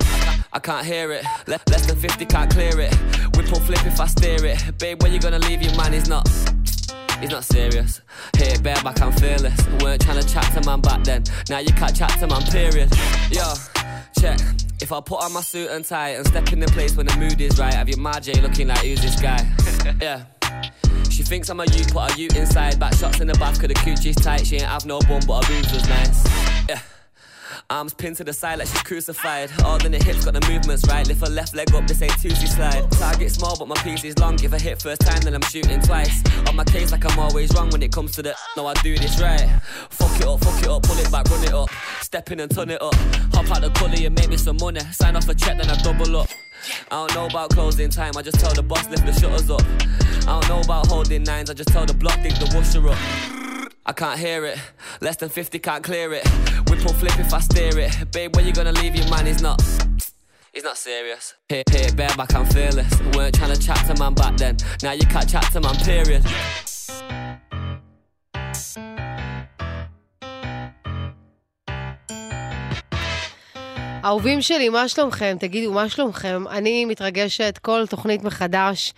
I 0.56 0.60
can't, 0.60 0.86
hear 0.86 1.12
it. 1.12 1.26
Le- 1.48 1.60
less 1.70 1.86
than 1.86 1.98
50 1.98 2.26
can't 2.28 2.50
clear 2.50 2.80
it. 2.80 2.94
Whip 3.36 3.52
or 3.52 3.60
flip 3.60 3.86
if 3.86 4.00
I 4.00 4.08
steer 4.08 4.46
it. 4.46 4.80
Babe, 4.80 5.04
when 5.04 5.12
you 5.12 5.20
gonna 5.20 5.40
leave 5.40 5.62
your 5.62 5.76
man? 5.76 5.92
He's 5.92 6.08
not. 6.08 6.26
He's 7.20 7.30
not 7.30 7.44
serious. 7.44 8.00
Hit 8.38 8.54
it 8.54 8.64
bareback, 8.64 9.02
I'm 9.02 9.12
fearless. 9.12 9.68
Weren't 9.82 10.02
trying 10.02 10.22
to 10.22 10.26
chat 10.26 10.50
to 10.54 10.66
man 10.66 10.80
back 10.80 11.04
then. 11.04 11.26
Now 11.50 11.60
you 11.60 11.74
can't 11.74 11.94
chat 11.94 12.18
to 12.20 12.28
man, 12.28 12.42
period. 12.44 12.90
Yo, 13.30 13.44
check. 14.18 14.40
If 14.82 14.94
I 14.94 15.02
put 15.02 15.26
on 15.26 15.34
my 15.34 15.42
suit 15.42 15.72
and 15.72 15.84
tie 15.84 16.12
and 16.12 16.26
step 16.26 16.54
in 16.54 16.62
the 16.62 16.68
place 16.68 16.96
when 16.96 17.08
the 17.08 17.18
mood 17.18 17.42
is 17.42 17.60
right, 17.60 17.74
have 17.74 17.90
your 17.90 17.98
Marjay 17.98 18.42
looking 18.42 18.70
like 18.70 18.80
who's 18.80 19.02
this 19.02 19.20
guy? 19.20 19.46
yeah. 20.02 20.24
She 21.12 21.24
thinks 21.24 21.50
I'm 21.50 21.60
a 21.60 21.66
you, 21.66 21.84
put 21.84 22.14
a 22.14 22.18
you 22.18 22.30
inside. 22.34 22.80
Back 22.80 22.94
shots 22.94 23.20
in 23.20 23.28
the 23.28 23.34
back, 23.34 23.56
cause 23.56 23.68
the 23.68 23.74
coochie's 23.74 24.16
tight. 24.16 24.48
She 24.48 24.56
ain't 24.56 24.66
have 24.66 24.86
no 24.86 25.00
bum, 25.00 25.20
but 25.28 25.44
her 25.44 25.54
boobs 25.54 25.74
was 25.74 25.90
nice. 25.90 26.70
Yeah. 26.70 26.80
Arms 27.70 27.96
pinned 27.96 28.16
to 28.18 28.24
the 28.24 28.34
side 28.34 28.60
like 28.60 28.68
she's 28.68 28.84
crucified. 28.84 29.50
All 29.64 29.84
in 29.84 29.92
the 29.92 29.98
hips, 29.98 30.26
got 30.26 30.36
the 30.36 30.52
movements 30.52 30.88
right. 30.88 31.08
Lift 31.08 31.22
her 31.22 31.32
left 31.32 31.56
leg 31.56 31.74
up, 31.74 31.88
this 31.88 32.02
ain't 32.02 32.14
Tuesday 32.22 32.46
slide. 32.46 32.92
Target 32.92 33.32
small, 33.32 33.58
but 33.58 33.68
my 33.68 33.76
piece 33.78 34.04
is 34.04 34.18
long. 34.20 34.36
If 34.44 34.54
I 34.54 34.60
hit 34.60 34.82
first 34.82 35.02
time, 35.02 35.20
then 35.22 35.34
I'm 35.34 35.42
shooting 35.42 35.82
twice. 35.82 36.22
On 36.48 36.56
my 36.56 36.64
case, 36.64 36.92
like 36.92 37.04
I'm 37.12 37.18
always 37.18 37.52
wrong 37.56 37.70
when 37.72 37.82
it 37.82 37.92
comes 37.92 38.12
to 38.14 38.22
the. 38.22 38.36
No, 38.56 38.68
I 38.68 38.74
do 38.76 38.96
this 38.98 39.20
right. 39.20 39.48
Fuck 39.90 40.20
it 40.20 40.28
up, 40.28 40.44
fuck 40.44 40.62
it 40.62 40.68
up, 40.68 40.84
pull 40.84 40.98
it 40.98 41.12
back, 41.12 41.28
run 41.30 41.44
it 41.44 41.54
up. 41.54 41.70
Step 42.02 42.32
in 42.32 42.40
and 42.40 42.54
turn 42.54 42.70
it 42.70 42.82
up. 42.82 42.94
Hop 43.34 43.50
out 43.50 43.62
the 43.62 43.70
gully 43.80 44.06
and 44.06 44.16
make 44.16 44.30
me 44.30 44.38
some 44.38 44.58
money. 44.58 44.82
Sign 44.92 45.16
off 45.16 45.28
a 45.28 45.34
check, 45.34 45.58
then 45.58 45.70
I 45.70 45.76
double 45.82 46.18
up. 46.18 46.30
I 46.92 47.08
don't 47.08 47.16
know 47.16 47.26
about 47.26 47.50
closing 47.50 47.90
time, 47.90 48.14
I 48.18 48.22
just 48.22 48.40
tell 48.40 48.54
the 48.54 48.64
boss 48.64 48.88
lift 48.90 49.06
the 49.06 49.14
shutters 49.14 49.50
up. 49.50 49.62
I 50.28 50.40
don't 50.40 50.50
know 50.50 50.62
about 50.62 50.88
holding 50.88 51.24
nines, 51.24 51.50
I 51.50 51.54
just 51.54 51.70
tell 51.70 51.86
the 51.86 51.94
block 51.94 52.22
dig 52.22 52.34
the 52.34 52.52
washer 52.56 52.88
up. 52.88 53.55
I 53.88 53.94
can't 53.94 54.20
hear 54.20 54.46
it, 54.46 54.58
less 55.00 55.18
than 55.18 55.30
50 55.30 55.60
can't 55.60 55.84
clear 55.84 56.12
it. 56.12 56.28
Whip 56.70 56.84
or 56.86 56.94
flip 56.94 57.20
if 57.20 57.32
I 57.32 57.40
steer 57.40 57.78
it. 57.78 58.12
Babe, 58.12 58.36
when 58.36 58.48
you 58.48 58.52
gonna 58.52 58.72
leave 58.72 58.96
your 58.96 59.08
man? 59.10 59.28
He's 59.28 59.44
not. 59.44 59.62
He's 60.52 60.64
not 60.64 60.78
serious. 60.78 61.36
Hit, 61.50 61.70
hit 61.70 61.92
it 61.92 61.96
bareback, 61.96 62.34
I'm 62.34 62.46
fearless. 62.48 62.92
Weren't 63.14 63.36
trying 63.36 63.54
to 63.54 63.62
chat 63.62 63.78
to 63.88 63.96
man 64.00 64.16
back 64.16 64.38
then. 64.38 64.58
Now 64.82 64.94
you 64.94 65.06
can't 65.06 65.30
chat 65.30 65.44
to 65.52 65.62
man, 65.62 65.76
period. 65.76 66.26
אהובים 74.06 74.42
שלי, 74.42 74.70
מה 74.70 74.88
שלומכם? 74.90 75.36
תגידו, 75.40 75.74
מה 75.74 75.90
שלומכם? 75.90 76.44
אני 76.50 76.86
מתרגשת 76.86 77.60
כל 77.62 77.84
תוכנית 77.90 78.24
מחדש. 78.24 78.94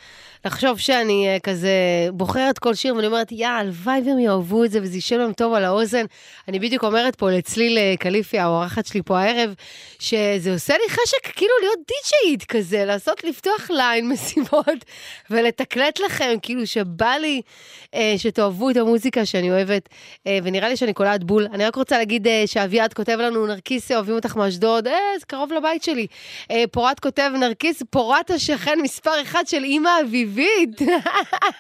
לחשוב 0.46 0.80
שאני 0.80 1.38
uh, 1.38 1.40
כזה 1.40 1.70
בוחרת 2.14 2.60
כל 2.60 2.74
שיר 2.74 2.96
ואני 2.96 3.08
אומרת, 3.08 3.32
יא, 3.32 3.48
הלוואי 3.48 4.02
והם 4.06 4.20
יאהבו 4.20 4.64
את 4.64 4.72
זה 4.72 4.80
וזה 4.82 4.96
יישב 4.96 5.18
להם 5.18 5.34
טוב 5.34 5.54
על 5.54 5.66
האוזן. 5.66 6.06
אני 6.48 6.60
בדיוק 6.60 6.84
אומרת 6.84 7.16
פה 7.16 7.32
לצליל 7.32 7.78
קליפי, 8.00 8.40
האורחת 8.40 8.86
שלי 8.86 9.02
פה 9.06 9.20
הערב, 9.20 9.54
שזה 10.00 10.54
עושה 10.54 10.74
לי 10.74 10.90
חשק 10.90 11.36
כאילו 11.36 11.54
להיות 11.62 11.80
די-ג'יית 11.88 12.44
כזה, 12.44 12.86
לעשות, 12.86 13.24
לפתוח 13.24 13.70
ליין 13.70 14.08
מסיבות 14.12 14.86
ולתקלט 15.30 16.00
לכם, 16.00 16.36
כאילו 16.42 16.68
שבא 16.68 17.14
לי 17.22 17.42
uh, 17.86 17.98
שתאהבו 18.18 18.70
את 18.70 18.78
המוזיקה 18.78 19.26
שאני 19.26 19.52
אוהבת, 19.52 19.90
uh, 19.90 20.30
ונראה 20.44 20.70
לי 20.70 20.78
שאני 20.78 20.94
קולעת 20.94 21.24
בול. 21.24 21.48
אני 21.54 21.66
רק 21.66 21.76
רוצה 21.76 21.98
להגיד 21.98 22.28
שאביעד 22.46 22.94
כותב 22.94 23.18
לנו, 23.22 23.48
נרקיסי, 23.48 23.96
אוהבים 23.96 24.16
אותך 24.16 24.36
מאשדוד, 24.36 24.88
זה 25.20 25.26
קרוב 25.26 25.54
לבית 25.54 25.84
שלי. 25.84 26.08
Uh, 26.44 26.56
פורת 26.72 27.00
כותב, 27.00 27.32
נרקיס, 27.40 27.84
פורת 27.90 28.32
השכן 28.32 28.80
מספר 28.84 29.22
אחד 29.22 29.48
של 29.48 29.64
אימא 29.64 29.90
אביבית. 30.02 30.82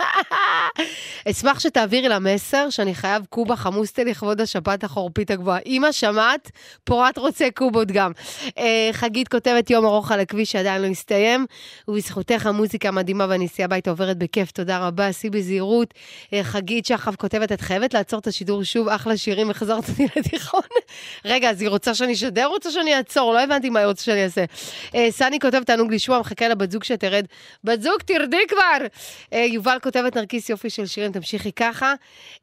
אשמח 1.29 1.59
שתעבירי 1.59 2.09
לה 2.09 2.19
מסר 2.19 2.69
שאני 2.69 2.95
חייב 2.95 3.25
קובה 3.29 3.55
חמוסטה 3.55 4.03
לכבוד 4.03 4.41
השפעת 4.41 4.83
החורפית 4.83 5.31
הגבוהה. 5.31 5.59
אמא, 5.65 5.91
שמעת? 5.91 6.51
פורת 6.83 7.17
רוצה 7.17 7.47
קובות 7.55 7.91
גם. 7.91 8.11
Uh, 8.47 8.51
חגית 8.91 9.27
כותבת 9.27 9.69
יום 9.69 9.85
ארוך 9.85 10.11
על 10.11 10.19
הכביש 10.19 10.51
שעדיין 10.51 10.81
לא 10.81 10.87
הסתיים, 10.87 11.45
ובזכותך 11.87 12.45
המוזיקה 12.45 12.87
המדהימה 12.87 13.25
והנסיעה 13.29 13.65
הביתה 13.65 13.89
עוברת 13.89 14.17
בכיף, 14.17 14.51
תודה 14.51 14.87
רבה, 14.87 15.07
עשי 15.07 15.29
בזהירות. 15.29 15.93
Uh, 16.25 16.35
חגית 16.43 16.85
שחף 16.85 17.15
כותבת, 17.15 17.51
את 17.51 17.61
חייבת 17.61 17.93
לעצור 17.93 18.19
את 18.19 18.27
השידור 18.27 18.63
שוב, 18.63 18.89
אחלה 18.89 19.17
שירים, 19.17 19.49
החזרת 19.49 19.89
אותי 19.89 20.07
לתיכון. 20.15 20.61
רגע, 21.25 21.49
אז 21.49 21.61
היא 21.61 21.69
רוצה 21.69 21.95
שאני 21.95 22.13
אשדר 22.13 22.47
רוצה 22.47 22.71
שאני 22.71 22.95
אעצור? 22.95 23.26
לא 23.33 23.39
הבנתי 23.39 23.69
מה 23.69 23.85
רוצה 23.85 24.03
שאני 24.03 24.23
אעשה. 24.23 24.45
Uh, 24.87 24.95
סני 25.09 25.39
כותב, 25.39 25.63
תענוג 25.63 25.93
לשמוע, 25.93 26.19
מחכה 26.19 26.47
לבת 26.47 26.71
זוג 26.71 26.83
שתרד. 26.83 27.25
בת 27.63 27.81
זוג, 27.81 28.01
תרדי 28.05 28.47
כבר! 28.47 28.85
Uh, 29.31 29.35
יובל 29.35 29.77
כותבת, 29.83 30.17
נרקיס 30.17 30.49
יופי 30.49 30.69
של 30.69 30.85
שירים, 30.85 31.11
תמשיכי 31.11 31.51
ככה. 31.51 31.93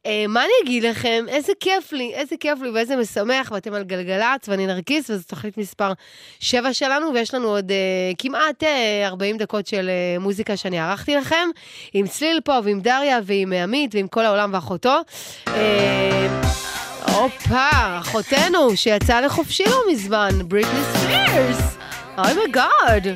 Uh, 0.02 0.09
מה 0.28 0.40
אני 0.40 0.52
אגיד 0.65 0.82
לכם? 0.82 1.24
איזה 1.28 1.52
כיף 1.61 1.93
לי, 1.93 2.15
איזה 2.15 2.36
כיף 2.40 2.59
לי 2.62 2.70
ואיזה 2.70 2.97
משמח, 2.97 3.51
ואתם 3.55 3.74
על 3.74 3.85
גלגלצ, 3.85 4.48
ואני 4.48 4.66
נרקיס, 4.66 5.11
וזו 5.11 5.24
תוכנית 5.27 5.59
מספר 5.59 5.93
7 6.40 6.73
שלנו, 6.73 7.15
ויש 7.15 7.35
לנו 7.35 7.48
עוד 7.48 7.70
uh, 7.70 8.16
כמעט 8.19 8.62
uh, 8.62 8.66
40 9.06 9.36
דקות 9.36 9.66
של 9.66 9.90
uh, 10.16 10.23
מוזיקה 10.23 10.56
שאני 10.56 10.78
ערכתי 10.78 11.16
לכם, 11.16 11.48
עם 11.93 12.06
צליל 12.06 12.40
פה, 12.44 12.59
ועם 12.65 12.81
דריה, 12.81 13.19
ועם 13.24 13.52
עמית, 13.52 13.94
ועם 13.94 14.09
כל 14.09 14.24
העולם 14.24 14.51
ואחותו. 14.55 15.01
הופה, 17.14 17.98
אחותנו, 18.00 18.76
שיצאה 18.76 19.20
לחופשי 19.20 19.64
לא 19.66 19.80
מזמן, 19.92 20.28
בריטני 20.48 20.80
ספירס. 20.92 21.76
אוי 22.18 22.48
מגאד. 22.48 23.06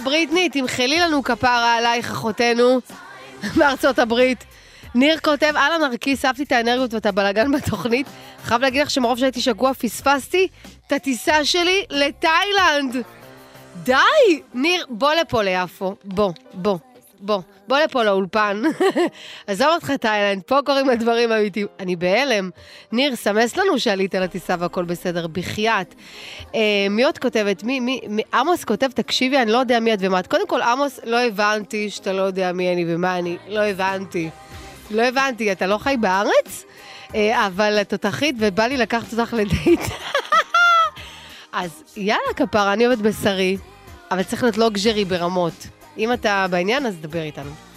בריטני, 0.00 0.48
תמחלי 0.48 1.00
לנו 1.00 1.22
כפרה 1.22 1.74
עלייך, 1.76 2.10
אחותנו, 2.10 2.80
בארצות 3.56 3.98
הברית. 3.98 4.44
ניר 4.94 5.18
כותב, 5.18 5.52
אהלן 5.56 5.80
נרקיס, 5.90 6.24
אהבתי 6.24 6.42
את 6.42 6.52
האנרגיות 6.52 6.94
ואת 6.94 7.06
הבלגן 7.06 7.52
בתוכנית. 7.52 8.06
חייב 8.44 8.60
להגיד 8.60 8.82
לך 8.82 8.90
שמרוב 8.90 9.18
שהייתי 9.18 9.40
שגוע 9.40 9.74
פספסתי 9.74 10.48
את 10.86 10.92
הטיסה 10.92 11.44
שלי 11.44 11.84
לתאילנד. 11.90 12.96
די! 13.82 13.94
ניר, 14.54 14.86
בוא 14.88 15.14
לפה 15.14 15.42
ליפו. 15.42 15.94
בוא, 16.04 16.32
בוא. 16.54 16.78
בוא, 17.20 17.40
בוא 17.68 17.78
לפה 17.78 18.02
לאולפן. 18.02 18.62
עזוב 19.46 19.68
אותך, 19.74 19.90
תאילנד, 19.90 20.42
פה 20.42 20.58
קורים 20.66 20.88
הדברים 20.88 21.32
האמיתיים. 21.32 21.66
אני 21.80 21.96
בהלם. 21.96 22.50
ניר, 22.92 23.16
סמס 23.16 23.56
לנו 23.56 23.78
שעלית 23.78 24.14
לטיסה 24.14 24.54
והכל 24.58 24.84
בסדר, 24.84 25.26
בחייאת. 25.26 25.94
אה, 26.54 26.60
מי 26.90 27.04
עוד 27.04 27.18
כותבת? 27.18 27.62
מי, 27.62 27.80
מי, 27.80 28.00
מי, 28.08 28.22
עמוס 28.34 28.64
כותב, 28.64 28.88
תקשיבי, 28.94 29.38
אני 29.38 29.50
לא 29.50 29.58
יודע 29.58 29.80
מי 29.80 29.94
את 29.94 29.98
ומה 30.00 30.20
את. 30.20 30.26
קודם 30.26 30.48
כל, 30.48 30.62
עמוס, 30.62 31.00
לא 31.04 31.20
הבנתי 31.20 31.90
שאתה 31.90 32.12
לא 32.12 32.22
יודע 32.22 32.52
מי 32.52 32.72
אני 32.72 32.94
ומה 32.94 33.18
אני. 33.18 33.36
לא 33.48 33.60
הבנתי. 33.60 34.30
לא 34.90 35.02
הבנתי, 35.02 35.52
אתה 35.52 35.66
לא 35.66 35.78
חי 35.78 35.96
בארץ? 36.00 36.64
אה, 37.14 37.46
אבל 37.46 37.82
תותחית, 37.82 38.36
ובא 38.38 38.64
לי 38.64 38.76
לקחת 38.76 39.12
אותך 39.12 39.34
לדייט. 39.34 39.80
אז 41.52 41.82
יאללה, 41.96 42.34
כפרה, 42.36 42.72
אני 42.72 42.84
עובדת 42.84 43.02
בשרי, 43.02 43.56
אבל 44.10 44.22
צריך 44.22 44.42
להיות 44.42 44.58
לא 44.58 44.70
גז'רי 44.70 45.04
ברמות. 45.04 45.77
אם 45.98 46.12
אתה 46.12 46.46
בעניין, 46.50 46.86
אז 46.86 46.96
דבר 47.00 47.22
איתנו. 47.22 47.67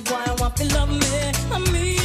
boy, 0.00 0.14
I 0.14 0.34
want 0.38 0.56
to 0.56 0.64
love 0.74 0.90
me, 0.90 1.72
me. 1.72 1.95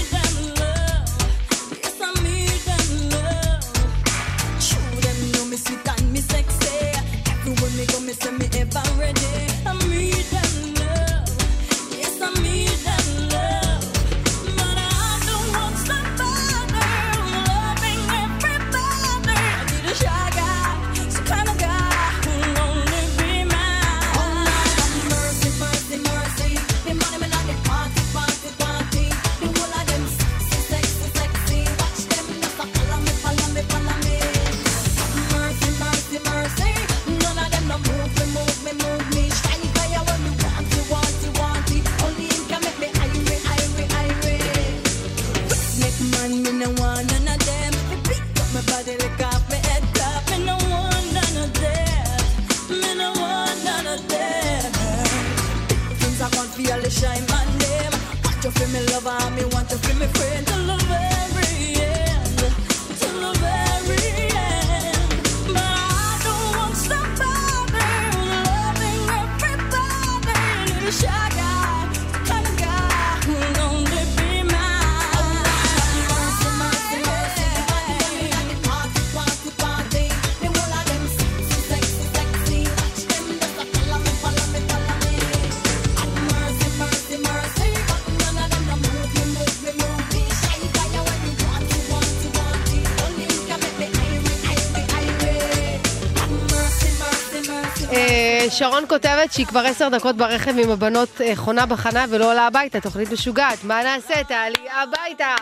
שרון 98.50 98.84
כותבת 98.90 99.34
שהיא 99.34 99.46
כבר 99.46 99.60
עשר 99.60 99.90
דקות 99.90 100.18
ברכב 100.18 100.54
עם 100.64 100.70
הבנות 100.70 101.22
אה, 101.22 101.36
חונה 101.36 101.66
בחנה 101.66 102.06
ולא 102.10 102.32
עולה 102.32 102.48
הביתה, 102.48 102.82
תוכנית 102.82 103.12
משוגעת. 103.12 103.64
מה 103.64 103.84
נעשה? 103.84 104.24
תעלי 104.24 104.68
הביתה! 104.82 105.36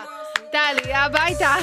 תעלי 0.52 0.94
הביתה! 0.94 1.54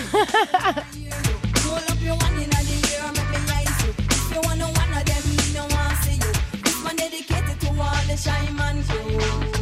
shine 8.17 8.55
man 8.55 8.83
crew. 8.83 9.56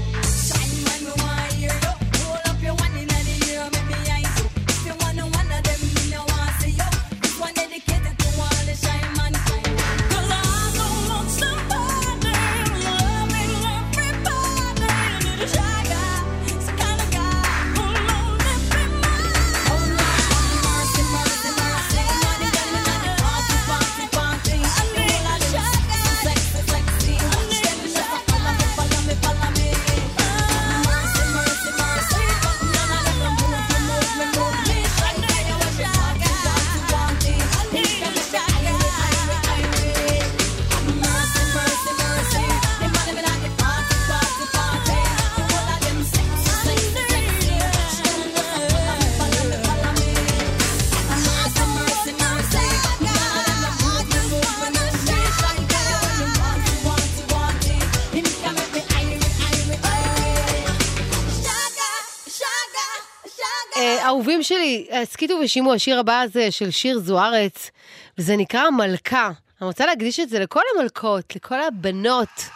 שלי, 64.66 64.88
הסכיתו 65.02 65.34
ושימו, 65.44 65.74
השיר 65.74 66.00
הבא 66.00 66.22
הזה 66.22 66.52
של 66.52 66.72
שיר 66.72 67.00
זוארץ, 67.00 67.72
וזה 68.18 68.36
נקרא 68.36 68.70
מלכה. 68.70 69.32
אני 69.62 69.68
רוצה 69.68 69.86
להקדיש 69.86 70.20
את 70.20 70.30
זה 70.30 70.40
לכל 70.40 70.62
המלכות, 70.76 71.36
לכל 71.36 71.62
הבנות. 71.62 72.50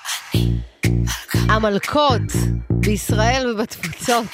המלכות 1.34 2.22
בישראל 2.69 3.52
ובתפוצות. 3.52 4.26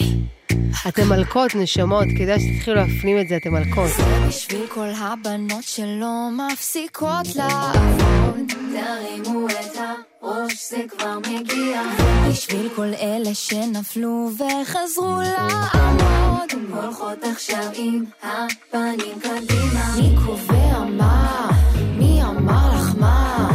אתם 0.87 1.09
מלכות, 1.09 1.55
נשמות, 1.55 2.05
כדאי 2.17 2.39
שתתחילו 2.39 2.75
להפנים 2.75 3.19
את 3.19 3.27
זה, 3.29 3.37
אתם 3.37 3.53
מלכות. 3.53 3.91
בשביל 4.27 4.67
כל 4.67 4.89
הבנות 4.97 5.63
שלא 5.63 6.29
מפסיקות 6.31 7.35
לעבוד, 7.35 8.39
תרימו 8.71 9.47
את 9.47 9.77
הראש, 10.25 10.69
זה 10.69 10.77
כבר 10.89 11.19
מגיע. 11.19 11.81
בשביל 12.29 12.69
כל 12.75 12.93
אלה 13.01 13.33
שנפלו 13.33 14.29
וחזרו 14.37 15.19
לעמוד, 15.21 16.49
הולכות 16.73 17.23
עכשיו 17.33 17.69
עם 17.73 18.03
הפנים 18.23 19.19
קדימה. 19.19 19.95
מי 19.97 20.15
קובע 20.25 20.79
מה? 20.79 21.49
מי 21.97 22.23
אמר 22.23 22.75
לך 22.75 22.95
מה? 22.99 23.54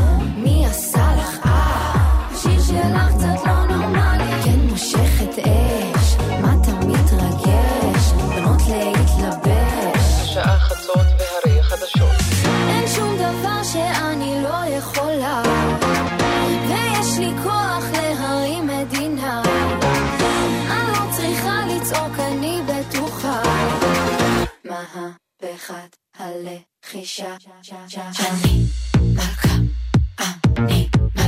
מהפכת 25.70 25.96
הלחישה. 26.18 27.36
אני 28.20 28.64
מלכה, 29.14 29.54
אני 30.18 30.88
מלכה, 31.14 31.19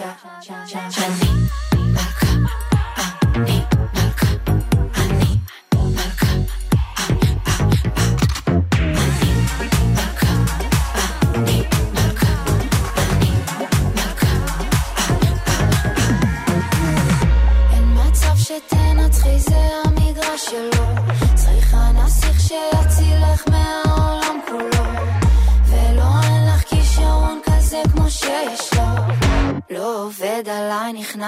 הלחישה. 0.00 1.06
אני 1.06 1.14
מלכה, 1.14 1.27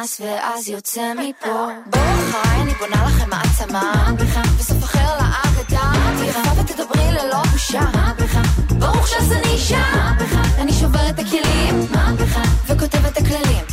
נכנס 0.00 0.20
ואז 0.20 0.68
יוצא 0.68 1.12
מפה. 1.14 1.66
אחריי, 1.90 2.62
אני 2.62 2.74
בונה 2.74 3.04
לכם 3.06 3.30
מעצמה. 3.30 4.12
וסוף 4.58 4.84
אחר 4.84 5.16
לאגדה. 5.16 5.92
יפה 6.24 6.60
ותדברי 6.60 7.12
ללא 7.12 7.42
בושה. 7.52 7.80
ברוך 8.78 9.08
שזה 9.08 9.38
אישה. 9.44 9.84
אני 10.58 10.72
שוברת 10.72 11.14
את 11.14 11.18
הכלים. 11.18 11.86
וכותבת 12.66 13.12
את 13.12 13.16
הכללים. 13.16 13.64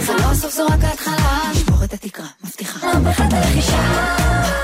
זה 0.00 0.12
לא 0.12 0.24
הסוף, 0.24 0.54
זו 0.54 0.66
רק 0.66 0.84
ההתחלה. 0.84 1.40
לשבור 1.50 1.84
את 1.84 1.92
התקרה, 1.92 2.26
מבטיחה. 2.44 2.98
מהפכת 2.98 3.32
הרכישה. 3.32 4.63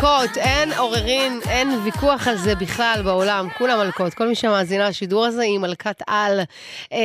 מלכות, 0.00 0.36
אין 0.36 0.72
עוררין, 0.72 1.40
אין 1.48 1.68
ויכוח 1.84 2.28
על 2.28 2.36
זה 2.36 2.54
בכלל 2.54 3.00
בעולם, 3.04 3.48
כולם 3.58 3.78
מלכות. 3.78 4.14
כל 4.14 4.28
מי 4.28 4.34
שמאזינה 4.34 4.88
לשידור 4.88 5.26
הזה 5.26 5.42
היא 5.42 5.58
מלכת 5.58 6.02
על. 6.06 6.40
אה, 6.40 6.46
אה, 6.92 6.98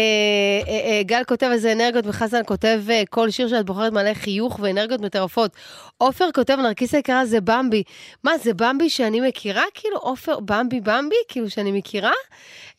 אה, 0.67 1.03
גל 1.03 1.21
כותב 1.27 1.49
איזה 1.51 1.71
אנרגיות 1.71 2.05
וחזן 2.07 2.41
כותב 2.45 2.81
אה, 2.89 3.03
כל 3.09 3.29
שיר 3.29 3.47
שאת 3.47 3.65
בוחרת 3.65 3.93
מלא 3.93 4.13
חיוך 4.13 4.59
ואנרגיות 4.61 5.01
מטרפות. 5.01 5.51
עופר 5.97 6.25
כותב 6.35 6.57
נרקיס 6.63 6.95
היקרה 6.95 7.25
זה 7.25 7.41
במבי. 7.41 7.83
מה, 8.23 8.37
זה 8.37 8.53
במבי 8.53 8.89
שאני 8.89 9.21
מכירה? 9.21 9.63
כאילו 9.73 9.97
עופר, 9.97 10.39
במבי 10.39 10.81
במבי? 10.81 11.15
כאילו 11.27 11.49
שאני 11.49 11.71
מכירה? 11.71 12.13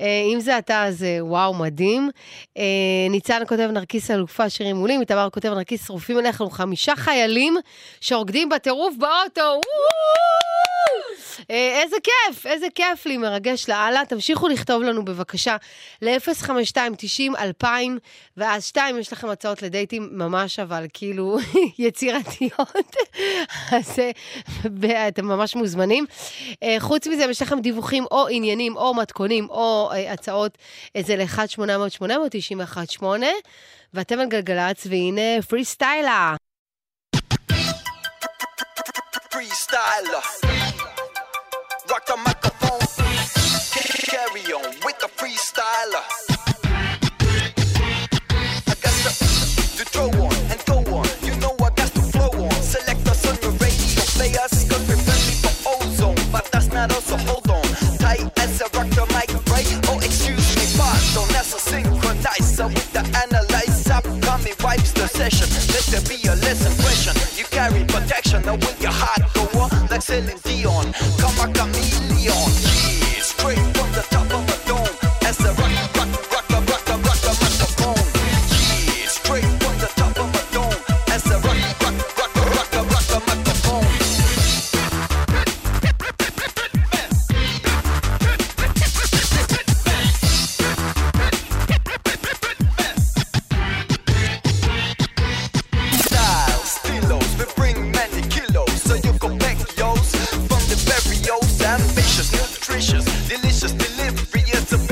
אה, 0.00 0.22
אם 0.34 0.40
זה 0.40 0.58
אתה, 0.58 0.84
אז 0.84 1.06
וואו, 1.20 1.54
מדהים. 1.54 2.10
אה, 2.58 2.62
ניצן 3.10 3.42
כותב 3.48 3.70
נרקיס 3.72 4.10
אלופה, 4.10 4.50
שירים 4.50 4.76
מעולים. 4.76 5.00
איתמר 5.00 5.28
כותב 5.30 5.48
נרקיס 5.48 5.86
שרופים 5.86 6.16
לנו 6.16 6.50
חמישה 6.50 6.96
חיילים 6.96 7.56
שרוקדים 8.00 8.48
בטירוף 8.48 8.94
באוטו. 8.98 9.40
וואו! 9.40 10.75
אה, 11.50 11.82
איזה 11.82 11.96
כיף, 12.02 12.46
איזה 12.46 12.66
כיף 12.74 13.06
לי, 13.06 13.16
מרגש 13.16 13.68
לאללה. 13.68 14.02
תמשיכו 14.08 14.48
לכתוב 14.48 14.82
לנו 14.82 15.04
בבקשה 15.04 15.56
ל-052-90-2000, 16.02 17.66
ואז 18.36 18.66
שתיים, 18.66 18.98
יש 18.98 19.12
לכם 19.12 19.28
הצעות 19.28 19.62
לדייטים 19.62 20.08
ממש, 20.12 20.58
אבל 20.58 20.86
כאילו 20.92 21.38
יצירתיות. 21.78 22.96
אז 23.76 23.98
אה, 24.84 25.08
אתם 25.08 25.26
ממש 25.26 25.56
מוזמנים. 25.56 26.06
אה, 26.62 26.76
חוץ 26.78 27.06
מזה, 27.06 27.24
אם 27.24 27.30
יש 27.30 27.42
לכם 27.42 27.60
דיווחים 27.60 28.04
או 28.10 28.28
עניינים 28.28 28.76
או 28.76 28.94
מתכונים 28.94 29.50
או 29.50 29.90
הצעות, 30.08 30.58
זה 30.98 31.16
ל-1-800-891-8, 31.16 33.04
ואתם 33.94 34.20
על 34.20 34.26
גלגלצ, 34.28 34.86
והנה 34.86 35.42
פרי 35.48 35.64
סטיילה. 35.64 36.36
freestyler. 39.36 40.45
Rock 41.96 42.04
the 42.04 42.16
microphone. 42.18 42.80
Carry 44.04 44.52
on 44.52 44.68
with 44.84 44.98
the 45.00 45.08
freestyler. 45.16 46.04
I 48.68 48.74
got 48.84 48.96
the, 49.00 49.12
to 49.78 49.84
throw 49.88 50.10
on 50.10 50.34
and 50.52 50.60
go 50.66 50.84
on. 50.92 51.08
You 51.22 51.34
know 51.40 51.56
I 51.56 51.70
got 51.72 51.88
to 51.96 52.02
flow 52.12 52.44
on. 52.44 52.52
Select 52.60 53.08
us 53.08 53.24
on 53.24 53.40
your 53.40 53.52
radio. 53.64 54.02
Play 54.12 54.36
us 54.36 54.68
cause 54.68 54.84
we're 54.86 55.00
friendly 55.00 55.36
ozone. 55.64 56.20
But 56.30 56.44
that's 56.52 56.70
not 56.70 56.92
us, 56.92 57.06
so 57.06 57.16
hold 57.16 57.48
on. 57.48 57.64
Tight 57.96 58.28
as 58.40 58.60
I 58.60 58.66
rock 58.76 58.90
the 58.92 59.06
mic, 59.16 59.32
right? 59.48 59.64
Oh, 59.88 59.96
excuse 60.04 60.52
me, 60.52 60.68
pardon. 60.76 61.32
That's 61.32 61.54
a 61.56 61.60
synchronizer 61.64 62.68
with 62.68 62.92
the 62.92 63.04
analyzer. 63.24 64.02
Coming 64.20 64.52
vibes 64.60 64.92
the 64.92 65.08
session. 65.08 65.48
Let 65.72 65.84
there 65.88 66.04
be 66.04 66.20
a 66.28 66.36
less 66.44 66.60
impression. 66.60 67.16
You 67.38 67.46
carry 67.46 67.84
protection. 67.86 68.42
Now 68.44 68.56
with 68.56 68.82
your 68.82 68.92
heart 68.92 69.25
like 69.96 70.02
Celine 70.02 70.38
Dion. 70.44 70.92
Come 71.18 71.38
a 71.40 71.52
chameleon, 71.52 72.18
yeah, 72.18 72.32
straight 73.20 73.58
from 73.76 73.90
the 73.92 74.06
top 74.10 74.30
of 74.32 74.46
the 74.46 74.55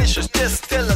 vicious, 0.05 0.28
just 0.28 0.64
still 0.64 0.94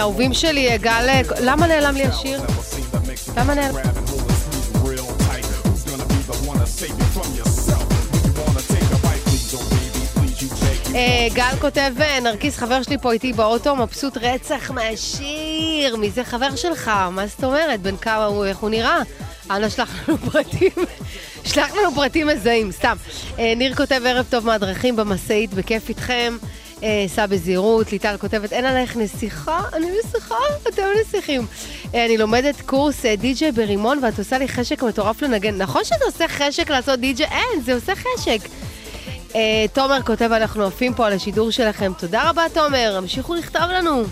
אהובים 0.00 0.34
שלי, 0.34 0.78
גל... 0.78 1.06
אה, 1.08 1.20
למה 1.40 1.66
נעלם 1.66 1.94
לי 1.94 2.04
השיר? 2.04 2.40
למה 3.36 3.54
נעלם? 3.54 3.74
אה, 10.94 11.28
גל 11.34 11.54
כותב, 11.60 11.92
אה, 12.00 12.20
נרקיס, 12.20 12.56
חבר 12.56 12.82
שלי 12.82 12.98
פה 12.98 13.12
איתי 13.12 13.32
באוטו, 13.32 13.76
מבסוט 13.76 14.16
רצח 14.16 14.70
מהשיר. 14.70 15.96
מי 15.96 16.10
זה 16.10 16.24
חבר 16.24 16.56
שלך? 16.56 16.90
מה 17.10 17.26
זאת 17.26 17.44
אומרת? 17.44 17.80
בן 17.80 17.96
כמה 17.96 18.24
הוא, 18.24 18.44
איך 18.44 18.58
הוא 18.58 18.70
נראה? 18.70 18.98
אנא 19.50 19.68
שלח 19.68 20.08
לנו 20.08 20.18
פרטים. 20.18 20.70
שלח 21.44 21.74
לנו 21.74 21.94
פרטים 21.94 22.26
מזהים, 22.26 22.72
סתם. 22.72 22.96
אה, 23.38 23.52
ניר 23.56 23.74
כותב, 23.74 24.00
ערב 24.06 24.26
טוב 24.30 24.46
מהדרכים 24.46 24.96
במשאית, 24.96 25.54
בכיף 25.54 25.88
איתכם. 25.88 26.36
אה, 26.82 27.04
סע 27.08 27.26
בזהירות, 27.26 27.92
ליטל 27.92 28.16
כותבת, 28.20 28.52
אין 28.52 28.64
עלייך 28.64 28.96
נסיכה? 28.96 29.60
אני 29.72 29.86
נסיכה? 30.04 30.34
אתם 30.68 30.82
נסיכים. 31.00 31.46
אה, 31.94 32.06
אני 32.06 32.18
לומדת 32.18 32.60
קורס 32.60 33.06
אה, 33.06 33.16
די-ג'יי 33.16 33.52
ברימון 33.52 33.98
ואת 34.02 34.18
עושה 34.18 34.38
לי 34.38 34.48
חשק 34.48 34.82
מטורף 34.82 35.22
לנגן. 35.22 35.56
נכון 35.56 35.84
שזה 35.84 36.04
עושה 36.04 36.28
חשק 36.28 36.70
לעשות 36.70 37.00
די-ג'יי? 37.00 37.26
אין, 37.26 37.62
זה 37.64 37.74
עושה 37.74 37.92
חשק. 37.94 38.38
תומר 39.72 40.02
כותב, 40.02 40.32
אנחנו 40.32 40.66
עפים 40.66 40.94
פה 40.94 41.06
על 41.06 41.12
השידור 41.12 41.50
שלכם. 41.50 41.92
תודה 41.98 42.30
רבה, 42.30 42.42
תומר. 42.54 42.94
המשיכו 42.96 43.34
לכתוב 43.34 43.62
לנו. 43.62 44.02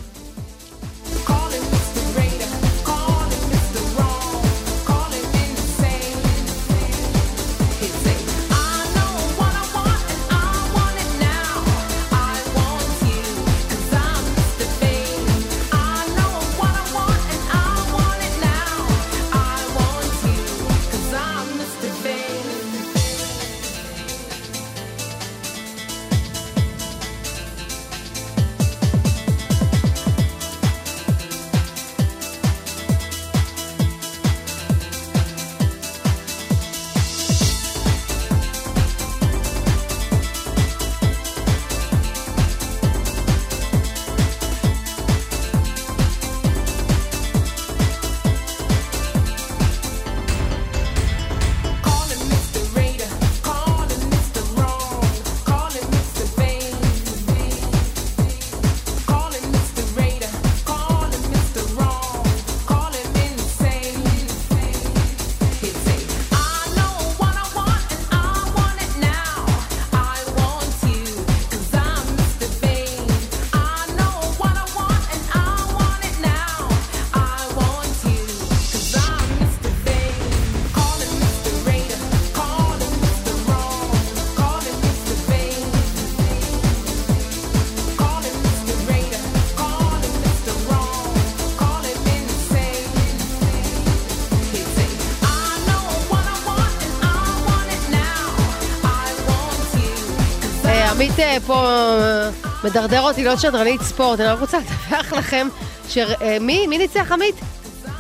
פה 101.47 101.55
אה, 101.55 102.31
מדרדר 102.65 103.01
אותי 103.01 103.25
להיות 103.25 103.41
שדרנית 103.41 103.83
ספורט, 103.83 104.21
אני 104.21 104.29
רק 104.29 104.41
רוצה 104.41 104.59
לדווח 104.59 105.13
לכם 105.13 105.49
שמי 105.89 106.67
מי 106.67 106.79
ניצח 106.79 107.13
עמית? 107.13 107.35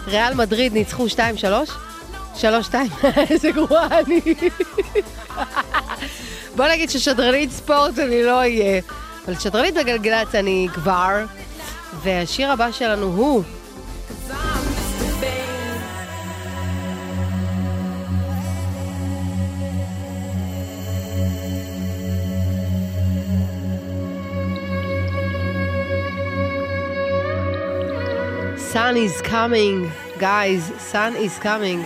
ריאל 0.06 0.34
מדריד 0.34 0.72
ניצחו 0.72 1.06
2-3? 1.06 1.16
3-2? 2.40 2.44
איזה 3.30 3.50
גרועה 3.50 4.00
אני. 4.00 4.20
בוא 6.56 6.68
נגיד 6.68 6.90
ששדרנית 6.90 7.50
ספורט 7.50 7.98
אני 7.98 8.22
לא 8.22 8.38
אהיה, 8.38 8.80
אבל 9.24 9.38
שדרנית 9.38 9.74
בגלגלצ 9.74 10.34
אני 10.34 10.68
כבר, 10.74 11.24
והשיר 12.02 12.52
הבא 12.52 12.72
שלנו 12.72 13.06
הוא... 13.06 13.42
Sun 28.72 28.98
is 28.98 29.22
coming, 29.22 29.90
guys, 30.18 30.62
sun 30.78 31.16
is 31.16 31.38
coming. 31.38 31.80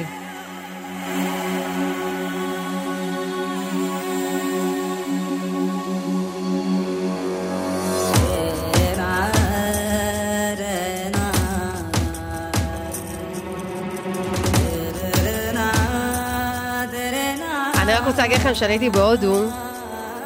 אני 17.82 17.94
רק 17.94 18.06
רוצה 18.06 18.22
להגיד 18.22 18.36
לכם 18.36 18.54
שאני 18.54 18.72
הייתי 18.72 18.90
בהודו, 18.90 19.44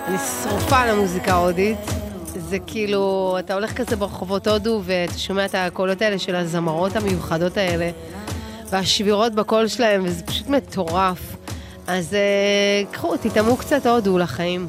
אני 0.09 0.17
שרופה 0.43 0.79
על 0.79 0.89
המוזיקה 0.89 1.33
ההודית. 1.33 1.96
זה 2.39 2.59
כאילו, 2.67 3.37
אתה 3.39 3.55
הולך 3.55 3.73
כזה 3.73 3.97
ברחובות 3.97 4.47
הודו 4.47 4.81
ואתה 4.85 5.19
שומע 5.19 5.45
את 5.45 5.55
הקולות 5.55 6.03
האלה 6.03 6.19
של 6.19 6.35
הזמרות 6.35 6.97
המיוחדות 6.97 7.57
האלה, 7.57 7.91
והשבירות 8.71 9.35
בקול 9.35 9.69
שלהם, 9.69 10.05
וזה 10.05 10.23
פשוט 10.23 10.49
מטורף. 10.49 11.37
אז 11.87 12.15
אה, 12.15 12.83
קחו, 12.91 13.17
תטעמו 13.17 13.57
קצת 13.57 13.87
הודו 13.87 14.19
לחיים. 14.19 14.69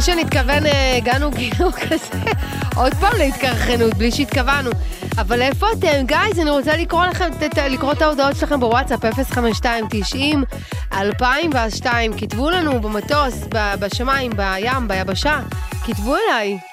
בלי 0.00 0.14
שנתכוון, 0.14 0.66
אה, 0.66 0.96
הגענו 0.96 1.32
כאילו 1.32 1.72
כזה, 1.82 2.30
עוד 2.76 2.94
פעם 2.94 3.12
להתקרחנות, 3.18 3.94
בלי 3.94 4.10
שהתכוונו. 4.10 4.70
אבל 5.18 5.42
איפה 5.42 5.66
אתם, 5.78 6.06
גייז? 6.06 6.38
אני 6.38 6.50
רוצה 6.50 6.76
לקרוא 6.76 7.04
לכם, 7.04 7.28
לקרוא 7.70 7.92
את 7.92 8.02
ההודעות 8.02 8.36
שלכם 8.36 8.60
בוואטסאפ 8.60 9.04
052-90 9.04 9.36
2002. 10.92 12.12
כתבו 12.16 12.50
לנו 12.50 12.80
במטוס, 12.80 13.44
בשמיים, 13.80 14.32
בים, 14.36 14.88
ביבשה. 14.88 15.40
כתבו 15.86 16.16
אליי. 16.16 16.69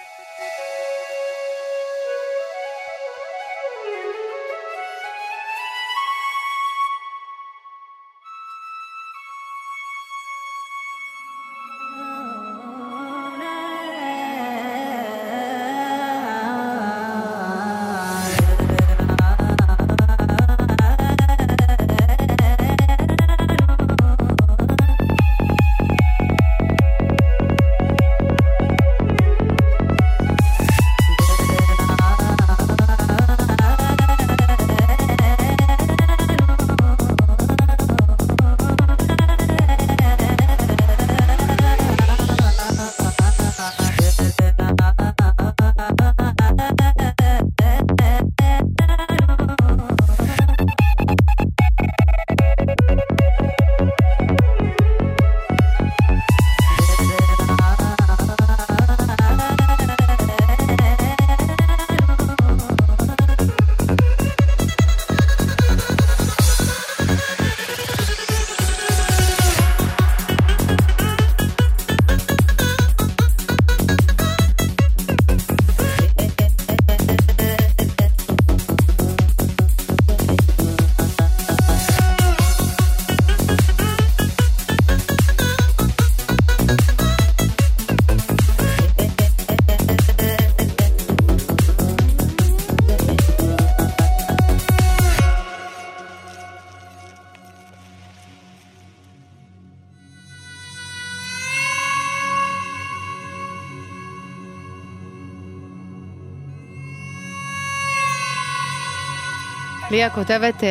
ליה 109.98 110.10
כותבת, 110.10 110.64
אה, 110.64 110.70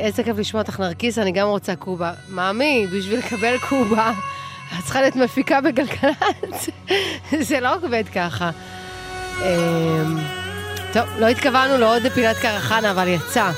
איזה 0.00 0.22
כיף 0.22 0.38
לשמוע 0.38 0.62
אותך 0.62 0.80
נרקיס, 0.80 1.18
אני 1.18 1.32
גם 1.32 1.48
רוצה 1.48 1.76
קובה. 1.76 2.12
מאמי, 2.28 2.86
בשביל 2.92 3.18
לקבל 3.18 3.58
קובה, 3.58 4.12
את 4.78 4.84
צריכה 4.84 5.00
להיות 5.00 5.16
מפיקה 5.16 5.60
בגלגלצ. 5.60 6.68
זה 7.48 7.60
לא 7.60 7.74
עובד 7.74 8.04
ככה. 8.14 8.50
אה, 9.42 10.02
טוב, 10.92 11.02
לא 11.18 11.26
התכוונו 11.26 11.78
לעוד 11.78 12.02
פינת 12.14 12.36
קרחנה, 12.36 12.90
אבל 12.90 13.08
יצא. 13.08 13.50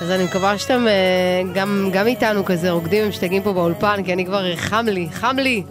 אז 0.00 0.10
אני 0.10 0.24
מקווה 0.24 0.58
שאתם 0.58 0.86
אה, 0.88 1.42
גם, 1.54 1.90
גם 1.92 2.06
איתנו 2.06 2.44
כזה 2.44 2.70
רוקדים 2.70 3.06
ומשתגעים 3.06 3.42
פה 3.42 3.52
באולפן, 3.52 4.02
כי 4.04 4.12
אני 4.12 4.26
כבר, 4.26 4.56
חם 4.56 4.86
לי, 4.88 5.08
חם 5.12 5.36
לי. 5.38 5.62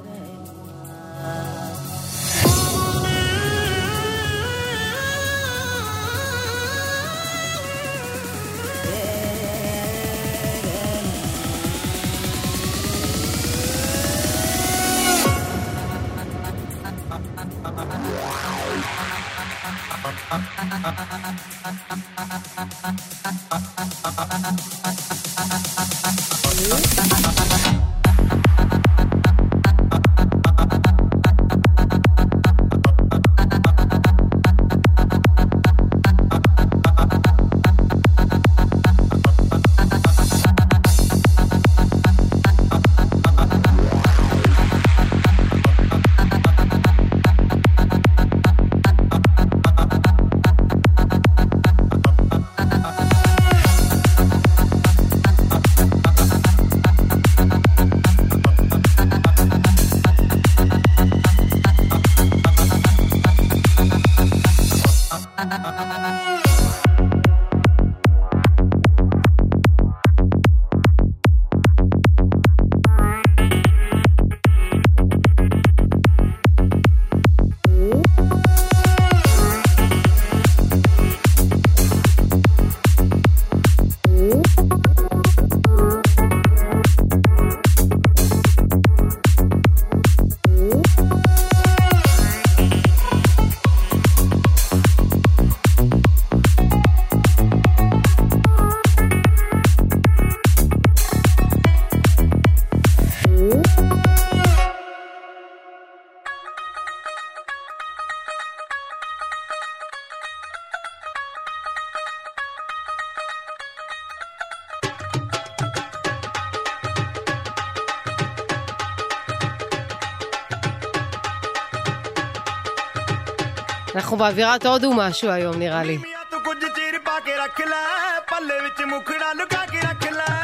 באווירת 124.24 124.66
הודו 124.66 124.94
משהו 124.94 125.30
היום, 125.30 125.60
נראה 125.60 125.84
לי. 125.84 125.98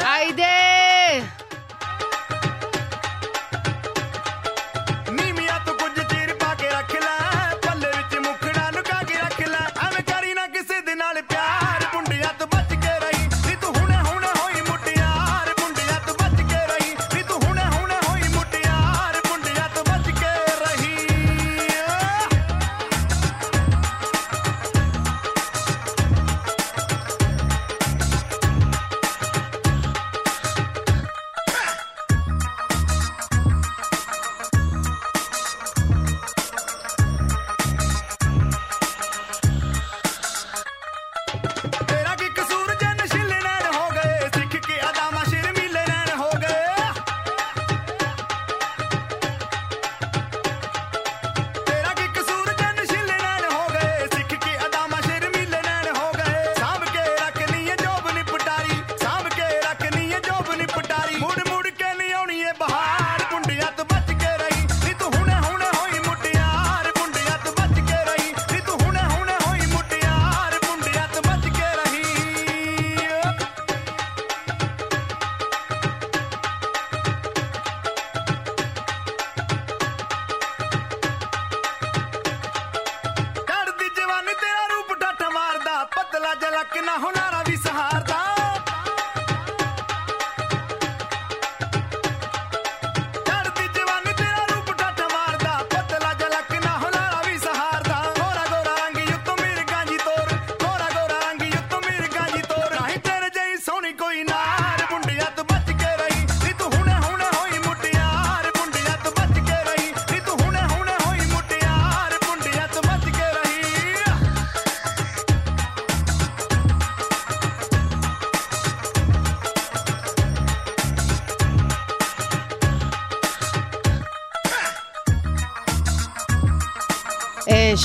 היידה! 0.05 1.48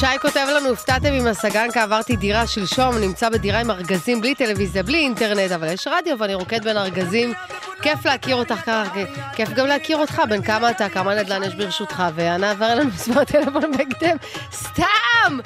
שי 0.04 0.18
כותב 0.18 0.46
לנו, 0.56 0.72
הפתעתם 0.72 1.12
עם 1.12 1.26
הסגנקה, 1.26 1.82
עברתי 1.82 2.16
דירה 2.16 2.46
שלשום, 2.46 2.98
נמצא 2.98 3.28
בדירה 3.28 3.60
עם 3.60 3.70
ארגזים 3.70 4.20
בלי 4.20 4.34
טלוויזיה, 4.34 4.82
בלי 4.82 4.98
אינטרנט, 4.98 5.52
אבל 5.52 5.68
יש 5.68 5.86
רדיו 5.86 6.18
ואני 6.18 6.34
רוקד 6.34 6.64
בין 6.64 6.76
ארגזים. 6.76 7.32
כיף 7.82 8.06
להכיר 8.06 8.36
אותך 8.36 8.54
ככה, 8.54 8.84
כיף 9.34 9.48
גם 9.48 9.66
להכיר 9.66 9.96
אותך, 9.96 10.22
בן 10.28 10.42
כמה 10.42 10.70
אתה, 10.70 10.88
כמה 10.88 11.14
נדל"ן 11.14 11.42
יש 11.42 11.54
ברשותך, 11.54 12.02
ואנא 12.14 12.46
עבר 12.46 12.72
אלינו 12.72 12.90
מספר 12.94 13.24
טלפון 13.24 13.72
בהקדם. 13.76 14.16
סתם! 14.52 15.38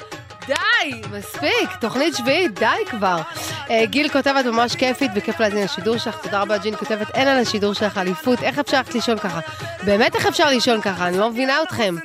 די, 0.47 1.01
מספיק, 1.11 1.69
תוכנית 1.81 2.15
שביעית, 2.15 2.59
די 2.59 2.85
כבר. 2.89 3.21
אה, 3.69 3.85
גיל 3.85 4.09
כותבת 4.09 4.45
ממש 4.45 4.75
כיפית 4.75 5.11
וכיף 5.15 5.39
להאזין 5.39 5.63
לשידור 5.63 5.97
שלך, 5.97 6.17
תודה 6.23 6.41
רבה 6.41 6.57
ג'ין 6.57 6.75
כותבת, 6.75 7.09
אין 7.13 7.27
על 7.27 7.39
השידור 7.39 7.73
שלך 7.73 7.97
אליפות, 7.97 8.43
איך 8.43 8.59
אפשר 8.59 8.81
לישון 8.93 9.17
ככה? 9.17 9.39
באמת 9.83 10.15
איך 10.15 10.25
אפשר 10.25 10.49
לישון 10.49 10.81
ככה? 10.81 11.07
אני 11.07 11.17
לא 11.17 11.29
מבינה 11.29 11.63
אתכם. 11.63 11.95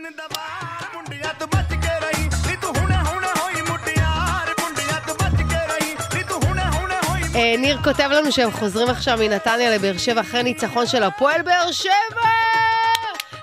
ניר 7.34 7.78
כותב 7.84 8.08
לנו 8.12 8.32
שהם 8.32 8.50
חוזרים 8.50 8.88
עכשיו 8.88 9.18
מנתניה 9.18 9.74
לבאר 9.74 9.98
שבע 9.98 10.20
אחרי 10.20 10.42
ניצחון 10.42 10.86
של 10.86 11.02
הפועל 11.02 11.42
באר 11.42 11.72
שבע! 11.72 12.20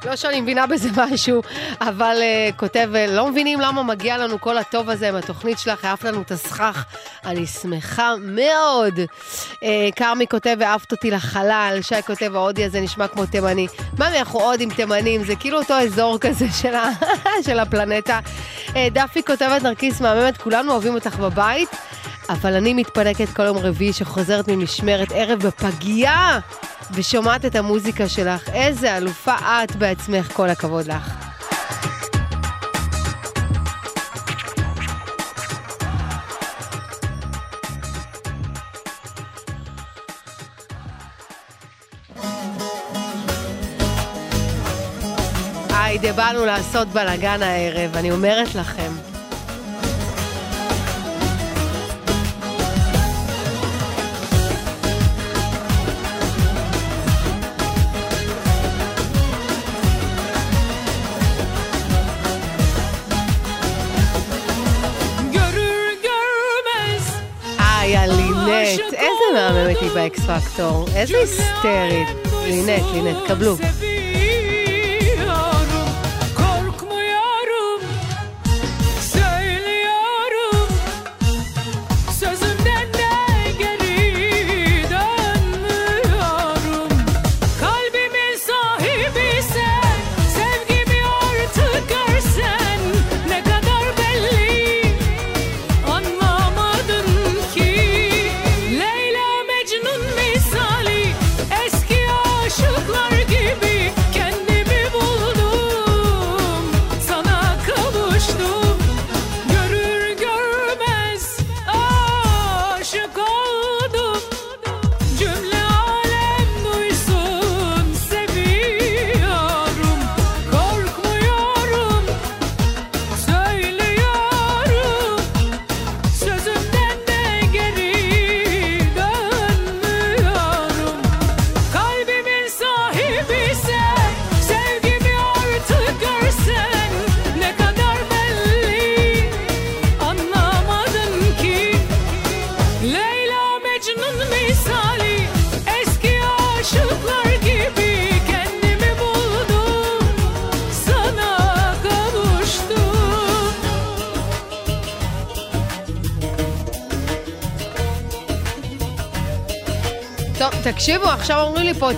לא 0.06 0.16
שאני 0.16 0.42
מבינה 0.42 0.68
בזה 0.68 0.90
משהו, 1.02 1.42
אבל 1.82 2.18
uh, 2.18 2.56
כותב, 2.56 2.90
אה, 2.96 3.08
לא 3.08 3.28
מבינים 3.28 3.60
למה 3.60 3.84
מגיע 3.84 4.18
לנו 4.18 4.42
כל 4.42 4.58
הטוב 4.58 4.90
הזה 4.90 5.10
עם 5.10 5.16
התוכנית 5.16 5.60
שלך, 5.60 5.86
העפת 5.86 6.04
לנו 6.06 6.22
את 6.22 6.32
הסכך. 6.32 6.86
אני 7.26 7.48
שמחה 7.48 8.14
מאוד. 8.22 9.00
Uh, 9.00 9.58
כרמי 9.96 10.28
כותב, 10.28 10.58
העפת 10.62 10.92
אותי 10.92 11.12
לחלל, 11.12 11.80
שי 11.82 12.02
כותב, 12.08 12.36
ההודי 12.36 12.66
הזה 12.66 12.82
נשמע 12.82 13.08
כמו 13.08 13.26
תימני. 13.26 13.68
ממי, 14.00 14.20
אנחנו 14.20 14.40
הודים 14.40 14.70
תימנים, 14.70 15.24
זה 15.24 15.36
כאילו 15.36 15.60
אותו 15.60 15.74
אזור 15.74 16.18
כזה 16.22 16.46
של. 16.62 16.74
של 17.46 17.60
הפלנטה. 17.60 18.20
Uh, 18.68 18.74
דפי 18.92 19.24
כותבת, 19.24 19.62
נרקיס 19.62 20.02
מהממת, 20.02 20.38
כולנו 20.38 20.72
אוהבים 20.72 20.94
אותך 20.94 21.16
בבית. 21.16 21.70
אבל 22.32 22.54
אני 22.54 22.74
מתפנקת 22.74 23.30
כל 23.30 23.44
יום 23.44 23.58
רביעי 23.58 23.94
שחוזרת 23.94 24.48
ממשמרת 24.48 25.12
ערב 25.16 25.40
בפגייה 25.40 26.40
ושומעת 26.94 27.46
את 27.46 27.56
המוזיקה 27.56 28.10
שלך. 28.10 28.50
איזה 28.50 28.98
אלופה 28.98 29.36
את 29.64 29.76
בעצמך, 29.76 30.32
כל 30.34 30.50
הכבוד 30.50 30.88
לך. 30.88 31.14
היידה, 45.70 46.14
באנו 46.14 46.46
לעשות 46.46 46.88
בלאגן 46.88 47.42
הערב, 47.44 47.96
אני 47.96 48.12
אומרת 48.12 48.56
לכם. 48.56 49.11
באקס 70.02 70.20
פקטור, 70.20 70.88
איזה 70.96 71.18
היסטרית. 71.18 72.08
לינט, 72.44 72.84
לינט, 72.94 73.18
קבלו. 73.28 73.56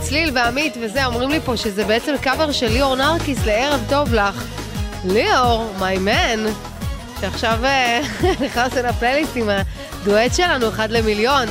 צליל 0.02 0.32
ועמית 0.36 0.78
וזה, 0.82 1.06
אומרים 1.06 1.30
לי 1.30 1.40
פה 1.40 1.58
שזה 1.58 1.86
בעצם 1.86 2.14
קאבר 2.22 2.52
של 2.52 2.68
ליאור 2.68 2.96
נרקיס 2.96 3.46
לערב 3.46 3.82
טוב 3.90 4.14
לך. 4.14 4.46
ליאור, 5.06 5.74
my 5.80 6.08
man, 6.08 6.50
שעכשיו 7.22 7.60
אה, 7.64 8.02
נכנס 8.46 8.78
אל 8.78 8.86
הפלייליסט 8.86 9.32
עם 9.36 9.50
הדואט 9.50 10.34
שלנו, 10.34 10.70
אחד 10.70 10.92
למיליון. 10.92 11.48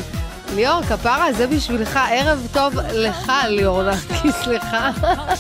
ליאור, 0.55 0.83
כפרה, 0.83 1.33
זה 1.33 1.47
בשבילך, 1.47 2.01
ערב 2.11 2.47
טוב 2.53 2.75
לך, 2.93 3.33
ליאור 3.49 3.83
נרקיס, 3.83 4.35
סליחה. 4.45 4.91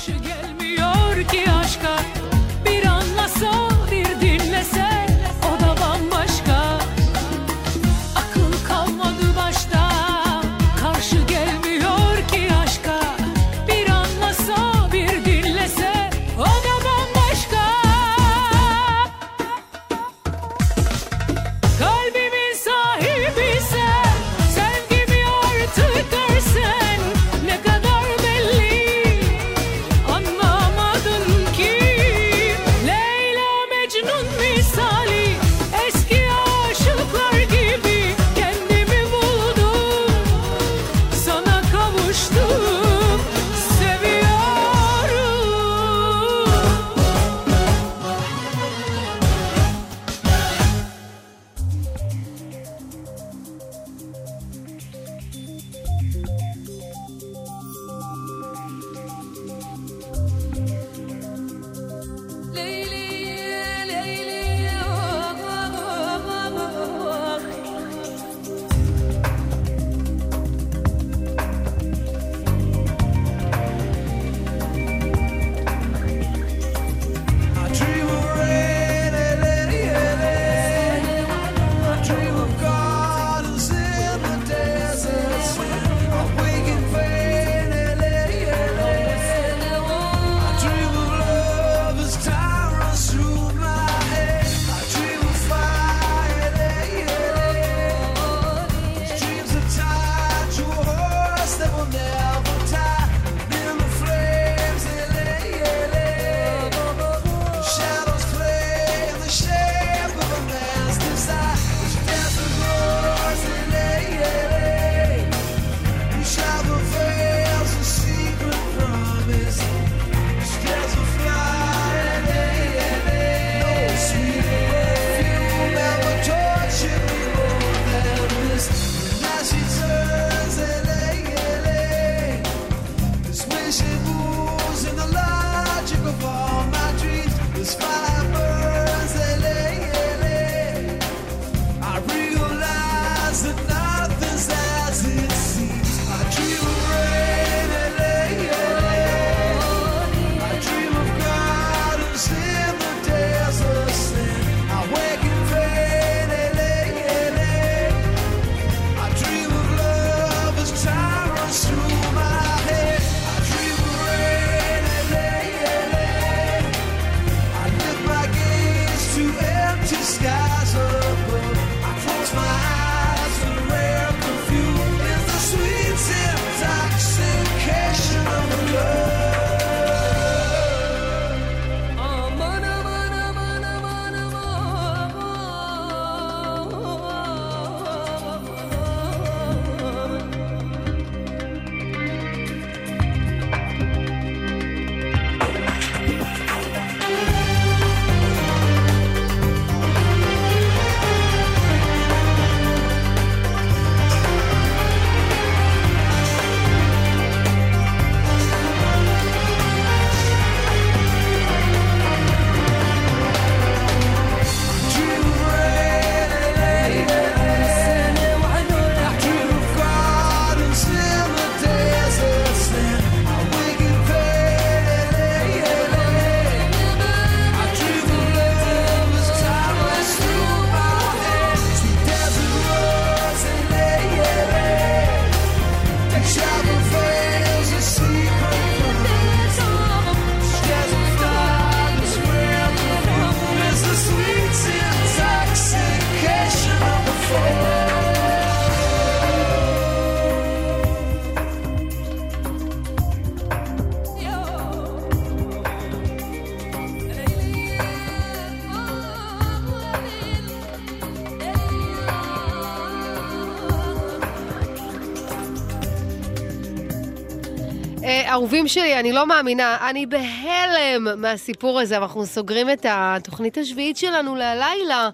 אהובים 268.42 268.68
שלי, 268.68 269.00
אני 269.00 269.12
לא 269.12 269.26
מאמינה, 269.26 269.90
אני 269.90 270.06
בהלם 270.06 271.20
מהסיפור 271.20 271.80
הזה, 271.80 271.96
אנחנו 271.96 272.26
סוגרים 272.26 272.70
את 272.70 272.86
התוכנית 272.88 273.58
השביעית 273.58 273.96
שלנו 273.96 274.36
ללילה. 274.36 275.10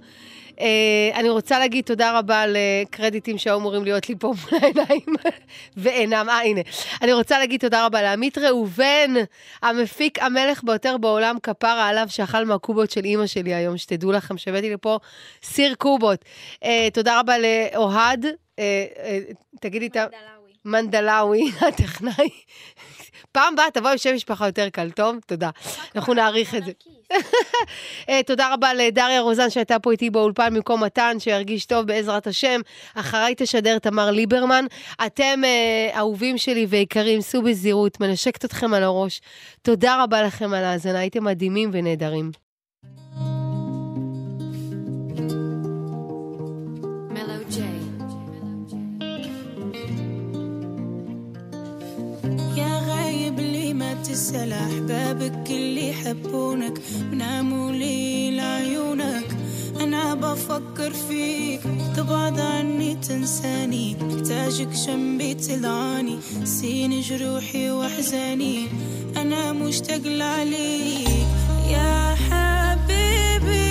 אה, 0.61 1.11
אני 1.15 1.29
רוצה 1.29 1.59
להגיד 1.59 1.85
תודה 1.85 2.19
רבה 2.19 2.45
לקרדיטים 2.47 3.39
שהיו 3.39 3.57
אמורים 3.57 3.85
להיות 3.85 4.09
לי 4.09 4.15
פה 4.19 4.27
מול 4.27 4.61
העיניים, 4.63 5.17
ואינם, 5.77 6.27
אה, 6.29 6.41
הנה. 6.41 6.61
אני 7.03 7.13
רוצה 7.13 7.39
להגיד 7.39 7.61
תודה 7.61 7.87
רבה 7.87 8.03
לעמית 8.03 8.39
ראובן, 8.39 9.11
המפיק 9.63 10.23
המלך 10.23 10.65
ביותר 10.65 10.97
בעולם, 10.97 11.37
כפרה 11.43 11.89
עליו, 11.89 12.07
שאכל 12.09 12.45
מהקובות 12.45 12.91
של 12.91 13.05
אימא 13.05 13.27
שלי 13.27 13.55
היום, 13.55 13.79
שתדעו 13.79 14.13
לכם 14.13 14.39
שהבאתי 14.39 14.71
לפה 14.71 14.99
סיר 15.43 15.75
קובות. 15.75 16.25
אה, 16.65 16.89
תודה 16.93 17.21
רבה 17.21 17.35
לאוהד, 17.39 18.27
אה, 18.59 18.85
תגידי 19.61 19.87
את 19.87 19.97
ה... 19.97 20.07
מנדלאווי, 20.65 21.51
הטכנאי. 21.69 22.29
פעם 23.39 23.53
הבאה 23.53 23.71
תבוא 23.71 23.91
עם 23.91 23.99
שם 23.99 24.15
משפחה 24.15 24.47
יותר 24.47 24.69
קל, 24.69 24.91
טוב? 24.91 25.17
תודה. 25.27 25.51
אנחנו 25.97 26.15
נעריך 26.15 26.55
את 26.55 26.65
זה. 26.65 26.73
אה, 28.09 28.21
תודה 28.27 28.55
רבה 28.55 28.75
לדריה 28.75 29.21
רוזן 29.21 29.51
שהייתה 29.51 29.79
פה 29.79 29.93
איתי 29.93 30.11
באולפן 30.11 30.55
במקום 30.55 30.85
מתן, 30.85 31.17
שירגיש 31.19 31.67
טוב 31.67 31.87
בעזרת 31.87 32.27
השם. 32.27 32.61
אחריי 32.95 33.35
תשדר 33.37 33.79
תמר 33.79 34.11
ליברמן. 34.11 34.65
אתם 35.07 35.41
אה, 35.45 35.99
אהובים 35.99 36.39
שלי 36.39 36.67
ויקרים, 36.69 37.21
סעו 37.21 37.43
בזהירות, 37.43 38.01
מנשקת 38.01 38.45
אתכם 38.45 38.75
על 38.75 38.83
הראש. 38.83 39.21
תודה 39.63 40.03
רבה 40.03 40.23
לכם 40.23 40.55
על 40.55 40.65
ההאזנה, 40.65 40.99
הייתם 40.99 41.25
מדהימים 41.25 41.71
ונהדרים. 41.73 42.48
تسأل 54.05 54.53
أحبابك 54.53 55.51
اللي 55.51 55.91
يحبونك 55.91 56.81
وناموا 57.13 57.73
لي 57.73 58.31
لعيونك. 58.37 59.37
أنا 59.81 60.15
بفكر 60.15 60.93
فيك 61.09 61.61
تبعد 61.97 62.41
عني 62.41 62.95
تنساني. 62.95 63.97
محتاجك 64.01 64.69
جنبي 64.69 65.35
تلعاني 65.35 66.19
سين 66.45 67.01
جروحي 67.01 67.71
وأحزاني. 67.71 68.67
أنا 69.17 69.53
مشتاق 69.53 70.01
لعليك. 70.05 71.09
يا 71.71 72.15
حبيبي 72.15 73.67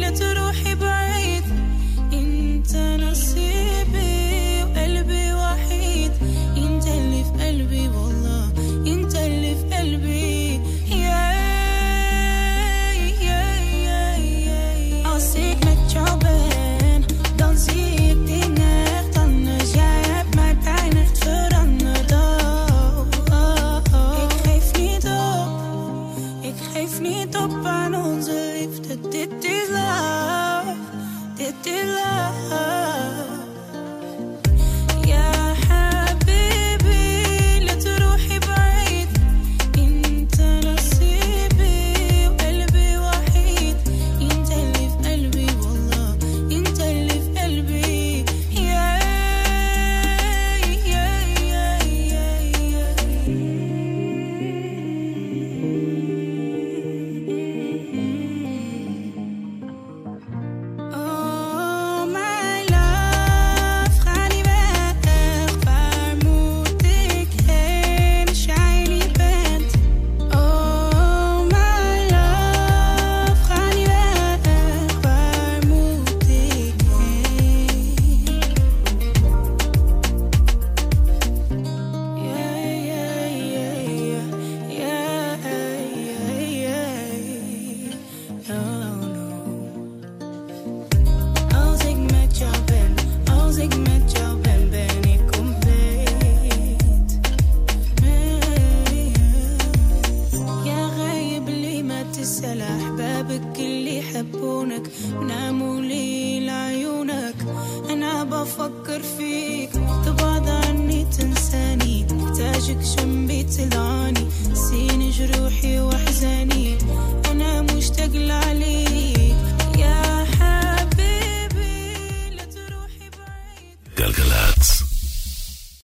لا 0.00 0.10
تروحي 0.10 0.74
بعيد. 0.74 1.44
إنت 2.12 2.76
نصيبي. 2.76 4.31